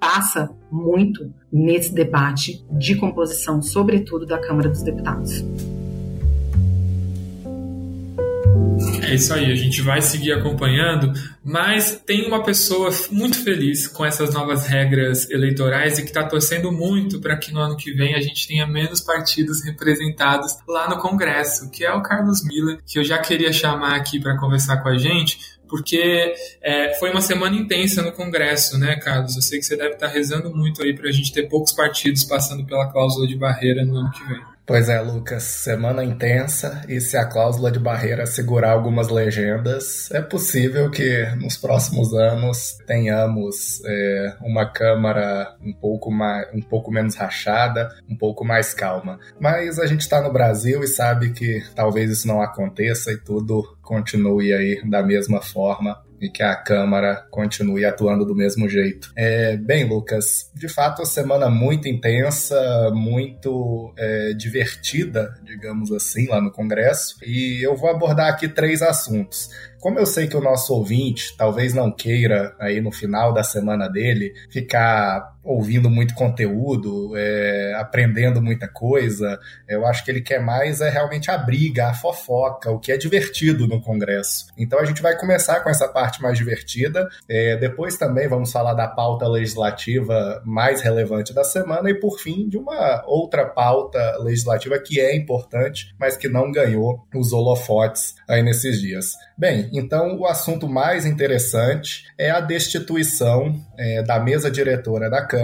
passa 0.00 0.48
muito 0.70 1.32
nesse 1.52 1.92
debate 1.92 2.64
de 2.70 2.94
composição, 2.94 3.60
sobretudo 3.60 4.26
da 4.26 4.38
Câmara 4.38 4.68
dos 4.68 4.82
Deputados. 4.82 5.44
É 9.08 9.14
isso 9.14 9.32
aí, 9.32 9.50
a 9.50 9.54
gente 9.54 9.80
vai 9.80 10.02
seguir 10.02 10.32
acompanhando, 10.32 11.12
mas 11.42 12.02
tem 12.04 12.26
uma 12.26 12.42
pessoa 12.42 12.90
muito 13.10 13.42
feliz 13.42 13.88
com 13.88 14.04
essas 14.04 14.34
novas 14.34 14.66
regras 14.66 15.30
eleitorais 15.30 15.98
e 15.98 16.02
que 16.02 16.08
está 16.08 16.24
torcendo 16.24 16.70
muito 16.70 17.18
para 17.18 17.34
que 17.36 17.50
no 17.50 17.58
ano 17.58 17.74
que 17.74 17.90
vem 17.90 18.14
a 18.14 18.20
gente 18.20 18.46
tenha 18.46 18.66
menos 18.66 19.00
partidos 19.00 19.64
representados 19.64 20.58
lá 20.68 20.90
no 20.90 20.98
Congresso, 20.98 21.70
que 21.70 21.84
é 21.84 21.92
o 21.92 22.02
Carlos 22.02 22.44
Miller, 22.44 22.80
que 22.86 22.98
eu 22.98 23.04
já 23.04 23.16
queria 23.16 23.50
chamar 23.50 23.96
aqui 23.96 24.20
para 24.20 24.36
conversar 24.36 24.82
com 24.82 24.90
a 24.90 24.98
gente, 24.98 25.38
porque 25.66 26.34
é, 26.62 26.94
foi 26.98 27.10
uma 27.10 27.22
semana 27.22 27.56
intensa 27.56 28.02
no 28.02 28.12
Congresso, 28.12 28.78
né, 28.78 28.96
Carlos? 28.96 29.36
Eu 29.36 29.42
sei 29.42 29.58
que 29.58 29.64
você 29.64 29.76
deve 29.76 29.94
estar 29.94 30.08
tá 30.08 30.12
rezando 30.12 30.54
muito 30.54 30.82
aí 30.82 30.94
para 30.94 31.08
a 31.08 31.12
gente 31.12 31.32
ter 31.32 31.48
poucos 31.48 31.72
partidos 31.72 32.24
passando 32.24 32.64
pela 32.66 32.92
cláusula 32.92 33.26
de 33.26 33.36
barreira 33.36 33.86
no 33.86 33.96
ano 33.96 34.10
que 34.10 34.24
vem. 34.24 34.57
Pois 34.68 34.90
é, 34.90 35.00
Lucas, 35.00 35.44
semana 35.44 36.04
intensa 36.04 36.82
e 36.86 37.00
se 37.00 37.16
a 37.16 37.24
cláusula 37.24 37.72
de 37.72 37.78
barreira 37.78 38.26
segurar 38.26 38.72
algumas 38.72 39.08
legendas, 39.08 40.10
é 40.10 40.20
possível 40.20 40.90
que 40.90 41.24
nos 41.36 41.56
próximos 41.56 42.12
anos 42.12 42.76
tenhamos 42.86 43.82
é, 43.86 44.36
uma 44.42 44.70
Câmara 44.70 45.56
um 45.62 45.72
pouco, 45.72 46.10
mais, 46.10 46.46
um 46.52 46.60
pouco 46.60 46.90
menos 46.90 47.14
rachada, 47.14 47.88
um 48.10 48.14
pouco 48.14 48.44
mais 48.44 48.74
calma. 48.74 49.18
Mas 49.40 49.78
a 49.78 49.86
gente 49.86 50.02
está 50.02 50.20
no 50.20 50.30
Brasil 50.30 50.84
e 50.84 50.86
sabe 50.86 51.30
que 51.30 51.64
talvez 51.74 52.10
isso 52.10 52.28
não 52.28 52.42
aconteça 52.42 53.10
e 53.10 53.16
tudo 53.16 53.64
continue 53.80 54.52
aí 54.52 54.82
da 54.86 55.02
mesma 55.02 55.40
forma 55.40 55.98
e 56.20 56.28
que 56.28 56.42
a 56.42 56.56
Câmara 56.56 57.26
continue 57.30 57.84
atuando 57.84 58.24
do 58.24 58.34
mesmo 58.34 58.68
jeito. 58.68 59.10
É, 59.16 59.56
bem, 59.56 59.88
Lucas, 59.88 60.50
de 60.54 60.68
fato, 60.68 61.02
a 61.02 61.06
semana 61.06 61.48
muito 61.48 61.88
intensa, 61.88 62.90
muito 62.92 63.92
é, 63.96 64.32
divertida, 64.34 65.34
digamos 65.44 65.92
assim, 65.92 66.26
lá 66.28 66.40
no 66.40 66.50
Congresso, 66.50 67.16
e 67.24 67.64
eu 67.64 67.76
vou 67.76 67.90
abordar 67.90 68.28
aqui 68.28 68.48
três 68.48 68.82
assuntos. 68.82 69.50
Como 69.80 69.98
eu 69.98 70.06
sei 70.06 70.26
que 70.26 70.36
o 70.36 70.40
nosso 70.40 70.74
ouvinte 70.74 71.36
talvez 71.36 71.72
não 71.72 71.92
queira, 71.92 72.54
aí 72.58 72.80
no 72.80 72.90
final 72.90 73.32
da 73.32 73.44
semana 73.44 73.88
dele, 73.88 74.34
ficar 74.50 75.37
ouvindo 75.48 75.88
muito 75.88 76.14
conteúdo, 76.14 77.16
é, 77.16 77.72
aprendendo 77.78 78.42
muita 78.42 78.68
coisa, 78.68 79.40
eu 79.66 79.86
acho 79.86 80.04
que 80.04 80.10
ele 80.10 80.20
quer 80.20 80.40
mais 80.40 80.82
é 80.82 80.90
realmente 80.90 81.30
a 81.30 81.38
briga, 81.38 81.86
a 81.88 81.94
fofoca, 81.94 82.70
o 82.70 82.78
que 82.78 82.92
é 82.92 82.98
divertido 82.98 83.66
no 83.66 83.80
Congresso. 83.80 84.48
Então 84.58 84.78
a 84.78 84.84
gente 84.84 85.00
vai 85.00 85.16
começar 85.16 85.60
com 85.60 85.70
essa 85.70 85.88
parte 85.88 86.20
mais 86.20 86.36
divertida, 86.36 87.08
é, 87.26 87.56
depois 87.56 87.96
também 87.96 88.28
vamos 88.28 88.52
falar 88.52 88.74
da 88.74 88.86
pauta 88.86 89.26
legislativa 89.26 90.42
mais 90.44 90.82
relevante 90.82 91.32
da 91.32 91.42
semana 91.42 91.88
e, 91.88 91.94
por 91.94 92.18
fim, 92.18 92.46
de 92.46 92.58
uma 92.58 93.02
outra 93.06 93.46
pauta 93.46 94.18
legislativa 94.18 94.78
que 94.78 95.00
é 95.00 95.16
importante, 95.16 95.94
mas 95.98 96.14
que 96.14 96.28
não 96.28 96.52
ganhou 96.52 97.06
os 97.14 97.32
holofotes 97.32 98.16
aí 98.28 98.42
nesses 98.42 98.78
dias. 98.82 99.14
Bem, 99.36 99.70
então 99.72 100.18
o 100.18 100.26
assunto 100.26 100.68
mais 100.68 101.06
interessante 101.06 102.04
é 102.18 102.28
a 102.28 102.40
destituição 102.40 103.54
é, 103.78 104.02
da 104.02 104.20
mesa 104.20 104.50
diretora 104.50 105.08
da 105.08 105.24
Câmara 105.24 105.37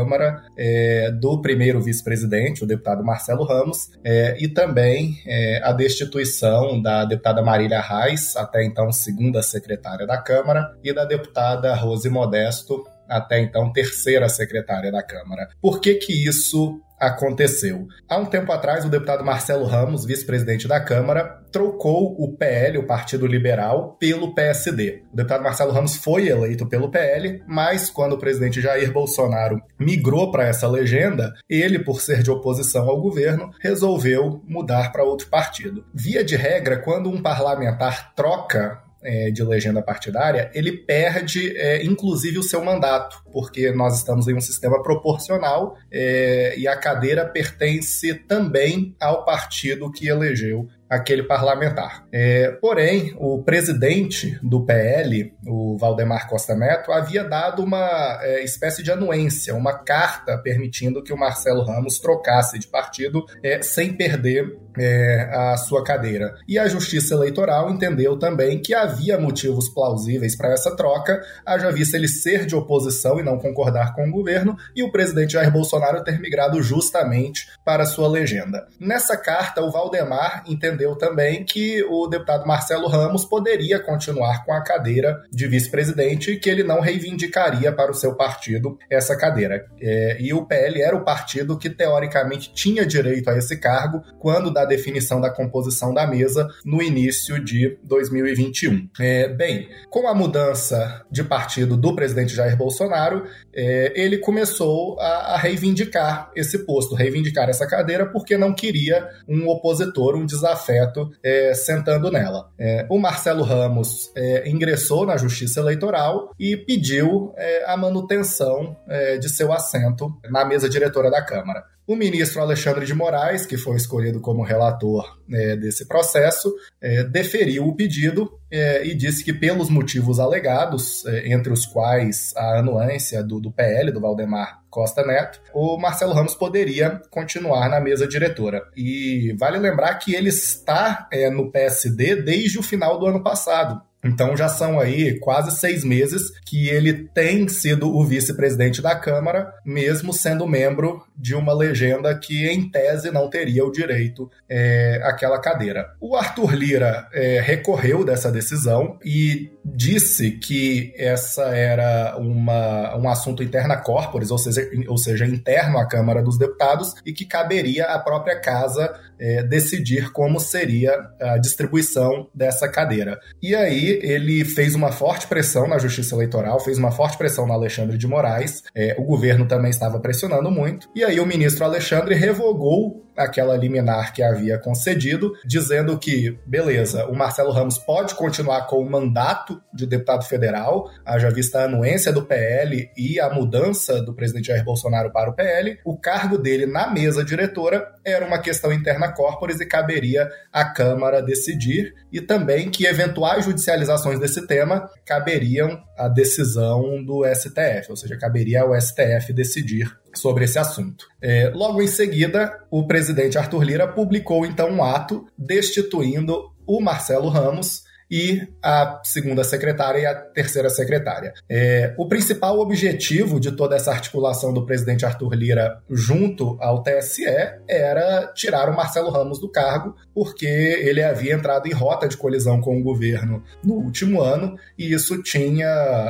é, 0.57 1.11
do 1.11 1.41
primeiro 1.41 1.81
vice-presidente, 1.81 2.65
o 2.65 2.67
deputado 2.67 3.05
Marcelo 3.05 3.45
Ramos, 3.45 3.91
é, 4.05 4.37
e 4.39 4.49
também 4.49 5.19
é, 5.27 5.61
a 5.63 5.73
destituição 5.73 6.81
da 6.81 7.05
deputada 7.05 7.43
Marília 7.43 7.81
Reis, 7.81 8.37
até 8.37 8.65
então 8.65 8.91
segunda 8.93 9.43
secretária 9.43 10.07
da 10.07 10.19
Câmara, 10.19 10.75
e 10.83 10.93
da 10.93 11.05
deputada 11.05 11.75
Rose 11.75 12.09
Modesto, 12.09 12.85
até 13.09 13.41
então 13.41 13.73
terceira 13.73 14.29
secretária 14.29 14.91
da 14.91 15.03
Câmara. 15.03 15.49
Por 15.61 15.81
que 15.81 15.95
que 15.95 16.27
isso 16.27 16.81
aconteceu. 16.99 17.87
Há 18.09 18.17
um 18.19 18.27
tempo 18.27 18.53
atrás, 18.53 18.85
o 18.85 18.89
deputado 18.89 19.25
Marcelo 19.25 19.67
Ramos, 19.67 20.05
vice-presidente 20.05 20.67
da 20.67 20.81
Câmara, 20.81 21.43
trocou 21.53 22.15
o 22.19 22.37
PL, 22.37 22.79
o 22.79 22.87
Partido 22.87 23.27
Liberal, 23.27 23.97
pelo 23.99 24.35
PSD. 24.35 25.03
O 25.13 25.17
deputado 25.17 25.43
Marcelo 25.43 25.73
Ramos 25.73 25.97
foi 25.97 26.29
eleito 26.29 26.67
pelo 26.67 26.91
PL, 26.91 27.43
mas 27.47 27.91
quando 27.91 28.15
o 28.15 28.19
presidente 28.19 28.61
Jair 28.61 28.93
Bolsonaro 28.93 29.61
migrou 29.79 30.31
para 30.31 30.47
essa 30.47 30.69
legenda, 30.69 31.33
ele, 31.49 31.79
por 31.79 32.01
ser 32.01 32.23
de 32.23 32.31
oposição 32.31 32.89
ao 32.89 33.01
governo, 33.01 33.51
resolveu 33.61 34.43
mudar 34.47 34.93
para 34.93 35.05
outro 35.05 35.29
partido. 35.29 35.85
Via 35.93 36.25
de 36.25 36.37
regra, 36.37 36.79
quando 36.79 37.11
um 37.11 37.23
parlamentar 37.23 38.15
troca 38.15 38.84
é, 39.05 39.31
de 39.31 39.43
legenda 39.45 39.83
partidária, 39.83 40.51
ele 40.55 40.73
perde, 40.73 41.57
é, 41.57 41.85
inclusive, 41.85 42.39
o 42.39 42.43
seu 42.43 42.65
mandato, 42.65 43.23
porque 43.33 43.71
nós 43.71 43.99
estamos 43.99 44.27
em 44.27 44.35
um 44.35 44.41
sistema 44.41 44.83
proporcional 44.83 45.77
é, 45.93 46.55
e 46.57 46.67
a 46.67 46.77
cadeira 46.77 47.25
pertence 47.27 48.15
também 48.15 48.97
ao 49.01 49.25
partido 49.25 49.91
que 49.91 50.09
elegeu 50.09 50.69
aquele 50.89 51.23
parlamentar. 51.23 52.07
É, 52.13 52.51
porém, 52.61 53.15
o 53.19 53.43
presidente 53.43 54.39
do 54.43 54.65
PL, 54.65 55.35
o 55.47 55.77
Valdemar 55.77 56.29
Costa 56.29 56.55
Neto, 56.55 56.93
havia 56.93 57.25
dado 57.25 57.63
uma 57.63 58.19
é, 58.23 58.45
espécie 58.45 58.83
de 58.83 58.93
anuência, 58.93 59.55
uma 59.55 59.73
carta 59.73 60.39
permitindo 60.39 61.03
que 61.03 61.13
o 61.13 61.17
Marcelo 61.17 61.65
Ramos 61.65 61.99
trocasse 61.99 62.59
de 62.59 62.69
partido 62.69 63.25
é, 63.43 63.61
sem 63.63 63.93
perder 63.93 64.57
é, 64.79 65.29
a 65.33 65.57
sua 65.57 65.85
cadeira. 65.85 66.35
E 66.49 66.59
a 66.59 66.69
Justiça 66.69 67.15
Eleitoral 67.15 67.71
entendeu 67.71 68.19
também 68.19 68.61
que 68.61 68.75
havia 68.75 69.19
motivos 69.19 69.69
plausíveis 69.69 70.37
para 70.37 70.53
essa 70.53 70.75
troca, 70.77 71.21
haja 71.45 71.71
vista 71.71 71.97
ele 71.97 72.09
ser 72.09 72.47
de 72.47 72.55
oposição 72.55 73.19
e 73.19 73.23
não 73.23 73.39
concordar 73.39 73.95
com 73.95 74.07
o 74.07 74.11
governo, 74.11 74.57
e 74.75 74.83
o 74.83 74.91
presidente 74.91 75.35
Jair 75.35 75.51
Bolsonaro 75.51 76.03
ter 76.03 76.21
migrado 76.21 76.63
justamente 76.63 77.49
para 77.65 77.87
sua 77.87 78.09
legenda. 78.09 78.67
Nessa 78.79 79.17
carta, 79.17 79.63
o 79.63 79.71
Valdemar 79.71 80.45
entendeu 80.47 80.97
também 80.97 81.45
que 81.45 81.83
o 81.85 82.07
deputado 82.07 82.47
Marcelo 82.47 82.89
Ramos 82.89 83.25
poderia 83.25 83.79
continuar 83.79 84.45
com 84.45 84.53
a 84.53 84.63
cadeira 84.63 85.23
de 85.31 85.47
vice-presidente 85.47 86.33
e 86.33 86.39
que 86.39 86.51
ele 86.51 86.63
não 86.63 86.81
reivindicaria 86.81 87.73
para 87.73 87.91
o 87.91 87.95
seu 87.95 88.15
partido 88.15 88.79
essa 88.91 89.17
cadeira. 89.17 89.67
É, 89.81 90.17
e 90.21 90.33
o 90.33 90.45
PL 90.45 90.83
era 90.83 90.97
o 90.97 91.05
partido 91.05 91.59
que, 91.59 91.71
teoricamente, 91.71 92.53
tinha 92.53 92.87
direito 92.87 93.29
a 93.31 93.37
esse 93.37 93.57
cargo 93.57 94.03
quando 94.19 94.53
da 94.53 94.64
definição 94.65 95.21
da 95.21 95.31
composição 95.31 95.93
da 95.93 96.07
mesa 96.07 96.49
no 96.65 96.83
início 96.83 97.43
de 97.43 97.79
2021. 97.83 98.89
É, 98.99 99.29
bem, 99.29 99.69
com 99.91 100.09
a 100.09 100.15
mudança 100.15 101.05
de 101.11 101.23
partido 101.23 101.77
do 101.77 101.95
presidente 101.95 102.35
Jair 102.35 102.57
Bolsonaro, 102.57 103.25
é, 103.53 103.93
ele 103.95 104.19
começou 104.19 104.99
a, 105.01 105.35
a, 105.35 105.37
reivindicar 105.37 106.31
esse 106.35 106.59
posto, 106.67 106.95
reivindicar 106.95 107.49
essa 107.49 107.67
cadeira, 107.67 108.07
porque 108.07 108.37
não 108.37 108.53
queria 108.53 109.09
um 109.29 109.49
opositor, 109.49 110.17
um 110.17 110.27
desafeto 110.27 111.11
é, 111.23 111.55
sentando 111.55 112.11
nela. 112.11 112.51
É, 112.59 112.87
o 112.89 112.99
Marcelo 112.99 113.43
Ramos 113.43 114.11
é, 114.17 114.49
ingressou 114.49 115.07
na 115.07 115.17
Justiça 115.17 115.61
Eleitoral 115.61 116.35
e 116.39 116.57
pediu 116.57 117.33
é, 117.37 117.65
a 117.67 117.77
manutenção 117.77 118.77
de 119.21 119.29
seu 119.29 119.53
assento 119.53 120.13
na 120.31 120.45
mesa 120.45 120.69
diretora 120.69 121.11
da 121.11 121.23
Câmara. 121.23 121.65
O 121.87 121.95
ministro 121.95 122.41
Alexandre 122.41 122.87
de 122.87 122.95
Moraes, 122.95 123.45
que 123.45 123.59
foi 123.59 123.77
escolhido 123.77 124.19
como 124.19 124.43
relator 124.43 125.19
é, 125.31 125.55
desse 125.55 125.87
processo, 125.87 126.51
é, 126.81 127.05
deferiu 127.05 127.67
o 127.67 127.77
pedido 127.77 128.41
é, 128.51 128.87
e 128.87 128.95
disse 128.95 129.23
que, 129.23 129.35
pelos 129.35 129.69
motivos 129.69 130.19
alegados, 130.19 131.05
é, 131.05 131.31
entre 131.31 131.53
os 131.53 131.67
quais 131.67 132.33
a 132.37 132.61
anuência 132.61 133.23
do, 133.23 133.39
do 133.39 133.51
PL, 133.53 133.93
do 133.93 134.01
Valdemar 134.01 134.63
Costa 134.71 135.05
Neto, 135.05 135.41
o 135.53 135.77
Marcelo 135.77 136.15
Ramos 136.15 136.35
poderia 136.35 137.03
continuar 137.11 137.69
na 137.69 137.81
mesa 137.81 138.09
diretora. 138.09 138.63
E 138.75 139.35
vale 139.39 139.59
lembrar 139.59 139.95
que 139.97 140.15
ele 140.15 140.31
está 140.31 141.07
é, 141.13 141.29
no 141.29 141.51
PSD 141.51 142.17
desde 142.17 142.59
o 142.59 142.63
final 142.63 142.99
do 142.99 143.07
ano 143.07 143.23
passado. 143.23 143.83
Então 144.05 144.37
já 144.37 144.49
são 144.49 144.79
aí 144.79 145.19
quase 145.19 145.57
seis 145.57 145.83
meses 145.83 146.31
que 146.45 146.69
ele 146.69 146.93
tem 146.93 147.49
sido 147.49 147.89
o 147.89 148.05
vice-presidente 148.05 148.83
da 148.83 148.95
Câmara, 148.95 149.53
mesmo 149.65 150.13
sendo 150.13 150.47
membro 150.47 151.03
de 151.17 151.35
uma 151.35 151.55
legenda 151.55 152.15
que, 152.19 152.47
em 152.47 152.69
tese, 152.69 153.11
não 153.11 153.31
teria 153.31 153.65
o 153.65 153.73
direito 153.73 154.31
é, 154.49 155.01
àquela 155.05 155.41
cadeira. 155.41 155.95
O 156.01 156.15
Arthur 156.15 156.55
Lira 156.55 157.09
é, 157.13 157.41
recorreu 157.41 158.05
dessa 158.05 158.31
decisão 158.31 158.99
e 159.05 159.51
disse 159.65 160.33
que 160.33 160.93
essa 160.97 161.45
era 161.57 162.17
uma, 162.19 162.97
um 162.97 163.09
assunto 163.09 163.43
interna 163.43 163.77
corporis, 163.77 164.31
ou 164.31 164.39
seja, 164.39 164.69
ou 164.89 164.99
seja, 164.99 165.25
interno 165.25 165.79
à 165.79 165.87
Câmara 165.87 166.23
dos 166.23 166.39
Deputados, 166.39 166.95
e 167.05 167.13
que 167.13 167.25
caberia 167.25 167.87
à 167.87 167.99
própria 167.99 168.39
casa 168.39 168.95
é, 169.19 169.43
decidir 169.43 170.13
como 170.13 170.39
seria 170.39 170.93
a 171.21 171.39
distribuição 171.39 172.29
dessa 172.35 172.69
cadeira. 172.69 173.19
E 173.43 173.55
aí 173.55 174.01
ele 174.03 174.45
fez 174.45 174.75
uma 174.75 174.93
forte 174.93 175.27
pressão 175.27 175.67
na 175.67 175.79
Justiça 175.79 176.15
Eleitoral, 176.15 176.61
fez 176.61 176.79
uma 176.79 176.91
forte 176.91 177.17
pressão 177.17 177.47
no 177.47 177.53
Alexandre 177.53 177.97
de 177.97 178.07
Moraes, 178.07 178.63
é, 178.75 178.95
o 178.99 179.05
governo 179.05 179.47
também 179.47 179.71
estava 179.71 179.99
pressionando 179.99 180.51
muito, 180.51 180.89
e 180.95 181.03
aí 181.03 181.19
o 181.21 181.27
ministro 181.27 181.65
Alexandre 181.65 182.15
revogou 182.15 183.04
aquela 183.17 183.57
liminar 183.57 184.13
que 184.13 184.23
havia 184.23 184.59
concedido, 184.59 185.33
dizendo 185.45 185.99
que, 185.99 186.39
beleza, 186.47 187.07
o 187.07 187.15
Marcelo 187.15 187.53
Ramos 187.53 187.79
pode 187.79 188.15
continuar 188.15 188.67
com 188.67 188.81
o 188.81 188.91
mandato 188.91 189.61
de 189.73 189.87
deputado 189.87 190.25
federal, 190.25 190.91
haja 191.05 191.31
vista 191.31 191.61
a 191.61 191.65
anuência 191.65 192.13
do 192.13 192.25
PL 192.25 192.91
e 192.97 193.21
a 193.21 193.31
mudança 193.31 194.03
do 194.03 194.15
presidente 194.15 194.49
Jair 194.49 194.65
Bolsonaro 194.65 195.13
para 195.13 195.31
o 195.31 195.35
PL, 195.35 195.79
o 195.85 195.97
cargo 195.97 196.39
dele 196.39 196.67
na 196.67 196.91
mesa 196.91 197.25
diretora 197.25 197.93
era 198.05 198.27
uma 198.27 198.39
questão 198.39 198.73
interna 198.73 199.13
corporis 199.13 199.61
e 199.61 199.67
caberia 199.67 200.29
à 200.53 200.65
Câmara 200.65 201.23
decidir, 201.23 201.95
e 202.13 202.21
também 202.21 202.71
que 202.71 202.87
eventuais 202.87 203.45
judicializações 203.45 204.19
desse 204.19 204.47
tema 204.47 204.91
caberiam 205.05 205.83
à 205.97 206.09
decisão 206.09 207.05
do 207.05 207.25
STF, 207.25 207.91
ou 207.91 207.97
seja, 207.97 208.19
caberia 208.19 208.63
ao 208.63 208.79
STF 208.81 209.33
decidir 209.33 209.97
sobre 210.15 210.45
esse 210.45 210.59
assunto. 210.59 211.07
É, 211.21 211.51
logo 211.55 211.81
em 211.81 211.87
seguida, 211.87 212.59
o 212.71 212.87
presidente 212.87 213.39
Arthur 213.39 213.63
Lira 213.63 213.89
publicou 213.89 214.45
então 214.45 214.71
um 214.71 214.83
ato 214.83 215.27
destituindo 215.37 216.51
o 216.67 216.81
Marcelo 216.81 217.29
Ramos 217.29 217.84
e 218.15 218.47
a 218.63 219.01
segunda 219.03 219.43
secretária 219.43 219.99
e 219.99 220.07
a 220.07 220.15
terceira 220.15 220.71
secretária. 220.71 221.35
É, 221.51 221.93
o 221.99 222.07
principal 222.07 222.61
objetivo 222.61 223.41
de 223.41 223.51
toda 223.51 223.75
essa 223.75 223.91
articulação 223.91 224.55
do 224.55 224.65
presidente 224.65 225.05
Arthur 225.05 225.35
Lira 225.35 225.83
junto 225.91 226.57
ao 226.61 226.81
TSE 226.81 227.25
era 227.69 228.33
tirar 228.33 228.71
o 228.71 228.77
Marcelo 228.77 229.11
Ramos 229.11 229.41
do 229.41 229.51
cargo, 229.51 229.97
porque 230.15 230.47
ele 230.47 231.03
havia 231.03 231.35
entrado 231.35 231.67
em 231.67 231.73
rota 231.73 232.07
de 232.07 232.17
colisão 232.17 232.61
com 232.61 232.79
o 232.79 232.85
governo 232.85 233.43
no 233.65 233.75
último 233.75 234.23
ano 234.23 234.57
e 234.79 234.95
isso 234.95 235.21
tinha. 235.21 235.67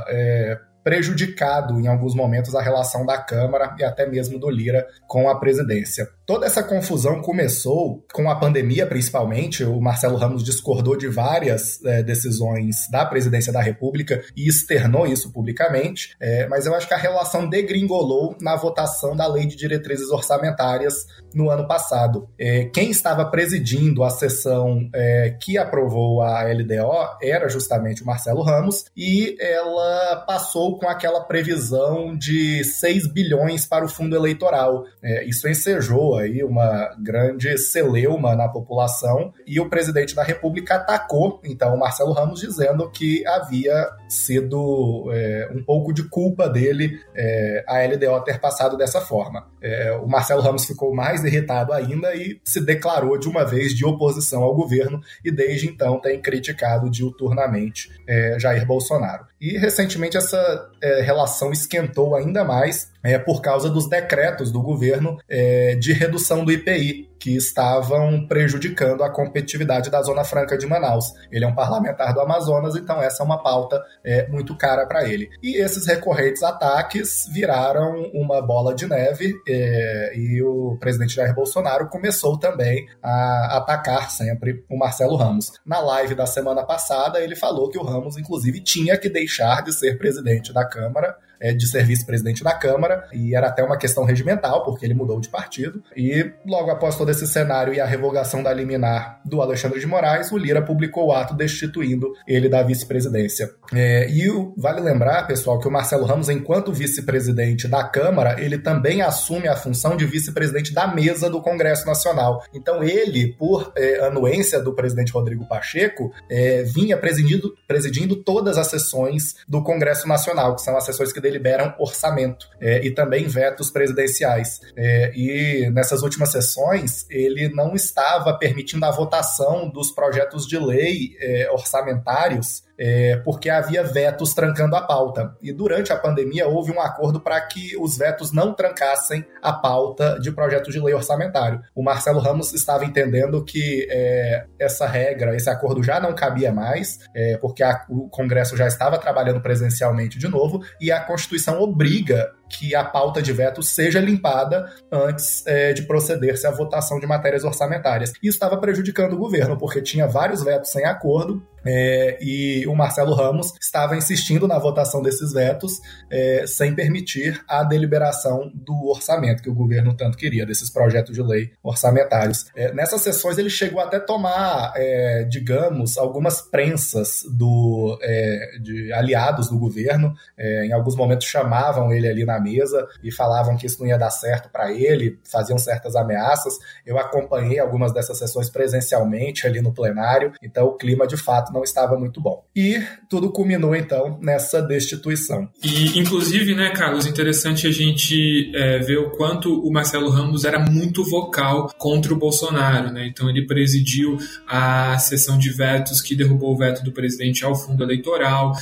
É, 0.06 0.58
prejudicado 0.84 1.80
em 1.80 1.86
alguns 1.86 2.14
momentos 2.14 2.54
a 2.54 2.60
relação 2.60 3.06
da 3.06 3.16
Câmara 3.16 3.74
e 3.78 3.82
até 3.82 4.06
mesmo 4.06 4.38
do 4.38 4.50
Lira 4.50 4.86
com 5.08 5.30
a 5.30 5.40
presidência. 5.40 6.06
Toda 6.26 6.46
essa 6.46 6.62
confusão 6.62 7.20
começou 7.20 8.02
com 8.12 8.30
a 8.30 8.36
pandemia, 8.36 8.86
principalmente. 8.86 9.62
O 9.62 9.78
Marcelo 9.78 10.16
Ramos 10.16 10.42
discordou 10.42 10.96
de 10.96 11.06
várias 11.06 11.84
é, 11.84 12.02
decisões 12.02 12.88
da 12.90 13.04
presidência 13.04 13.52
da 13.52 13.60
República 13.60 14.24
e 14.34 14.48
externou 14.48 15.06
isso 15.06 15.30
publicamente. 15.30 16.16
É, 16.18 16.46
mas 16.48 16.64
eu 16.64 16.74
acho 16.74 16.88
que 16.88 16.94
a 16.94 16.98
relação 16.98 17.46
degringolou 17.48 18.36
na 18.40 18.56
votação 18.56 19.14
da 19.14 19.26
Lei 19.26 19.46
de 19.46 19.54
Diretrizes 19.54 20.08
Orçamentárias 20.08 21.06
no 21.34 21.50
ano 21.50 21.66
passado. 21.66 22.28
É, 22.38 22.64
quem 22.66 22.90
estava 22.90 23.26
presidindo 23.26 24.02
a 24.02 24.08
sessão 24.08 24.88
é, 24.94 25.36
que 25.42 25.58
aprovou 25.58 26.22
a 26.22 26.42
LDO 26.44 27.18
era 27.20 27.48
justamente 27.48 28.02
o 28.02 28.06
Marcelo 28.06 28.42
Ramos 28.42 28.84
e 28.96 29.36
ela 29.38 30.24
passou 30.26 30.78
com 30.78 30.88
aquela 30.88 31.20
previsão 31.20 32.16
de 32.16 32.64
6 32.64 33.12
bilhões 33.12 33.66
para 33.66 33.84
o 33.84 33.88
fundo 33.88 34.16
eleitoral. 34.16 34.84
É, 35.02 35.24
isso 35.24 35.46
ensejou 35.48 36.13
aí 36.16 36.42
uma 36.42 36.94
grande 36.98 37.56
celeuma 37.58 38.34
na 38.34 38.48
população 38.48 39.32
e 39.46 39.60
o 39.60 39.68
presidente 39.68 40.14
da 40.14 40.22
República 40.22 40.76
atacou 40.76 41.40
então 41.44 41.74
o 41.74 41.78
Marcelo 41.78 42.12
Ramos 42.12 42.40
dizendo 42.40 42.90
que 42.90 43.26
havia 43.26 43.88
sido 44.08 45.10
é, 45.12 45.50
um 45.52 45.62
pouco 45.62 45.92
de 45.92 46.04
culpa 46.04 46.48
dele 46.48 47.00
é, 47.14 47.64
a 47.66 47.78
LDO 47.84 48.24
ter 48.24 48.40
passado 48.40 48.76
dessa 48.76 49.00
forma. 49.00 49.46
É, 49.60 49.92
o 49.92 50.06
Marcelo 50.06 50.42
Ramos 50.42 50.64
ficou 50.64 50.94
mais 50.94 51.24
irritado 51.24 51.72
ainda 51.72 52.14
e 52.14 52.40
se 52.44 52.60
declarou 52.60 53.18
de 53.18 53.28
uma 53.28 53.44
vez 53.44 53.74
de 53.74 53.84
oposição 53.84 54.42
ao 54.42 54.54
governo 54.54 55.00
e 55.24 55.30
desde 55.30 55.68
então 55.68 56.00
tem 56.00 56.20
criticado 56.20 56.90
diuturnamente 56.90 57.90
é, 58.06 58.38
Jair 58.38 58.66
Bolsonaro. 58.66 59.26
E 59.44 59.58
recentemente 59.58 60.16
essa 60.16 60.70
é, 60.80 61.02
relação 61.02 61.52
esquentou 61.52 62.14
ainda 62.16 62.42
mais 62.42 62.90
é, 63.02 63.18
por 63.18 63.42
causa 63.42 63.68
dos 63.68 63.86
decretos 63.86 64.50
do 64.50 64.62
governo 64.62 65.18
é, 65.28 65.74
de 65.74 65.92
redução 65.92 66.46
do 66.46 66.50
IPI, 66.50 67.10
que 67.18 67.36
estavam 67.36 68.26
prejudicando 68.26 69.02
a 69.02 69.10
competitividade 69.10 69.90
da 69.90 70.02
Zona 70.02 70.24
Franca 70.24 70.56
de 70.56 70.66
Manaus. 70.66 71.12
Ele 71.30 71.44
é 71.44 71.48
um 71.48 71.54
parlamentar 71.54 72.12
do 72.12 72.20
Amazonas, 72.20 72.76
então 72.76 73.00
essa 73.00 73.22
é 73.22 73.26
uma 73.26 73.42
pauta 73.42 73.82
é, 74.04 74.28
muito 74.28 74.56
cara 74.56 74.86
para 74.86 75.08
ele. 75.08 75.30
E 75.42 75.56
esses 75.56 75.86
recorrentes 75.86 76.42
ataques 76.42 77.28
viraram 77.32 78.10
uma 78.12 78.40
bola 78.42 78.74
de 78.74 78.86
neve 78.86 79.34
é, 79.48 80.12
e 80.14 80.42
o 80.42 80.76
presidente 80.78 81.14
Jair 81.14 81.34
Bolsonaro 81.34 81.88
começou 81.88 82.38
também 82.38 82.86
a 83.02 83.56
atacar 83.56 84.10
sempre 84.10 84.64
o 84.68 84.76
Marcelo 84.76 85.16
Ramos. 85.16 85.52
Na 85.64 85.80
live 85.80 86.14
da 86.14 86.26
semana 86.26 86.62
passada, 86.62 87.20
ele 87.20 87.36
falou 87.36 87.70
que 87.70 87.78
o 87.78 87.82
Ramos, 87.82 88.16
inclusive, 88.16 88.60
tinha 88.60 88.96
que 88.98 89.08
deixar 89.08 89.62
de 89.62 89.72
ser 89.72 89.98
presidente 89.98 90.52
da 90.52 90.64
Câmara 90.64 91.16
de 91.52 91.68
ser 91.68 91.84
vice-presidente 91.84 92.42
da 92.42 92.54
Câmara, 92.54 93.08
e 93.12 93.34
era 93.34 93.48
até 93.48 93.62
uma 93.62 93.76
questão 93.76 94.04
regimental, 94.04 94.64
porque 94.64 94.84
ele 94.84 94.94
mudou 94.94 95.20
de 95.20 95.28
partido. 95.28 95.82
E 95.96 96.32
logo 96.46 96.70
após 96.70 96.96
todo 96.96 97.10
esse 97.10 97.26
cenário 97.26 97.74
e 97.74 97.80
a 97.80 97.86
revogação 97.86 98.42
da 98.42 98.52
liminar 98.52 99.20
do 99.24 99.42
Alexandre 99.42 99.80
de 99.80 99.86
Moraes, 99.86 100.30
o 100.32 100.38
Lira 100.38 100.62
publicou 100.62 101.08
o 101.08 101.12
ato 101.12 101.34
destituindo 101.34 102.12
ele 102.26 102.48
da 102.48 102.62
vice-presidência. 102.62 103.50
É, 103.72 104.08
e 104.08 104.24
vale 104.56 104.80
lembrar, 104.80 105.26
pessoal, 105.26 105.58
que 105.58 105.68
o 105.68 105.70
Marcelo 105.70 106.04
Ramos, 106.04 106.28
enquanto 106.28 106.72
vice-presidente 106.72 107.68
da 107.68 107.84
Câmara, 107.84 108.40
ele 108.40 108.58
também 108.58 109.02
assume 109.02 109.48
a 109.48 109.56
função 109.56 109.96
de 109.96 110.04
vice-presidente 110.06 110.72
da 110.72 110.86
mesa 110.86 111.28
do 111.28 111.40
Congresso 111.40 111.86
Nacional. 111.86 112.42
Então, 112.52 112.82
ele, 112.82 113.34
por 113.38 113.72
é, 113.76 114.06
anuência 114.06 114.60
do 114.60 114.74
presidente 114.74 115.12
Rodrigo 115.12 115.46
Pacheco, 115.46 116.12
é, 116.30 116.62
vinha 116.62 116.96
presidindo, 116.96 117.54
presidindo 117.66 118.16
todas 118.16 118.58
as 118.58 118.68
sessões 118.68 119.36
do 119.48 119.62
Congresso 119.62 120.08
Nacional, 120.08 120.54
que 120.54 120.62
são 120.62 120.76
as 120.76 120.84
sessões 120.84 121.12
que 121.12 121.20
deliberam 121.34 121.74
orçamento 121.78 122.48
é, 122.60 122.84
e 122.84 122.90
também 122.90 123.26
vetos 123.26 123.70
presidenciais. 123.70 124.60
É, 124.76 125.12
e 125.14 125.68
nessas 125.70 126.02
últimas 126.02 126.30
sessões, 126.30 127.06
ele 127.10 127.48
não 127.48 127.74
estava 127.74 128.38
permitindo 128.38 128.84
a 128.86 128.90
votação 128.90 129.68
dos 129.68 129.90
projetos 129.90 130.46
de 130.46 130.58
lei 130.58 131.16
é, 131.20 131.50
orçamentários 131.50 132.62
é, 132.78 133.16
porque 133.24 133.48
havia 133.48 133.82
vetos 133.82 134.34
trancando 134.34 134.76
a 134.76 134.82
pauta. 134.82 135.36
E 135.42 135.52
durante 135.52 135.92
a 135.92 135.96
pandemia 135.96 136.46
houve 136.48 136.72
um 136.72 136.80
acordo 136.80 137.20
para 137.20 137.40
que 137.40 137.76
os 137.78 137.96
vetos 137.96 138.32
não 138.32 138.52
trancassem 138.52 139.24
a 139.42 139.52
pauta 139.52 140.18
de 140.20 140.32
projetos 140.32 140.72
de 140.72 140.80
lei 140.80 140.94
orçamentário. 140.94 141.60
O 141.74 141.82
Marcelo 141.82 142.20
Ramos 142.20 142.52
estava 142.52 142.84
entendendo 142.84 143.44
que 143.44 143.86
é, 143.90 144.46
essa 144.58 144.86
regra, 144.86 145.36
esse 145.36 145.48
acordo 145.48 145.82
já 145.82 146.00
não 146.00 146.14
cabia 146.14 146.52
mais, 146.52 146.98
é, 147.14 147.36
porque 147.38 147.62
a, 147.62 147.84
o 147.88 148.08
Congresso 148.08 148.56
já 148.56 148.66
estava 148.66 148.98
trabalhando 148.98 149.40
presencialmente 149.40 150.18
de 150.18 150.28
novo 150.28 150.62
e 150.80 150.90
a 150.90 151.00
Constituição 151.00 151.60
obriga 151.60 152.32
que 152.58 152.74
a 152.74 152.84
pauta 152.84 153.20
de 153.20 153.32
veto 153.32 153.62
seja 153.62 154.00
limpada 154.00 154.70
antes 154.90 155.44
é, 155.46 155.72
de 155.72 155.82
proceder-se 155.82 156.46
à 156.46 156.50
votação 156.50 157.00
de 157.00 157.06
matérias 157.06 157.44
orçamentárias. 157.44 158.12
Isso 158.22 158.36
estava 158.36 158.56
prejudicando 158.56 159.14
o 159.14 159.18
governo, 159.18 159.58
porque 159.58 159.82
tinha 159.82 160.06
vários 160.06 160.42
vetos 160.42 160.70
sem 160.70 160.84
acordo 160.84 161.42
é, 161.66 162.18
e 162.20 162.66
o 162.66 162.74
Marcelo 162.74 163.14
Ramos 163.14 163.52
estava 163.60 163.96
insistindo 163.96 164.46
na 164.46 164.58
votação 164.58 165.00
desses 165.00 165.32
vetos 165.32 165.80
é, 166.10 166.44
sem 166.46 166.74
permitir 166.74 167.42
a 167.48 167.64
deliberação 167.64 168.50
do 168.54 168.88
orçamento 168.88 169.42
que 169.42 169.48
o 169.48 169.54
governo 169.54 169.94
tanto 169.94 170.18
queria, 170.18 170.44
desses 170.44 170.70
projetos 170.70 171.14
de 171.14 171.22
lei 171.22 171.52
orçamentários. 171.62 172.46
É, 172.54 172.72
nessas 172.72 173.00
sessões 173.00 173.38
ele 173.38 173.50
chegou 173.50 173.80
até 173.80 173.98
tomar, 173.98 174.72
é, 174.76 175.24
digamos, 175.24 175.96
algumas 175.96 176.42
prensas 176.42 177.22
do, 177.30 177.98
é, 178.02 178.58
de 178.60 178.92
aliados 178.92 179.48
do 179.48 179.58
governo. 179.58 180.14
É, 180.36 180.66
em 180.66 180.72
alguns 180.72 180.96
momentos 180.96 181.26
chamavam 181.26 181.92
ele 181.92 182.08
ali 182.08 182.24
na 182.24 182.38
mesa 182.44 182.86
e 183.02 183.10
falavam 183.10 183.56
que 183.56 183.66
isso 183.66 183.80
não 183.80 183.88
ia 183.88 183.98
dar 183.98 184.10
certo 184.10 184.50
para 184.50 184.72
ele, 184.72 185.18
faziam 185.24 185.58
certas 185.58 185.96
ameaças. 185.96 186.54
Eu 186.84 186.98
acompanhei 186.98 187.58
algumas 187.58 187.92
dessas 187.92 188.18
sessões 188.18 188.50
presencialmente 188.50 189.46
ali 189.46 189.60
no 189.60 189.72
plenário, 189.72 190.32
então 190.42 190.66
o 190.66 190.76
clima 190.76 191.06
de 191.06 191.16
fato 191.16 191.52
não 191.52 191.62
estava 191.62 191.98
muito 191.98 192.20
bom. 192.20 192.44
E 192.54 192.82
tudo 193.08 193.32
culminou 193.32 193.74
então 193.74 194.18
nessa 194.20 194.60
destituição. 194.60 195.48
E 195.62 195.98
inclusive, 195.98 196.54
né, 196.54 196.70
Carlos, 196.70 197.06
interessante 197.06 197.66
a 197.66 197.72
gente 197.72 198.52
é, 198.54 198.78
ver 198.78 198.98
o 198.98 199.10
quanto 199.10 199.66
o 199.66 199.72
Marcelo 199.72 200.10
Ramos 200.10 200.44
era 200.44 200.58
muito 200.58 201.02
vocal 201.04 201.70
contra 201.78 202.12
o 202.12 202.18
Bolsonaro, 202.18 202.92
né? 202.92 203.06
Então 203.06 203.28
ele 203.30 203.46
presidiu 203.46 204.18
a 204.46 204.98
sessão 204.98 205.38
de 205.38 205.50
vetos 205.50 206.00
que 206.00 206.14
derrubou 206.14 206.52
o 206.52 206.56
veto 206.56 206.82
do 206.82 206.92
presidente 206.92 207.44
ao 207.44 207.54
fundo 207.54 207.82
eleitoral. 207.82 208.52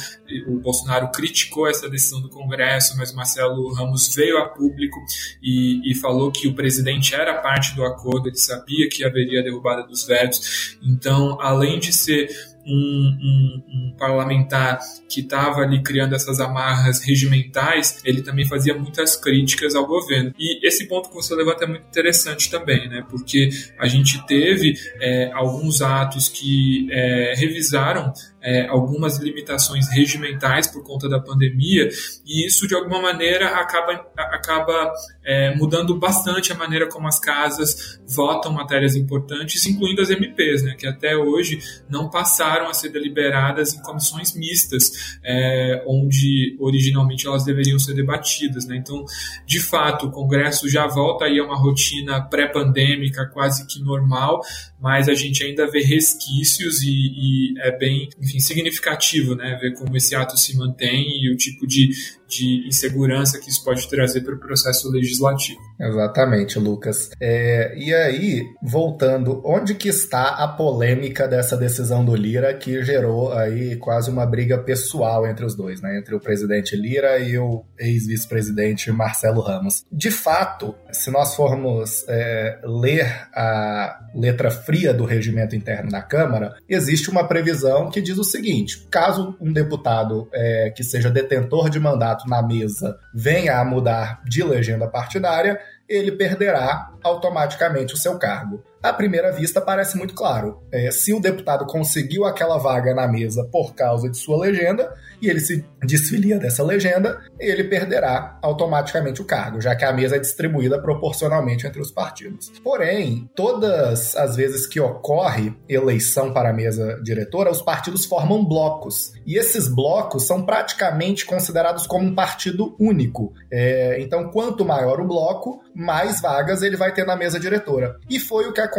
O 0.47 0.59
Bolsonaro 0.59 1.11
criticou 1.11 1.68
essa 1.68 1.89
decisão 1.89 2.20
do 2.20 2.28
Congresso, 2.28 2.97
mas 2.97 3.12
o 3.12 3.16
Marcelo 3.16 3.72
Ramos 3.72 4.14
veio 4.14 4.39
a 4.39 4.49
público 4.49 4.99
e, 5.43 5.80
e, 5.91 5.95
falou 5.95 6.30
que 6.30 6.49
o 6.49 6.55
presidente 6.55 7.14
era 7.14 7.35
parte 7.41 7.74
do 7.74 7.85
acordo, 7.85 8.28
ele 8.28 8.37
sabia 8.37 8.89
que 8.89 9.05
haveria 9.05 9.41
a 9.41 9.43
derrubada 9.43 9.83
dos 9.83 10.05
vetos. 10.05 10.76
Então, 10.83 11.41
além 11.41 11.78
de 11.78 11.93
ser 11.93 12.28
um, 12.66 12.72
um, 12.72 13.62
um 13.68 13.97
parlamentar 13.97 14.78
que 15.09 15.20
estava 15.20 15.61
ali 15.61 15.83
criando 15.83 16.14
essas 16.14 16.41
amarras 16.41 17.01
regimentais, 17.01 18.01
ele 18.05 18.22
também 18.22 18.47
fazia 18.47 18.74
muitas 18.74 19.16
críticas 19.16 19.74
ao 19.74 19.87
governo. 19.87 20.33
E 20.39 20.66
esse 20.66 20.87
ponto 20.87 21.09
que 21.09 21.14
você 21.14 21.35
levanta 21.35 21.64
é 21.64 21.66
muito 21.66 21.87
interessante 21.87 22.51
também, 22.51 22.89
né? 22.89 23.05
Porque 23.09 23.51
a 23.78 23.89
gente 23.89 24.24
teve 24.26 24.74
é, 25.01 25.30
alguns 25.33 25.83
atos 25.83 26.28
que 26.28 26.89
é, 26.91 27.35
revisaram 27.37 28.12
é, 28.43 28.66
algumas 28.66 29.18
limitações 29.18 29.88
regimentais 29.88 30.66
por 30.66 30.82
conta 30.82 31.09
da 31.09 31.20
pandemia, 31.20 31.88
e 32.26 32.47
isso 32.47 32.66
de 32.66 32.74
alguma 32.74 33.01
maneira 33.01 33.49
acaba, 33.49 33.93
acaba 34.16 34.93
é, 35.24 35.55
mudando 35.55 35.95
bastante 35.99 36.53
a 36.53 36.57
maneira 36.57 36.88
como 36.88 37.07
as 37.07 37.18
casas 37.18 38.01
votam 38.07 38.53
matérias 38.53 38.97
importantes, 38.97 39.64
incluindo 39.66 40.03
as 40.03 40.11
MPs, 40.11 40.62
né, 40.62 40.74
que 40.74 40.86
até 40.86 41.16
hoje 41.16 41.61
não 41.88 42.11
passaram 42.11 42.68
a 42.68 42.74
ser 42.74 42.90
deliberadas 42.90 43.74
em 43.74 43.82
comissões 43.82 44.34
mistas, 44.34 45.18
é, 45.24 45.82
onde 45.86 46.57
originalmente 46.61 47.26
elas 47.26 47.45
deveriam 47.45 47.78
ser 47.78 47.95
debatidas. 47.95 48.66
Né? 48.66 48.76
Então, 48.76 49.05
de 49.47 49.61
fato, 49.61 50.07
o 50.07 50.11
Congresso 50.11 50.68
já 50.68 50.86
volta 50.86 51.24
aí 51.24 51.38
a 51.38 51.45
uma 51.45 51.57
rotina 51.57 52.20
pré-pandêmica 52.20 53.26
quase 53.26 53.66
que 53.66 53.80
normal, 53.80 54.40
mas 54.80 55.09
a 55.09 55.14
gente 55.14 55.45
ainda 55.45 55.70
vê 55.70 55.80
resquícios 55.80 56.82
e, 56.82 56.90
e 56.90 57.55
é 57.61 57.76
bem, 57.76 58.09
significativo, 58.41 59.35
né, 59.35 59.59
ver 59.61 59.74
como 59.74 59.97
esse 59.97 60.14
ato 60.14 60.37
se 60.37 60.57
mantém 60.57 61.07
e 61.22 61.33
o 61.33 61.37
tipo 61.37 61.66
de, 61.66 61.91
de 62.28 62.66
insegurança 62.66 63.39
que 63.39 63.51
isso 63.51 63.64
pode 63.64 63.89
trazer 63.89 64.22
para 64.22 64.35
o 64.35 64.39
processo 64.39 64.91
legislativo. 64.91 65.61
Exatamente, 65.80 66.59
Lucas. 66.59 67.11
É, 67.20 67.74
e 67.76 67.93
aí, 67.93 68.45
voltando, 68.62 69.43
onde 69.45 69.74
que 69.74 69.89
está 69.89 70.37
a 70.37 70.47
polêmica 70.47 71.26
dessa 71.26 71.57
decisão 71.57 72.05
do 72.05 72.14
Lira 72.14 72.55
que 72.55 72.83
gerou 72.85 73.33
aí 73.33 73.76
quase 73.76 74.09
uma 74.11 74.24
briga 74.24 74.59
pessoal 74.59 75.26
entre 75.26 75.45
os 75.45 75.57
dois, 75.57 75.80
né? 75.80 75.99
Entre 75.99 76.14
o 76.14 76.20
presidente 76.20 76.76
Lira 76.76 77.18
e 77.18 77.37
o 77.37 77.64
ex-vice-presidente 77.78 78.93
Marcelo 78.93 79.41
Ramos. 79.41 79.85
De 79.91 80.11
fato, 80.11 80.74
se 80.93 81.11
nós 81.11 81.35
formos 81.35 82.05
é, 82.09 82.61
ler 82.64 83.07
a 83.35 83.99
letra 84.14 84.51
fria 84.51 84.95
do 84.95 85.05
regimento 85.05 85.57
interno 85.57 85.91
da 85.91 86.03
Câmara, 86.03 86.55
existe 86.68 87.11
uma 87.11 87.26
previsão 87.26 87.91
que 87.91 88.01
diz 88.01 88.18
o 88.22 88.24
seguinte: 88.24 88.86
caso 88.90 89.36
um 89.40 89.52
deputado 89.52 90.28
é, 90.32 90.72
que 90.74 90.82
seja 90.82 91.10
detentor 91.10 91.68
de 91.68 91.78
mandato 91.78 92.28
na 92.28 92.42
mesa 92.42 92.98
venha 93.14 93.58
a 93.58 93.64
mudar 93.64 94.22
de 94.24 94.42
legenda 94.42 94.88
partidária, 94.88 95.60
ele 95.88 96.12
perderá 96.12 96.90
automaticamente 97.02 97.94
o 97.94 97.98
seu 97.98 98.18
cargo. 98.18 98.64
À 98.83 98.93
primeira 98.93 99.30
vista, 99.30 99.61
parece 99.61 99.97
muito 99.97 100.12
claro. 100.12 100.61
É, 100.72 100.91
se 100.91 101.14
o 101.14 101.20
deputado 101.20 101.64
conseguiu 101.66 102.24
aquela 102.24 102.59
vaga 102.59 102.93
na 102.93 103.07
mesa 103.07 103.49
por 103.53 103.74
causa 103.74 104.11
de 104.11 104.16
sua 104.16 104.39
legenda, 104.39 104.93
e 105.20 105.30
ele 105.30 105.39
se 105.39 105.64
desfilia 105.85 106.37
dessa 106.37 106.64
legenda, 106.64 107.20
ele 107.39 107.62
perderá 107.64 108.39
automaticamente 108.43 109.22
o 109.22 109.24
cargo, 109.24 109.61
já 109.61 109.76
que 109.76 109.85
a 109.85 109.93
mesa 109.93 110.16
é 110.16 110.18
distribuída 110.18 110.83
proporcionalmente 110.83 111.64
entre 111.64 111.80
os 111.80 111.93
partidos. 111.93 112.51
Porém, 112.64 113.30
todas 113.37 114.16
as 114.16 114.35
vezes 114.35 114.66
que 114.66 114.80
ocorre 114.80 115.55
eleição 115.68 116.33
para 116.33 116.51
a 116.51 116.53
mesa 116.53 117.01
diretora, 117.05 117.53
os 117.53 117.62
partidos 117.62 118.05
formam 118.05 118.45
blocos. 118.45 119.12
E 119.24 119.39
esses 119.39 119.68
blocos 119.68 120.26
são 120.26 120.45
praticamente 120.45 121.24
considerados 121.24 121.87
como 121.87 122.05
um 122.05 122.14
partido 122.16 122.74
único. 122.80 123.33
É, 123.49 124.01
então, 124.01 124.28
quanto 124.28 124.64
maior 124.64 125.01
o 125.01 125.07
bloco, 125.07 125.62
mais 125.72 126.20
vagas 126.20 126.62
ele 126.62 126.76
vai 126.76 126.93
ter 126.93 127.07
na 127.07 127.14
mesa 127.14 127.39
diretora. 127.39 127.97
E 128.11 128.18
foi 128.18 128.47
o 128.47 128.53
que 128.53 128.61
aconteceu 128.61 128.71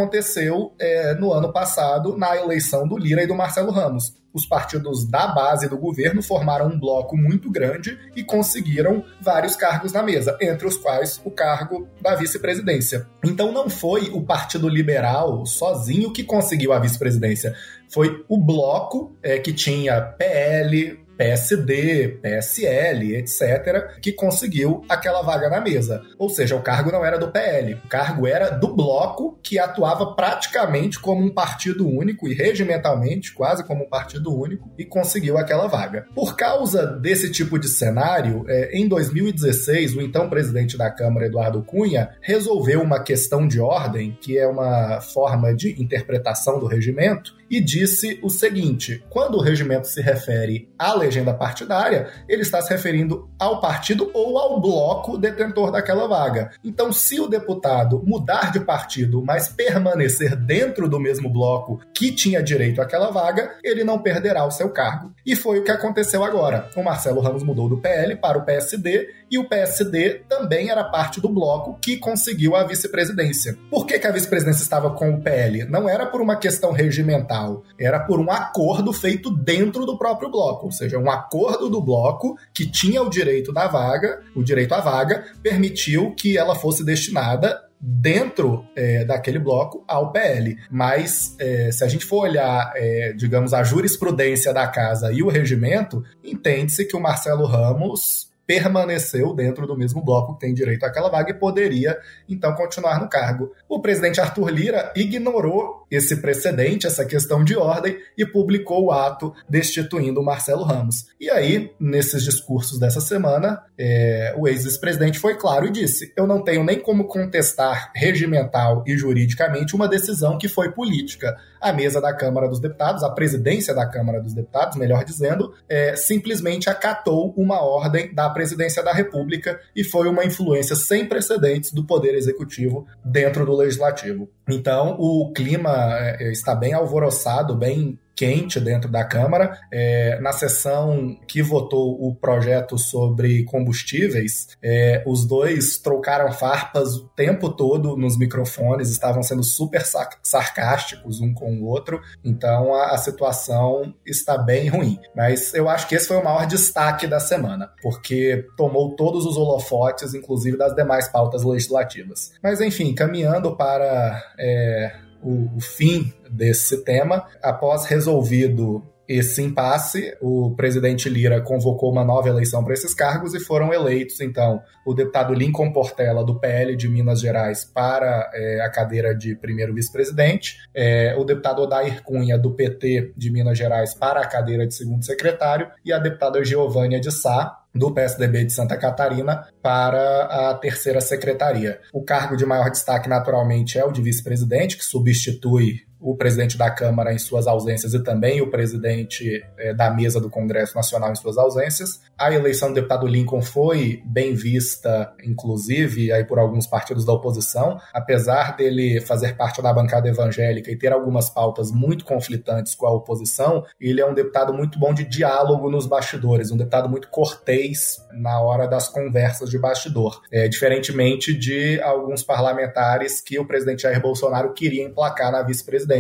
é, 0.79 1.13
no 1.15 1.31
ano 1.31 1.51
passado 1.51 2.17
na 2.17 2.35
eleição 2.35 2.87
do 2.87 2.97
Lira 2.97 3.23
e 3.23 3.27
do 3.27 3.35
Marcelo 3.35 3.71
Ramos 3.71 4.23
os 4.33 4.45
partidos 4.45 5.07
da 5.07 5.27
base 5.27 5.69
do 5.69 5.77
governo 5.77 6.23
formaram 6.23 6.67
um 6.67 6.79
bloco 6.79 7.15
muito 7.15 7.51
grande 7.51 7.97
e 8.15 8.23
conseguiram 8.23 9.05
vários 9.21 9.55
cargos 9.55 9.93
na 9.93 10.01
mesa, 10.01 10.35
entre 10.41 10.67
os 10.67 10.75
quais 10.75 11.21
o 11.23 11.29
cargo 11.29 11.87
da 12.01 12.15
vice-presidência. 12.15 13.07
Então 13.23 13.51
não 13.51 13.69
foi 13.69 14.09
o 14.09 14.23
Partido 14.23 14.67
Liberal 14.67 15.45
sozinho 15.45 16.11
que 16.11 16.23
conseguiu 16.23 16.73
a 16.73 16.79
vice-presidência, 16.79 17.55
foi 17.87 18.25
o 18.27 18.37
bloco 18.39 19.15
é, 19.21 19.37
que 19.37 19.53
tinha 19.53 20.01
PL, 20.01 20.99
PSD, 21.18 22.20
PSL, 22.22 23.16
etc., 23.16 23.99
que 24.01 24.11
conseguiu 24.11 24.84
aquela 24.89 25.22
vaga 25.22 25.49
na 25.49 25.61
mesa. 25.61 26.01
Ou 26.18 26.30
seja, 26.30 26.55
o 26.55 26.61
cargo 26.61 26.91
não 26.91 27.05
era 27.05 27.18
do 27.18 27.32
PL, 27.32 27.76
o 27.76 27.88
cargo 27.88 28.28
era 28.28 28.49
do 28.49 28.76
bloco 28.76 29.38
que 29.41 29.59
atuava 29.59 30.16
praticamente 30.16 30.99
como 30.99 31.24
um 31.24 31.34
partido 31.34 31.88
único 31.88 32.28
e 32.28 32.34
regimentalmente 32.34 33.34
quase 33.34 33.64
como 33.64 33.84
um 33.84 33.89
partido 33.89 34.34
único 34.34 34.72
e 34.78 34.86
conseguiu 34.86 35.38
aquela 35.38 35.68
vaga. 35.68 36.07
Por 36.16 36.36
causa 36.36 36.86
desse 36.86 37.32
tipo 37.32 37.59
de 37.59 37.68
cenário, 37.68 38.45
é, 38.47 38.78
em 38.78 38.88
2016, 38.88 39.95
o 39.95 40.01
então 40.01 40.30
presidente 40.30 40.78
da 40.78 40.89
Câmara, 40.89 41.26
Eduardo 41.26 41.64
Cunha, 41.64 42.09
resolveu 42.22 42.82
uma 42.82 43.01
questão 43.01 43.47
de 43.47 43.59
ordem, 43.59 44.18
que 44.20 44.38
é 44.38 44.47
uma 44.47 45.01
forma 45.01 45.53
de 45.53 45.82
interpretação 45.82 46.59
do 46.59 46.66
regimento, 46.66 47.36
e 47.54 47.62
disse 47.62 48.20
o 48.24 48.32
seguinte: 48.32 49.04
quando 49.12 49.36
o 49.36 49.41
regimento 49.41 49.88
se 49.88 50.01
refere 50.01 50.74
à 50.78 50.95
legenda 50.95 51.36
partidária, 51.36 52.10
ele 52.28 52.41
está 52.41 52.60
se 52.64 52.72
referindo 52.72 53.30
ao 53.38 53.62
partido 53.62 54.10
ou 54.12 54.39
ao 54.39 54.60
bloco 54.60 55.20
detentor 55.20 55.72
daquela 55.72 56.08
vaga. 56.08 56.49
Então, 56.64 56.91
se 56.91 57.20
o 57.20 57.28
deputado 57.28 58.01
mudar 58.04 58.51
de 58.51 58.60
partido, 58.60 59.24
mas 59.24 59.49
permanecer 59.49 60.36
dentro 60.36 60.89
do 60.89 60.99
mesmo 60.99 61.30
bloco 61.30 61.80
que 61.93 62.12
tinha 62.12 62.41
direito 62.41 62.82
àquela 62.82 63.12
vaga, 63.12 63.54
ele 63.64 63.84
não 63.84 63.99
perderá 63.99 64.43
o 64.45 64.51
seu 64.51 64.72
cargo. 64.72 65.14
E 65.24 65.36
foi 65.36 65.60
o 65.60 65.64
que 65.64 65.72
aconteceu 65.72 66.24
agora. 66.24 66.72
O 66.76 66.82
Marcelo 66.82 67.22
Ramos 67.22 67.43
mudou 67.43 67.70
do 67.70 67.78
PL 67.78 68.16
para 68.16 68.39
o 68.39 68.43
PSD 68.43 69.10
e 69.34 69.38
o 69.39 69.49
PSD 69.49 70.21
também 70.29 70.69
era 70.69 70.84
parte 70.84 71.19
do 71.19 71.27
bloco 71.27 71.75
que 71.81 71.97
conseguiu 71.97 72.55
a 72.55 72.63
vice-presidência. 72.63 73.57
Por 73.67 73.88
que, 73.88 73.97
que 73.97 74.05
a 74.05 74.11
vice-presidência 74.11 74.61
estava 74.61 74.91
com 74.91 75.09
o 75.09 75.19
PL? 75.19 75.65
Não 75.65 75.89
era 75.89 76.05
por 76.05 76.21
uma 76.21 76.36
questão 76.36 76.71
regimental, 76.71 77.63
era 77.79 77.99
por 77.99 78.19
um 78.19 78.29
acordo 78.29 78.93
feito 78.93 79.36
dentro 79.36 79.88
do 79.88 79.97
próprio 79.97 80.29
bloco, 80.29 80.67
ou 80.67 80.71
seja, 80.71 80.99
um 80.99 81.09
acordo 81.09 81.67
do 81.67 81.81
bloco 81.81 82.38
que 82.53 82.69
tinha 82.69 83.01
o 83.01 83.09
direito 83.09 83.51
da 83.51 83.67
vaga, 83.67 84.21
o 84.36 84.43
direito 84.43 84.75
à 84.75 84.81
vaga, 84.81 85.25
permitiu 85.41 86.13
que 86.13 86.38
ela 86.38 86.53
fosse 86.53 86.86
destinada 86.86 87.59
dentro 87.81 88.63
é, 88.75 89.03
daquele 89.03 89.39
bloco 89.39 89.84
ao 89.88 90.11
PL. 90.11 90.59
Mas 90.69 91.36
é, 91.39 91.71
se 91.71 91.84
a 91.84 91.88
gente 91.88 92.05
for 92.05 92.29
olhar, 92.29 92.71
é, 92.75 93.13
digamos, 93.13 93.51
a 93.51 93.63
jurisprudência 93.63 94.53
da 94.53 94.67
casa 94.67 95.11
e 95.11 95.23
o 95.23 95.27
regimento, 95.27 96.03
entende-se 96.23 96.86
que 96.86 96.95
o 96.95 97.01
Marcelo 97.01 97.45
Ramos 97.45 98.31
permaneceu 98.45 99.33
dentro 99.33 99.65
do 99.65 99.77
mesmo 99.77 100.03
bloco 100.03 100.33
que 100.33 100.41
tem 100.41 100.53
direito 100.53 100.83
àquela 100.83 101.09
vaga 101.09 101.31
e 101.31 101.33
poderia 101.33 101.97
então 102.27 102.53
continuar 102.55 102.99
no 102.99 103.09
cargo. 103.09 103.51
O 103.67 103.79
presidente 103.79 104.19
Arthur 104.19 104.49
Lira 104.49 104.93
ignorou 104.95 105.82
esse 105.95 106.17
precedente, 106.17 106.87
essa 106.87 107.05
questão 107.05 107.43
de 107.43 107.55
ordem 107.55 107.97
e 108.17 108.25
publicou 108.25 108.85
o 108.85 108.91
ato 108.91 109.33
destituindo 109.47 110.23
Marcelo 110.23 110.63
Ramos. 110.63 111.05
E 111.19 111.29
aí, 111.29 111.71
nesses 111.79 112.23
discursos 112.23 112.79
dessa 112.79 112.99
semana, 112.99 113.61
é, 113.77 114.33
o 114.37 114.47
ex-presidente 114.47 115.19
foi 115.19 115.35
claro 115.35 115.67
e 115.67 115.71
disse: 115.71 116.11
Eu 116.17 116.25
não 116.25 116.43
tenho 116.43 116.63
nem 116.63 116.79
como 116.79 117.05
contestar 117.05 117.91
regimental 117.95 118.83
e 118.87 118.97
juridicamente 118.97 119.75
uma 119.75 119.87
decisão 119.87 120.37
que 120.37 120.47
foi 120.47 120.71
política. 120.71 121.35
A 121.61 121.71
mesa 121.71 122.01
da 122.01 122.13
Câmara 122.13 122.49
dos 122.49 122.59
Deputados, 122.59 123.03
a 123.03 123.09
presidência 123.09 123.73
da 123.73 123.85
Câmara 123.85 124.19
dos 124.21 124.33
Deputados, 124.33 124.77
melhor 124.77 125.05
dizendo, 125.05 125.53
é, 125.69 125.95
simplesmente 125.95 126.69
acatou 126.69 127.33
uma 127.37 127.61
ordem 127.61 128.13
da 128.13 128.29
presidência 128.29 128.83
da 128.83 128.91
República 128.91 129.59
e 129.75 129.83
foi 129.83 130.07
uma 130.09 130.25
influência 130.25 130.75
sem 130.75 131.05
precedentes 131.05 131.71
do 131.71 131.85
Poder 131.85 132.15
Executivo 132.15 132.85
dentro 133.03 133.45
do 133.45 133.55
Legislativo. 133.55 134.29
Então, 134.49 134.97
o 134.99 135.31
clima 135.31 135.82
está 136.31 136.55
bem 136.55 136.73
alvoroçado, 136.73 137.55
bem 137.55 137.99
quente 138.15 138.59
dentro 138.59 138.89
da 138.89 139.03
Câmara. 139.03 139.57
É, 139.71 140.19
na 140.19 140.31
sessão 140.31 141.17
que 141.27 141.41
votou 141.41 142.07
o 142.07 142.15
projeto 142.15 142.77
sobre 142.77 143.43
combustíveis, 143.45 144.49
é, 144.61 145.03
os 145.05 145.25
dois 145.25 145.77
trocaram 145.77 146.31
farpas 146.31 146.95
o 146.95 147.09
tempo 147.09 147.49
todo 147.49 147.97
nos 147.97 148.17
microfones, 148.17 148.89
estavam 148.89 149.23
sendo 149.23 149.43
super 149.43 149.84
sarcásticos 150.21 151.21
um 151.21 151.34
com 151.34 151.53
o 151.55 151.65
outro, 151.65 152.01
então 152.23 152.73
a, 152.73 152.91
a 152.91 152.97
situação 152.97 153.93
está 154.05 154.38
bem 154.38 154.69
ruim. 154.69 154.99
Mas 155.15 155.53
eu 155.53 155.67
acho 155.67 155.88
que 155.88 155.95
esse 155.95 156.07
foi 156.07 156.17
o 156.17 156.23
maior 156.23 156.45
destaque 156.45 157.07
da 157.07 157.19
semana, 157.19 157.71
porque 157.81 158.47
tomou 158.55 158.95
todos 158.95 159.25
os 159.25 159.38
holofotes, 159.38 160.13
inclusive 160.13 160.57
das 160.57 160.75
demais 160.75 161.07
pautas 161.07 161.43
legislativas. 161.43 162.34
Mas 162.41 162.61
enfim, 162.61 162.93
caminhando 162.93 163.55
para 163.55 164.21
é, 164.38 164.91
o, 165.24 165.57
o 165.57 165.61
fim 165.61 166.13
desse 166.30 166.84
tema. 166.84 167.26
Após 167.41 167.86
resolvido 167.86 168.84
esse 169.07 169.41
impasse, 169.41 170.15
o 170.21 170.55
presidente 170.55 171.09
Lira 171.09 171.41
convocou 171.41 171.91
uma 171.91 172.05
nova 172.05 172.30
eleição 172.30 172.63
para 172.63 172.74
esses 172.74 172.93
cargos 172.93 173.34
e 173.34 173.39
foram 173.39 173.74
eleitos, 173.74 174.21
então, 174.21 174.61
o 174.86 174.93
deputado 174.93 175.34
Lincoln 175.34 175.74
Portela, 175.74 176.24
do 176.24 176.39
PL 176.39 176.76
de 176.76 176.88
Minas 176.88 177.19
Gerais, 177.19 177.65
para 177.65 178.32
é, 178.34 178.61
a 178.61 178.71
cadeira 178.71 179.13
de 179.13 179.36
primeiro 179.36 179.74
vice-presidente, 179.74 180.57
é, 180.74 181.15
o 181.17 181.26
deputado 181.26 181.61
Odair 181.61 182.01
Cunha, 182.03 182.38
do 182.38 182.55
PT 182.55 183.13
de 183.17 183.32
Minas 183.32 183.57
Gerais, 183.57 183.93
para 183.93 184.21
a 184.21 184.28
cadeira 184.28 184.65
de 184.65 184.74
segundo 184.74 185.03
secretário, 185.03 185.69
e 185.84 185.91
a 185.91 185.99
deputada 185.99 186.43
Giovânia 186.43 186.99
de 186.99 187.11
Sá, 187.11 187.62
do 187.74 187.91
PSDB 187.91 188.45
de 188.45 188.53
Santa 188.53 188.78
Catarina 188.78 189.47
para 189.61 190.49
a 190.49 190.53
terceira 190.55 191.01
secretaria. 191.01 191.80
O 191.91 192.03
cargo 192.03 192.38
de 192.38 192.45
maior 192.45 192.69
destaque, 192.69 193.09
naturalmente, 193.09 193.80
é 193.80 193.86
o 193.86 193.91
de 193.91 194.01
vice-presidente, 194.01 194.78
que 194.78 194.86
substitui 194.86 195.82
o 196.04 196.18
presidente 196.18 196.58
da 196.58 196.70
Câmara 196.70 197.14
em 197.14 197.18
suas 197.18 197.47
ausências 197.47 197.93
e 197.93 198.04
também 198.04 198.41
o 198.41 198.51
presidente 198.51 199.41
é, 199.58 199.74
da 199.74 199.89
mesa 199.89 200.20
do 200.20 200.30
Congresso 200.30 200.76
Nacional 200.76 201.12
em 201.12 201.16
suas 201.16 201.38
ausências. 201.38 202.01
A 202.20 202.32
eleição 202.34 202.68
do 202.68 202.76
deputado 202.76 203.08
Lincoln 203.08 203.41
foi 203.41 204.04
bem 204.06 204.34
vista, 204.34 205.14
inclusive, 205.26 206.12
aí 206.12 206.26
por 206.26 206.38
alguns 206.38 206.68
partidos 206.68 207.06
da 207.06 207.14
oposição, 207.14 207.80
apesar 207.93 208.58
dele 208.58 208.99
fazer 208.99 209.38
parte 209.38 209.62
da 209.62 209.72
bancada 209.72 210.10
evangélica 210.10 210.70
e 210.70 210.76
ter 210.76 210.91
algumas 210.91 211.30
pautas 211.30 211.72
muito 211.72 212.04
conflitantes 212.04 212.76
com 212.76 212.86
a 212.86 212.91
oposição, 212.91 213.64
ele 213.80 214.01
é 214.01 214.06
um 214.06 214.14
deputado 214.14 214.54
muito 214.54 214.78
bom 214.78 214.93
de 214.93 215.06
diálogo 215.06 215.70
nos 215.70 215.88
bastidores, 215.88 216.51
um 216.51 216.58
deputado 216.58 216.89
muito 216.89 217.08
cortês 217.08 218.06
na 218.12 218.41
hora 218.41 218.68
das 218.68 218.89
conversas 218.89 219.49
de 219.49 219.58
bastidor, 219.58 220.22
é, 220.30 220.49
diferentemente 220.49 221.34
de 221.34 221.80
alguns 221.82 222.24
parlamentares 222.24 223.22
que 223.22 223.39
o 223.39 223.47
presidente 223.47 223.84
Jair 223.84 224.01
Bolsonaro 224.01 224.54
queria 224.54 224.84
emplacar 224.84 225.32
na 225.32 225.41
vice-presidência 225.41 225.92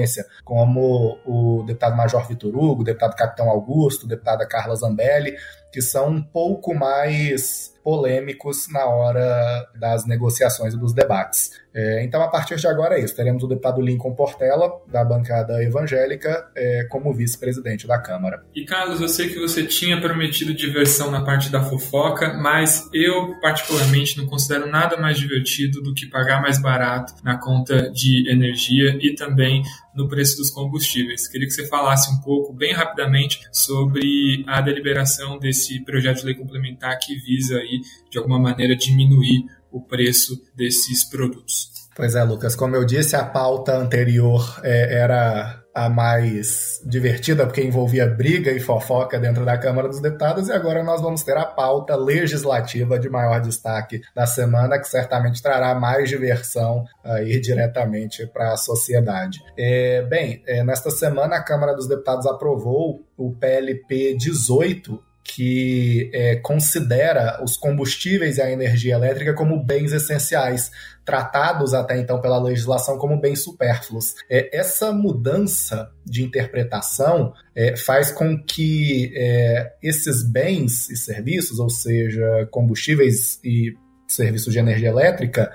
como 0.43 1.19
o 1.25 1.63
deputado 1.63 1.95
Major 1.95 2.27
Vitor 2.27 2.55
Hugo, 2.55 2.81
o 2.81 2.85
deputado 2.85 3.15
Capitão 3.15 3.49
Augusto, 3.49 4.07
deputada 4.07 4.47
Carla 4.47 4.75
Zambelli, 4.75 5.35
que 5.71 5.81
são 5.81 6.09
um 6.09 6.21
pouco 6.21 6.73
mais 6.73 7.72
polêmicos 7.83 8.67
na 8.71 8.85
hora 8.85 9.67
das 9.79 10.05
negociações 10.05 10.73
e 10.73 10.77
dos 10.77 10.93
debates. 10.93 11.51
É, 11.75 12.03
então, 12.03 12.21
a 12.21 12.27
partir 12.27 12.55
de 12.55 12.67
agora 12.67 12.99
é 12.99 13.03
isso. 13.03 13.15
Teremos 13.15 13.43
o 13.43 13.47
deputado 13.47 13.81
Lincoln 13.81 14.13
Portela, 14.13 14.71
da 14.87 15.03
bancada 15.03 15.61
evangélica, 15.63 16.47
é, 16.55 16.85
como 16.89 17.11
vice-presidente 17.11 17.87
da 17.87 17.99
Câmara. 17.99 18.43
E, 18.55 18.63
Carlos, 18.63 19.01
eu 19.01 19.09
sei 19.09 19.29
que 19.29 19.39
você 19.39 19.63
tinha 19.65 19.99
prometido 19.99 20.53
diversão 20.53 21.09
na 21.09 21.23
parte 21.23 21.51
da 21.51 21.63
fofoca, 21.63 22.33
mas 22.33 22.87
eu, 22.93 23.39
particularmente, 23.41 24.17
não 24.17 24.27
considero 24.27 24.67
nada 24.67 24.97
mais 24.97 25.17
divertido 25.17 25.81
do 25.81 25.93
que 25.93 26.05
pagar 26.05 26.41
mais 26.41 26.61
barato 26.61 27.13
na 27.23 27.37
conta 27.37 27.89
de 27.91 28.29
energia 28.29 28.95
e 29.01 29.15
também 29.15 29.63
no 29.95 30.07
preço 30.07 30.37
dos 30.37 30.49
combustíveis. 30.49 31.27
Queria 31.27 31.47
que 31.47 31.53
você 31.53 31.67
falasse 31.67 32.11
um 32.11 32.19
pouco, 32.21 32.53
bem 32.53 32.73
rapidamente, 32.73 33.41
sobre 33.51 34.43
a 34.47 34.59
deliberação 34.61 35.37
desse 35.37 35.79
projeto 35.83 36.19
de 36.19 36.25
lei 36.25 36.35
complementar 36.35 36.97
que 36.99 37.15
visa 37.15 37.57
aí, 37.57 37.72
de 38.09 38.17
alguma 38.17 38.39
maneira, 38.39 38.75
diminuir 38.75 39.45
o 39.71 39.81
preço 39.81 40.41
desses 40.55 41.03
produtos. 41.03 41.71
Pois 41.95 42.15
é, 42.15 42.23
Lucas, 42.23 42.55
como 42.55 42.75
eu 42.75 42.85
disse, 42.85 43.15
a 43.15 43.23
pauta 43.23 43.77
anterior 43.77 44.59
é, 44.63 44.95
era 44.95 45.63
a 45.73 45.89
mais 45.89 46.79
divertida, 46.85 47.45
porque 47.45 47.63
envolvia 47.63 48.07
briga 48.07 48.51
e 48.51 48.59
fofoca 48.59 49.19
dentro 49.19 49.43
da 49.43 49.57
Câmara 49.57 49.87
dos 49.87 49.99
Deputados, 49.99 50.47
e 50.47 50.51
agora 50.51 50.83
nós 50.83 51.01
vamos 51.01 51.23
ter 51.23 51.35
a 51.35 51.45
pauta 51.45 51.95
legislativa 51.95 52.99
de 52.99 53.09
maior 53.09 53.41
destaque 53.41 54.01
da 54.15 54.25
semana, 54.25 54.79
que 54.79 54.87
certamente 54.87 55.41
trará 55.41 55.73
mais 55.73 56.09
diversão 56.09 56.85
aí 57.03 57.39
diretamente 57.39 58.27
para 58.27 58.53
a 58.53 58.57
sociedade. 58.57 59.39
É, 59.57 60.03
bem, 60.03 60.43
é, 60.47 60.63
nesta 60.63 60.91
semana 60.91 61.37
a 61.37 61.43
Câmara 61.43 61.73
dos 61.73 61.87
Deputados 61.87 62.27
aprovou 62.27 63.03
o 63.17 63.31
PLP 63.33 64.15
18, 64.15 64.99
que 65.23 66.11
é, 66.13 66.35
considera 66.35 67.41
os 67.43 67.55
combustíveis 67.55 68.37
e 68.37 68.41
a 68.41 68.51
energia 68.51 68.95
elétrica 68.95 69.33
como 69.33 69.63
bens 69.63 69.93
essenciais, 69.93 70.69
tratados 71.05 71.73
até 71.73 71.97
então 71.97 72.19
pela 72.19 72.41
legislação 72.41 72.97
como 72.97 73.19
bens 73.19 73.43
supérfluos. 73.43 74.15
É, 74.29 74.55
essa 74.55 74.91
mudança 74.91 75.89
de 76.05 76.23
interpretação 76.23 77.33
é, 77.55 77.75
faz 77.75 78.11
com 78.11 78.37
que 78.37 79.13
é, 79.15 79.73
esses 79.81 80.23
bens 80.23 80.89
e 80.89 80.97
serviços, 80.97 81.59
ou 81.59 81.69
seja, 81.69 82.47
combustíveis 82.51 83.39
e 83.43 83.75
serviços 84.07 84.51
de 84.51 84.59
energia 84.59 84.89
elétrica, 84.89 85.51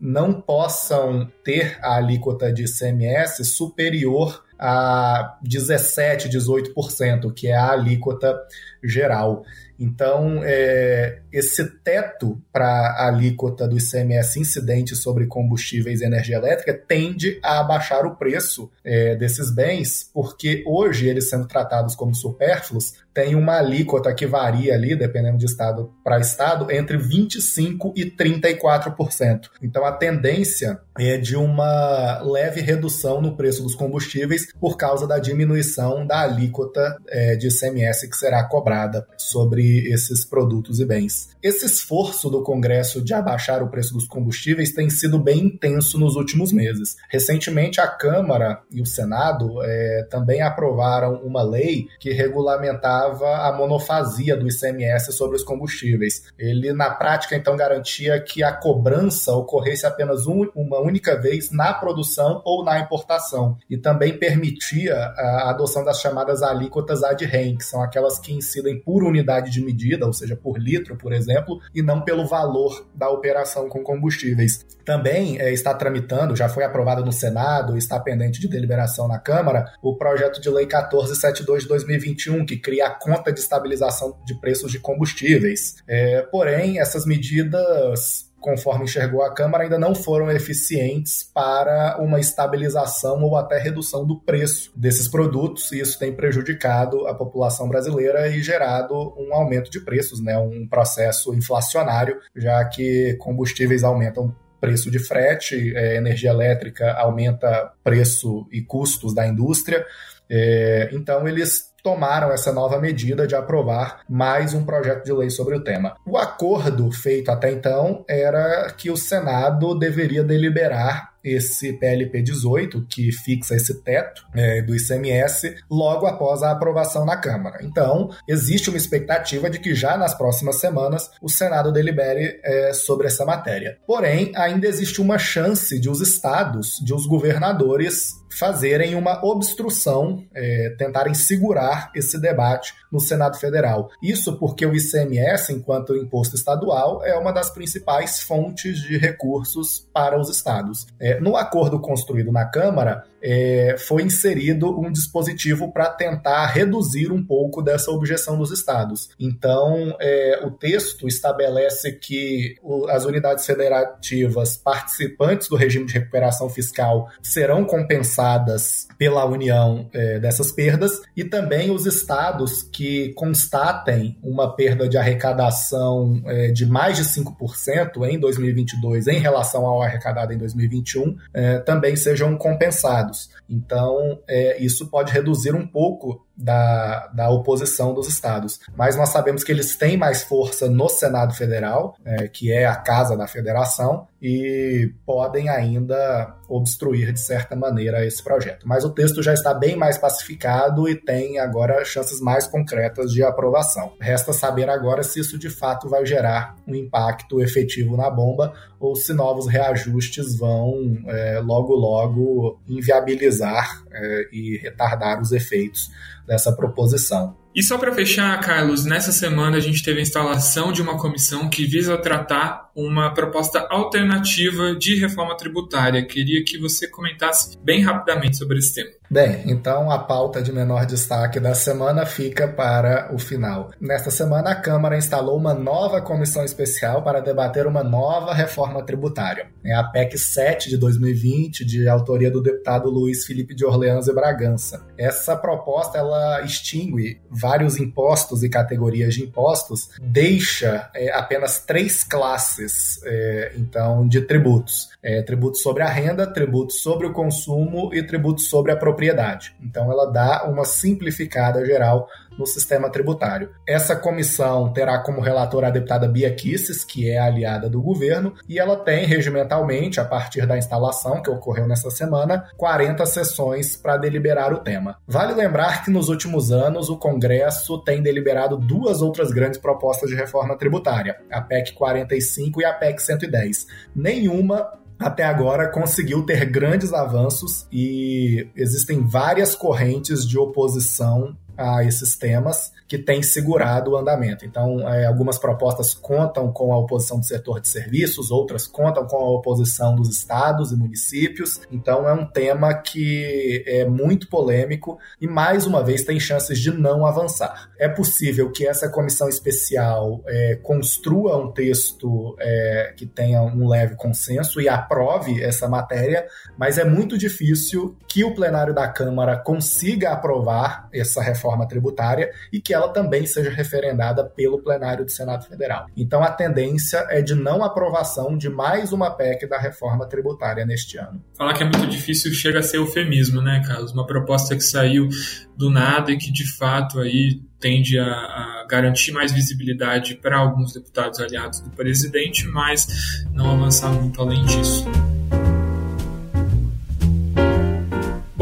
não 0.00 0.40
possam 0.40 1.30
ter 1.44 1.78
a 1.80 1.96
alíquota 1.96 2.52
de 2.52 2.64
ICMS 2.64 3.44
superior 3.44 4.44
a 4.58 5.38
17, 5.42 6.28
18%, 6.28 7.32
que 7.32 7.48
é 7.48 7.56
a 7.56 7.70
alíquota 7.70 8.36
geral. 8.82 9.44
Então, 9.78 10.42
é, 10.44 11.20
esse 11.32 11.64
teto 11.82 12.40
para 12.52 12.66
a 12.66 13.08
alíquota 13.08 13.66
do 13.66 13.76
ICMS 13.76 14.38
incidente 14.38 14.94
sobre 14.94 15.26
combustíveis 15.26 16.00
e 16.00 16.04
energia 16.04 16.36
elétrica 16.36 16.72
tende 16.72 17.38
a 17.42 17.60
abaixar 17.60 18.06
o 18.06 18.16
preço 18.16 18.70
é, 18.84 19.16
desses 19.16 19.52
bens, 19.52 20.08
porque 20.14 20.62
hoje 20.66 21.08
eles 21.08 21.28
sendo 21.28 21.48
tratados 21.48 21.96
como 21.96 22.14
supérfluos, 22.14 22.94
tem 23.12 23.34
uma 23.34 23.58
alíquota 23.58 24.14
que 24.14 24.26
varia 24.26 24.74
ali, 24.74 24.96
dependendo 24.96 25.36
de 25.36 25.44
estado 25.44 25.92
para 26.02 26.18
estado, 26.18 26.70
entre 26.70 26.96
25% 26.96 27.92
e 27.94 28.10
34%. 28.10 29.50
Então, 29.60 29.84
a 29.84 29.92
tendência 29.92 30.80
é 30.98 31.18
de 31.18 31.36
uma 31.36 32.22
leve 32.22 32.60
redução 32.60 33.20
no 33.20 33.36
preço 33.36 33.62
dos 33.62 33.74
combustíveis 33.74 34.50
por 34.58 34.76
causa 34.76 35.06
da 35.06 35.18
diminuição 35.18 36.06
da 36.06 36.22
alíquota 36.22 36.96
é, 37.08 37.36
de 37.36 37.48
ICMS 37.48 38.08
que 38.08 38.16
será 38.16 38.44
cobrada 38.44 38.71
sobre 39.16 39.90
esses 39.92 40.24
produtos 40.24 40.80
e 40.80 40.84
bens. 40.84 41.30
Esse 41.42 41.66
esforço 41.66 42.30
do 42.30 42.42
Congresso 42.42 43.02
de 43.02 43.12
abaixar 43.14 43.62
o 43.62 43.68
preço 43.68 43.94
dos 43.94 44.06
combustíveis 44.06 44.72
tem 44.72 44.88
sido 44.88 45.18
bem 45.18 45.46
intenso 45.46 45.98
nos 45.98 46.16
últimos 46.16 46.52
meses. 46.52 46.96
Recentemente, 47.10 47.80
a 47.80 47.86
Câmara 47.86 48.60
e 48.70 48.80
o 48.80 48.86
Senado 48.86 49.62
é, 49.62 50.06
também 50.10 50.40
aprovaram 50.42 51.14
uma 51.24 51.42
lei 51.42 51.88
que 51.98 52.12
regulamentava 52.12 53.48
a 53.48 53.52
monofasia 53.52 54.36
do 54.36 54.48
ICMS 54.48 55.12
sobre 55.12 55.36
os 55.36 55.42
combustíveis. 55.42 56.22
Ele, 56.38 56.72
na 56.72 56.90
prática, 56.90 57.36
então, 57.36 57.56
garantia 57.56 58.20
que 58.20 58.42
a 58.42 58.52
cobrança 58.52 59.32
ocorresse 59.32 59.86
apenas 59.86 60.26
um, 60.26 60.48
uma 60.54 60.80
única 60.80 61.20
vez 61.20 61.50
na 61.50 61.72
produção 61.74 62.40
ou 62.44 62.64
na 62.64 62.78
importação, 62.78 63.56
e 63.68 63.76
também 63.76 64.16
permitia 64.16 64.94
a 64.94 65.50
adoção 65.50 65.84
das 65.84 66.00
chamadas 66.00 66.42
alíquotas 66.42 67.02
ad 67.02 67.24
rem, 67.24 67.56
que 67.56 67.64
são 67.64 67.82
aquelas 67.82 68.18
que 68.18 68.32
incidem 68.32 68.61
por 68.80 69.02
unidade 69.02 69.50
de 69.50 69.64
medida, 69.64 70.06
ou 70.06 70.12
seja, 70.12 70.36
por 70.36 70.58
litro, 70.58 70.96
por 70.96 71.12
exemplo, 71.12 71.60
e 71.74 71.82
não 71.82 72.02
pelo 72.02 72.26
valor 72.26 72.86
da 72.94 73.08
operação 73.08 73.68
com 73.68 73.82
combustíveis. 73.82 74.64
Também 74.84 75.40
é, 75.40 75.52
está 75.52 75.74
tramitando, 75.74 76.36
já 76.36 76.48
foi 76.48 76.64
aprovado 76.64 77.04
no 77.04 77.12
Senado, 77.12 77.76
está 77.76 77.98
pendente 78.00 78.40
de 78.40 78.48
deliberação 78.48 79.06
na 79.06 79.18
Câmara, 79.18 79.72
o 79.82 79.96
projeto 79.96 80.40
de 80.40 80.48
lei 80.48 80.66
1472 80.66 81.62
de 81.62 81.68
2021, 81.68 82.44
que 82.44 82.56
cria 82.56 82.86
a 82.86 82.90
conta 82.90 83.32
de 83.32 83.40
estabilização 83.40 84.16
de 84.26 84.34
preços 84.40 84.70
de 84.70 84.78
combustíveis. 84.78 85.76
É, 85.86 86.22
porém, 86.22 86.80
essas 86.80 87.06
medidas 87.06 88.31
conforme 88.42 88.84
enxergou 88.84 89.22
a 89.22 89.32
Câmara, 89.32 89.64
ainda 89.64 89.78
não 89.78 89.94
foram 89.94 90.30
eficientes 90.30 91.22
para 91.32 91.96
uma 92.00 92.20
estabilização 92.20 93.22
ou 93.22 93.36
até 93.36 93.58
redução 93.58 94.04
do 94.04 94.20
preço 94.20 94.70
desses 94.76 95.08
produtos, 95.08 95.70
e 95.72 95.80
isso 95.80 95.98
tem 95.98 96.12
prejudicado 96.12 97.06
a 97.06 97.14
população 97.14 97.68
brasileira 97.68 98.28
e 98.28 98.42
gerado 98.42 98.94
um 99.16 99.32
aumento 99.32 99.70
de 99.70 99.80
preços, 99.80 100.22
né, 100.22 100.36
um 100.36 100.66
processo 100.68 101.32
inflacionário, 101.32 102.18
já 102.36 102.62
que 102.64 103.14
combustíveis 103.20 103.84
aumentam 103.84 104.34
preço 104.60 104.90
de 104.90 104.98
frete, 104.98 105.72
é, 105.76 105.96
energia 105.96 106.30
elétrica 106.30 106.92
aumenta 106.92 107.72
preço 107.82 108.46
e 108.52 108.62
custos 108.62 109.14
da 109.14 109.26
indústria. 109.26 109.84
É, 110.30 110.88
então, 110.92 111.26
eles 111.26 111.71
tomaram 111.82 112.30
essa 112.30 112.52
nova 112.52 112.78
medida 112.78 113.26
de 113.26 113.34
aprovar 113.34 114.00
mais 114.08 114.54
um 114.54 114.64
projeto 114.64 115.04
de 115.04 115.12
lei 115.12 115.30
sobre 115.30 115.56
o 115.56 115.64
tema. 115.64 115.96
O 116.06 116.16
acordo 116.16 116.90
feito 116.92 117.30
até 117.30 117.50
então 117.50 118.04
era 118.08 118.72
que 118.76 118.90
o 118.90 118.96
Senado 118.96 119.78
deveria 119.78 120.22
deliberar 120.22 121.11
esse 121.24 121.72
PLP 121.74 122.22
18, 122.22 122.86
que 122.88 123.12
fixa 123.12 123.54
esse 123.54 123.82
teto 123.82 124.26
é, 124.34 124.62
do 124.62 124.74
ICMS, 124.74 125.56
logo 125.70 126.06
após 126.06 126.42
a 126.42 126.50
aprovação 126.50 127.04
na 127.04 127.16
Câmara. 127.16 127.58
Então, 127.62 128.10
existe 128.28 128.68
uma 128.68 128.78
expectativa 128.78 129.48
de 129.48 129.58
que 129.58 129.74
já 129.74 129.96
nas 129.96 130.14
próximas 130.14 130.56
semanas 130.56 131.10
o 131.20 131.28
Senado 131.28 131.72
delibere 131.72 132.40
é, 132.42 132.72
sobre 132.72 133.06
essa 133.06 133.24
matéria. 133.24 133.78
Porém, 133.86 134.32
ainda 134.34 134.66
existe 134.66 135.00
uma 135.00 135.18
chance 135.18 135.78
de 135.78 135.88
os 135.88 136.00
estados, 136.00 136.78
de 136.82 136.94
os 136.94 137.06
governadores 137.06 138.22
fazerem 138.38 138.94
uma 138.94 139.24
obstrução, 139.24 140.24
é, 140.34 140.74
tentarem 140.78 141.14
segurar 141.14 141.90
esse 141.94 142.18
debate 142.18 142.74
no 142.90 143.00
Senado 143.00 143.38
Federal. 143.38 143.90
Isso 144.02 144.38
porque 144.38 144.66
o 144.66 144.74
ICMS, 144.74 145.52
enquanto 145.52 145.96
imposto 145.96 146.36
estadual, 146.36 147.04
é 147.04 147.16
uma 147.16 147.32
das 147.32 147.50
principais 147.50 148.20
fontes 148.20 148.80
de 148.80 148.96
recursos 148.96 149.86
para 149.92 150.18
os 150.18 150.28
estados. 150.28 150.86
É, 151.00 151.11
no 151.20 151.36
acordo 151.36 151.80
construído 151.80 152.32
na 152.32 152.50
Câmara, 152.50 153.04
é, 153.22 153.76
foi 153.78 154.02
inserido 154.02 154.68
um 154.78 154.90
dispositivo 154.90 155.72
para 155.72 155.88
tentar 155.88 156.46
reduzir 156.46 157.12
um 157.12 157.24
pouco 157.24 157.62
dessa 157.62 157.90
objeção 157.90 158.36
dos 158.36 158.50
estados. 158.50 159.10
Então, 159.18 159.96
é, 160.00 160.40
o 160.44 160.50
texto 160.50 161.06
estabelece 161.06 161.92
que 161.92 162.56
o, 162.62 162.86
as 162.88 163.04
unidades 163.04 163.46
federativas 163.46 164.56
participantes 164.56 165.48
do 165.48 165.56
regime 165.56 165.86
de 165.86 165.94
recuperação 165.94 166.50
fiscal 166.50 167.08
serão 167.22 167.64
compensadas 167.64 168.88
pela 168.98 169.24
União 169.24 169.88
é, 169.92 170.18
dessas 170.18 170.50
perdas 170.50 171.00
e 171.16 171.24
também 171.24 171.70
os 171.70 171.86
estados 171.86 172.62
que 172.62 173.12
constatem 173.14 174.18
uma 174.22 174.54
perda 174.54 174.88
de 174.88 174.96
arrecadação 174.96 176.22
é, 176.26 176.50
de 176.50 176.66
mais 176.66 176.96
de 176.96 177.04
5% 177.04 178.08
em 178.08 178.18
2022 178.18 179.06
em 179.06 179.18
relação 179.18 179.66
ao 179.66 179.82
arrecadado 179.82 180.32
em 180.32 180.38
2021 180.38 181.16
é, 181.32 181.58
também 181.58 181.96
sejam 181.96 182.36
compensados. 182.36 183.11
Então, 183.48 184.20
é, 184.28 184.62
isso 184.62 184.88
pode 184.88 185.12
reduzir 185.12 185.54
um 185.54 185.66
pouco 185.66 186.26
da, 186.42 187.06
da 187.14 187.30
oposição 187.30 187.94
dos 187.94 188.08
estados. 188.08 188.58
Mas 188.76 188.96
nós 188.96 189.10
sabemos 189.10 189.44
que 189.44 189.52
eles 189.52 189.76
têm 189.76 189.96
mais 189.96 190.24
força 190.24 190.68
no 190.68 190.88
Senado 190.88 191.34
Federal, 191.34 191.96
é, 192.04 192.26
que 192.26 192.52
é 192.52 192.66
a 192.66 192.74
casa 192.74 193.16
da 193.16 193.28
federação, 193.28 194.08
e 194.20 194.92
podem 195.06 195.48
ainda 195.48 196.36
obstruir 196.48 197.12
de 197.12 197.20
certa 197.20 197.56
maneira 197.56 198.04
esse 198.04 198.22
projeto. 198.22 198.68
Mas 198.68 198.84
o 198.84 198.90
texto 198.90 199.22
já 199.22 199.32
está 199.32 199.54
bem 199.54 199.74
mais 199.74 199.98
pacificado 199.98 200.88
e 200.88 200.94
tem 200.94 201.38
agora 201.38 201.84
chances 201.84 202.20
mais 202.20 202.46
concretas 202.46 203.10
de 203.10 203.22
aprovação. 203.22 203.94
Resta 204.00 204.32
saber 204.32 204.68
agora 204.68 205.02
se 205.02 205.18
isso 205.20 205.38
de 205.38 205.48
fato 205.48 205.88
vai 205.88 206.04
gerar 206.04 206.56
um 206.66 206.74
impacto 206.74 207.40
efetivo 207.40 207.96
na 207.96 208.10
bomba 208.10 208.52
ou 208.78 208.94
se 208.94 209.12
novos 209.12 209.46
reajustes 209.46 210.36
vão 210.36 210.98
é, 211.06 211.40
logo 211.40 211.74
logo 211.74 212.60
inviabilizar 212.68 213.82
é, 213.90 214.28
e 214.32 214.56
retardar 214.58 215.20
os 215.20 215.32
efeitos 215.32 215.90
dessa 216.32 216.50
proposição. 216.50 217.36
E 217.54 217.62
só 217.62 217.76
para 217.76 217.92
fechar, 217.92 218.40
Carlos, 218.40 218.86
nessa 218.86 219.12
semana 219.12 219.58
a 219.58 219.60
gente 219.60 219.84
teve 219.84 219.98
a 219.98 220.02
instalação 220.02 220.72
de 220.72 220.80
uma 220.80 220.96
comissão 220.96 221.50
que 221.50 221.66
visa 221.66 221.98
tratar 221.98 222.70
uma 222.74 223.12
proposta 223.12 223.66
alternativa 223.70 224.74
de 224.74 224.98
reforma 224.98 225.36
tributária. 225.36 226.04
Queria 226.04 226.44
que 226.44 226.58
você 226.58 226.88
comentasse 226.88 227.56
bem 227.58 227.82
rapidamente 227.82 228.36
sobre 228.36 228.58
esse 228.58 228.74
tema. 228.74 228.90
Bem, 229.10 229.42
então 229.44 229.90
a 229.90 229.98
pauta 229.98 230.40
de 230.40 230.50
menor 230.50 230.86
destaque 230.86 231.38
da 231.38 231.54
semana 231.54 232.06
fica 232.06 232.48
para 232.48 233.14
o 233.14 233.18
final. 233.18 233.70
Nesta 233.78 234.10
semana, 234.10 234.52
a 234.52 234.54
Câmara 234.54 234.96
instalou 234.96 235.36
uma 235.36 235.52
nova 235.52 236.00
comissão 236.00 236.42
especial 236.42 237.02
para 237.02 237.20
debater 237.20 237.66
uma 237.66 237.84
nova 237.84 238.32
reforma 238.32 238.82
tributária. 238.82 239.50
É 239.62 239.74
a 239.74 239.84
PEC 239.84 240.16
7 240.16 240.70
de 240.70 240.78
2020, 240.78 241.62
de 241.62 241.86
autoria 241.90 242.30
do 242.30 242.42
deputado 242.42 242.88
Luiz 242.88 243.26
Felipe 243.26 243.54
de 243.54 243.66
Orleans 243.66 244.08
e 244.08 244.14
Bragança. 244.14 244.82
Essa 244.96 245.36
proposta 245.36 245.98
ela 245.98 246.40
extingue 246.40 247.20
vários 247.30 247.76
impostos 247.76 248.42
e 248.42 248.48
categorias 248.48 249.12
de 249.12 249.24
impostos, 249.24 249.90
deixa 250.00 250.90
é, 250.94 251.12
apenas 251.12 251.60
três 251.60 252.02
classes 252.02 252.61
é, 253.04 253.52
então 253.56 254.06
de 254.06 254.20
tributos: 254.20 254.90
é, 255.02 255.22
tributos 255.22 255.60
sobre 255.62 255.82
a 255.82 255.88
renda, 255.88 256.26
tributos 256.26 256.80
sobre 256.80 257.06
o 257.06 257.12
consumo 257.12 257.92
e 257.92 258.02
tributos 258.02 258.48
sobre 258.48 258.70
a 258.72 258.76
propriedade. 258.76 259.54
Então, 259.60 259.90
ela 259.90 260.06
dá 260.06 260.44
uma 260.44 260.64
simplificada 260.64 261.64
geral 261.66 262.08
no 262.38 262.46
sistema 262.46 262.90
tributário. 262.90 263.50
Essa 263.66 263.94
comissão 263.96 264.72
terá 264.72 264.98
como 264.98 265.20
relatora 265.20 265.66
a 265.66 265.70
deputada 265.70 266.08
Bia 266.08 266.32
Kisses, 266.34 266.84
que 266.84 267.10
é 267.10 267.18
aliada 267.18 267.68
do 267.68 267.82
governo, 267.82 268.34
e 268.48 268.58
ela 268.58 268.76
tem 268.76 269.04
regimentalmente, 269.04 270.00
a 270.00 270.04
partir 270.04 270.46
da 270.46 270.56
instalação 270.56 271.22
que 271.22 271.30
ocorreu 271.30 271.66
nessa 271.66 271.90
semana, 271.90 272.48
40 272.56 273.04
sessões 273.06 273.76
para 273.76 273.96
deliberar 273.96 274.52
o 274.52 274.58
tema. 274.58 274.96
Vale 275.06 275.34
lembrar 275.34 275.84
que 275.84 275.90
nos 275.90 276.08
últimos 276.08 276.50
anos 276.50 276.88
o 276.88 276.96
Congresso 276.96 277.78
tem 277.84 278.02
deliberado 278.02 278.56
duas 278.56 279.02
outras 279.02 279.30
grandes 279.30 279.58
propostas 279.58 280.08
de 280.08 280.16
reforma 280.16 280.56
tributária, 280.56 281.18
a 281.30 281.40
PEC 281.40 281.72
45 281.72 282.62
e 282.62 282.64
a 282.64 282.72
PEC 282.72 283.02
110. 283.02 283.66
Nenhuma 283.94 284.82
até 285.02 285.24
agora 285.24 285.68
conseguiu 285.68 286.24
ter 286.24 286.44
grandes 286.46 286.92
avanços 286.92 287.66
e 287.72 288.48
existem 288.54 289.06
várias 289.06 289.54
correntes 289.54 290.26
de 290.26 290.38
oposição 290.38 291.36
a 291.56 291.84
esses 291.84 292.16
temas 292.16 292.72
que 292.88 292.98
têm 292.98 293.22
segurado 293.22 293.92
o 293.92 293.96
andamento. 293.96 294.44
Então, 294.44 294.86
é, 294.86 295.06
algumas 295.06 295.38
propostas 295.38 295.94
contam 295.94 296.52
com 296.52 296.72
a 296.72 296.78
oposição 296.78 297.18
do 297.18 297.24
setor 297.24 297.60
de 297.60 297.68
serviços, 297.68 298.30
outras 298.30 298.66
contam 298.66 299.06
com 299.06 299.16
a 299.16 299.30
oposição 299.30 299.96
dos 299.96 300.10
estados 300.10 300.72
e 300.72 300.76
municípios. 300.76 301.60
Então, 301.70 302.06
é 302.06 302.12
um 302.12 302.26
tema 302.26 302.74
que 302.74 303.64
é 303.66 303.86
muito 303.86 304.28
polêmico 304.28 304.98
e, 305.20 305.26
mais 305.26 305.66
uma 305.66 305.82
vez, 305.82 306.04
tem 306.04 306.20
chances 306.20 306.58
de 306.58 306.70
não 306.70 307.06
avançar. 307.06 307.70
É 307.78 307.88
possível 307.88 308.50
que 308.50 308.66
essa 308.66 308.88
comissão 308.90 309.28
especial 309.28 310.22
é, 310.26 310.56
construa 310.62 311.38
um 311.38 311.50
texto 311.50 312.36
é, 312.38 312.92
que 312.96 313.06
tenha 313.06 313.42
um 313.42 313.68
leve 313.68 313.96
consenso 313.96 314.60
e 314.60 314.68
aprove 314.68 315.42
essa 315.42 315.66
matéria, 315.66 316.26
mas 316.58 316.76
é 316.76 316.84
muito 316.84 317.16
difícil 317.16 317.96
que 318.06 318.22
o 318.22 318.34
plenário 318.34 318.74
da 318.74 318.86
Câmara 318.86 319.36
consiga 319.36 320.12
aprovar 320.12 320.88
essa 320.92 321.22
reforma 321.22 321.41
reforma 321.42 321.66
tributária 321.66 322.30
e 322.52 322.60
que 322.60 322.72
ela 322.72 322.88
também 322.88 323.26
seja 323.26 323.50
referendada 323.50 324.24
pelo 324.24 324.62
plenário 324.62 325.04
do 325.04 325.10
Senado 325.10 325.44
Federal. 325.46 325.86
Então, 325.96 326.22
a 326.22 326.30
tendência 326.30 327.04
é 327.10 327.20
de 327.20 327.34
não 327.34 327.64
aprovação 327.64 328.36
de 328.36 328.48
mais 328.48 328.92
uma 328.92 329.10
PEC 329.10 329.46
da 329.48 329.58
reforma 329.58 330.06
tributária 330.06 330.64
neste 330.64 330.96
ano. 330.96 331.22
Falar 331.36 331.54
que 331.54 331.62
é 331.62 331.66
muito 331.66 331.86
difícil 331.88 332.32
chega 332.32 332.60
a 332.60 332.62
ser 332.62 332.76
eufemismo, 332.76 333.42
né, 333.42 333.62
Carlos? 333.66 333.92
Uma 333.92 334.06
proposta 334.06 334.54
que 334.54 334.62
saiu 334.62 335.08
do 335.56 335.68
nada 335.68 336.12
e 336.12 336.16
que, 336.16 336.30
de 336.30 336.50
fato, 336.56 337.00
aí 337.00 337.40
tende 337.58 337.98
a, 337.98 338.04
a 338.04 338.66
garantir 338.68 339.12
mais 339.12 339.32
visibilidade 339.32 340.16
para 340.16 340.38
alguns 340.38 340.72
deputados 340.72 341.20
aliados 341.20 341.60
do 341.60 341.70
presidente, 341.70 342.46
mas 342.48 343.24
não 343.32 343.52
avançar 343.52 343.90
muito 343.92 344.20
além 344.20 344.44
disso. 344.44 344.84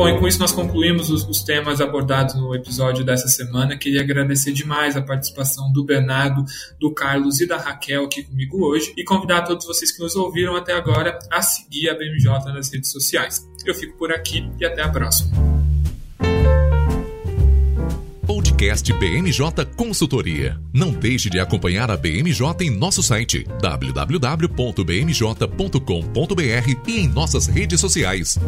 Bom, 0.01 0.09
e 0.09 0.18
com 0.18 0.26
isso 0.26 0.38
nós 0.38 0.51
concluímos 0.51 1.11
os, 1.11 1.28
os, 1.28 1.44
temas 1.44 1.78
abordados 1.78 2.34
no 2.34 2.55
episódio 2.55 3.05
dessa 3.05 3.28
semana. 3.28 3.76
Queria 3.76 4.01
agradecer 4.01 4.51
demais 4.51 4.96
a 4.96 5.03
participação 5.03 5.70
do 5.70 5.84
Bernardo, 5.84 6.42
do 6.80 6.90
Carlos 6.94 7.38
e 7.42 7.46
da 7.46 7.59
Raquel 7.59 8.07
aqui 8.07 8.22
comigo 8.22 8.64
hoje 8.64 8.94
e 8.96 9.05
convidar 9.05 9.42
todos 9.42 9.66
vocês 9.66 9.92
que 9.92 10.03
nos 10.03 10.16
ouviram 10.16 10.57
até 10.57 10.72
agora 10.72 11.18
a 11.30 11.42
seguir 11.42 11.90
a 11.90 11.94
BMJ 11.94 12.51
nas 12.51 12.72
redes 12.72 12.90
sociais. 12.90 13.46
Eu 13.66 13.74
fico 13.74 13.98
por 13.98 14.11
aqui 14.11 14.51
e 14.59 14.64
até 14.64 14.80
a 14.80 14.88
próxima. 14.88 15.36
Podcast 18.26 18.90
BMJ 18.94 19.66
Consultoria. 19.76 20.59
Não 20.72 20.92
deixe 20.92 21.28
de 21.28 21.38
acompanhar 21.38 21.90
a 21.90 21.96
BMJ 21.98 22.55
em 22.62 22.70
nosso 22.70 23.03
site 23.03 23.44
www.bmj.com.br 23.61 24.48
e 26.88 27.01
em 27.01 27.07
nossas 27.07 27.46
redes 27.46 27.78
sociais. 27.78 28.38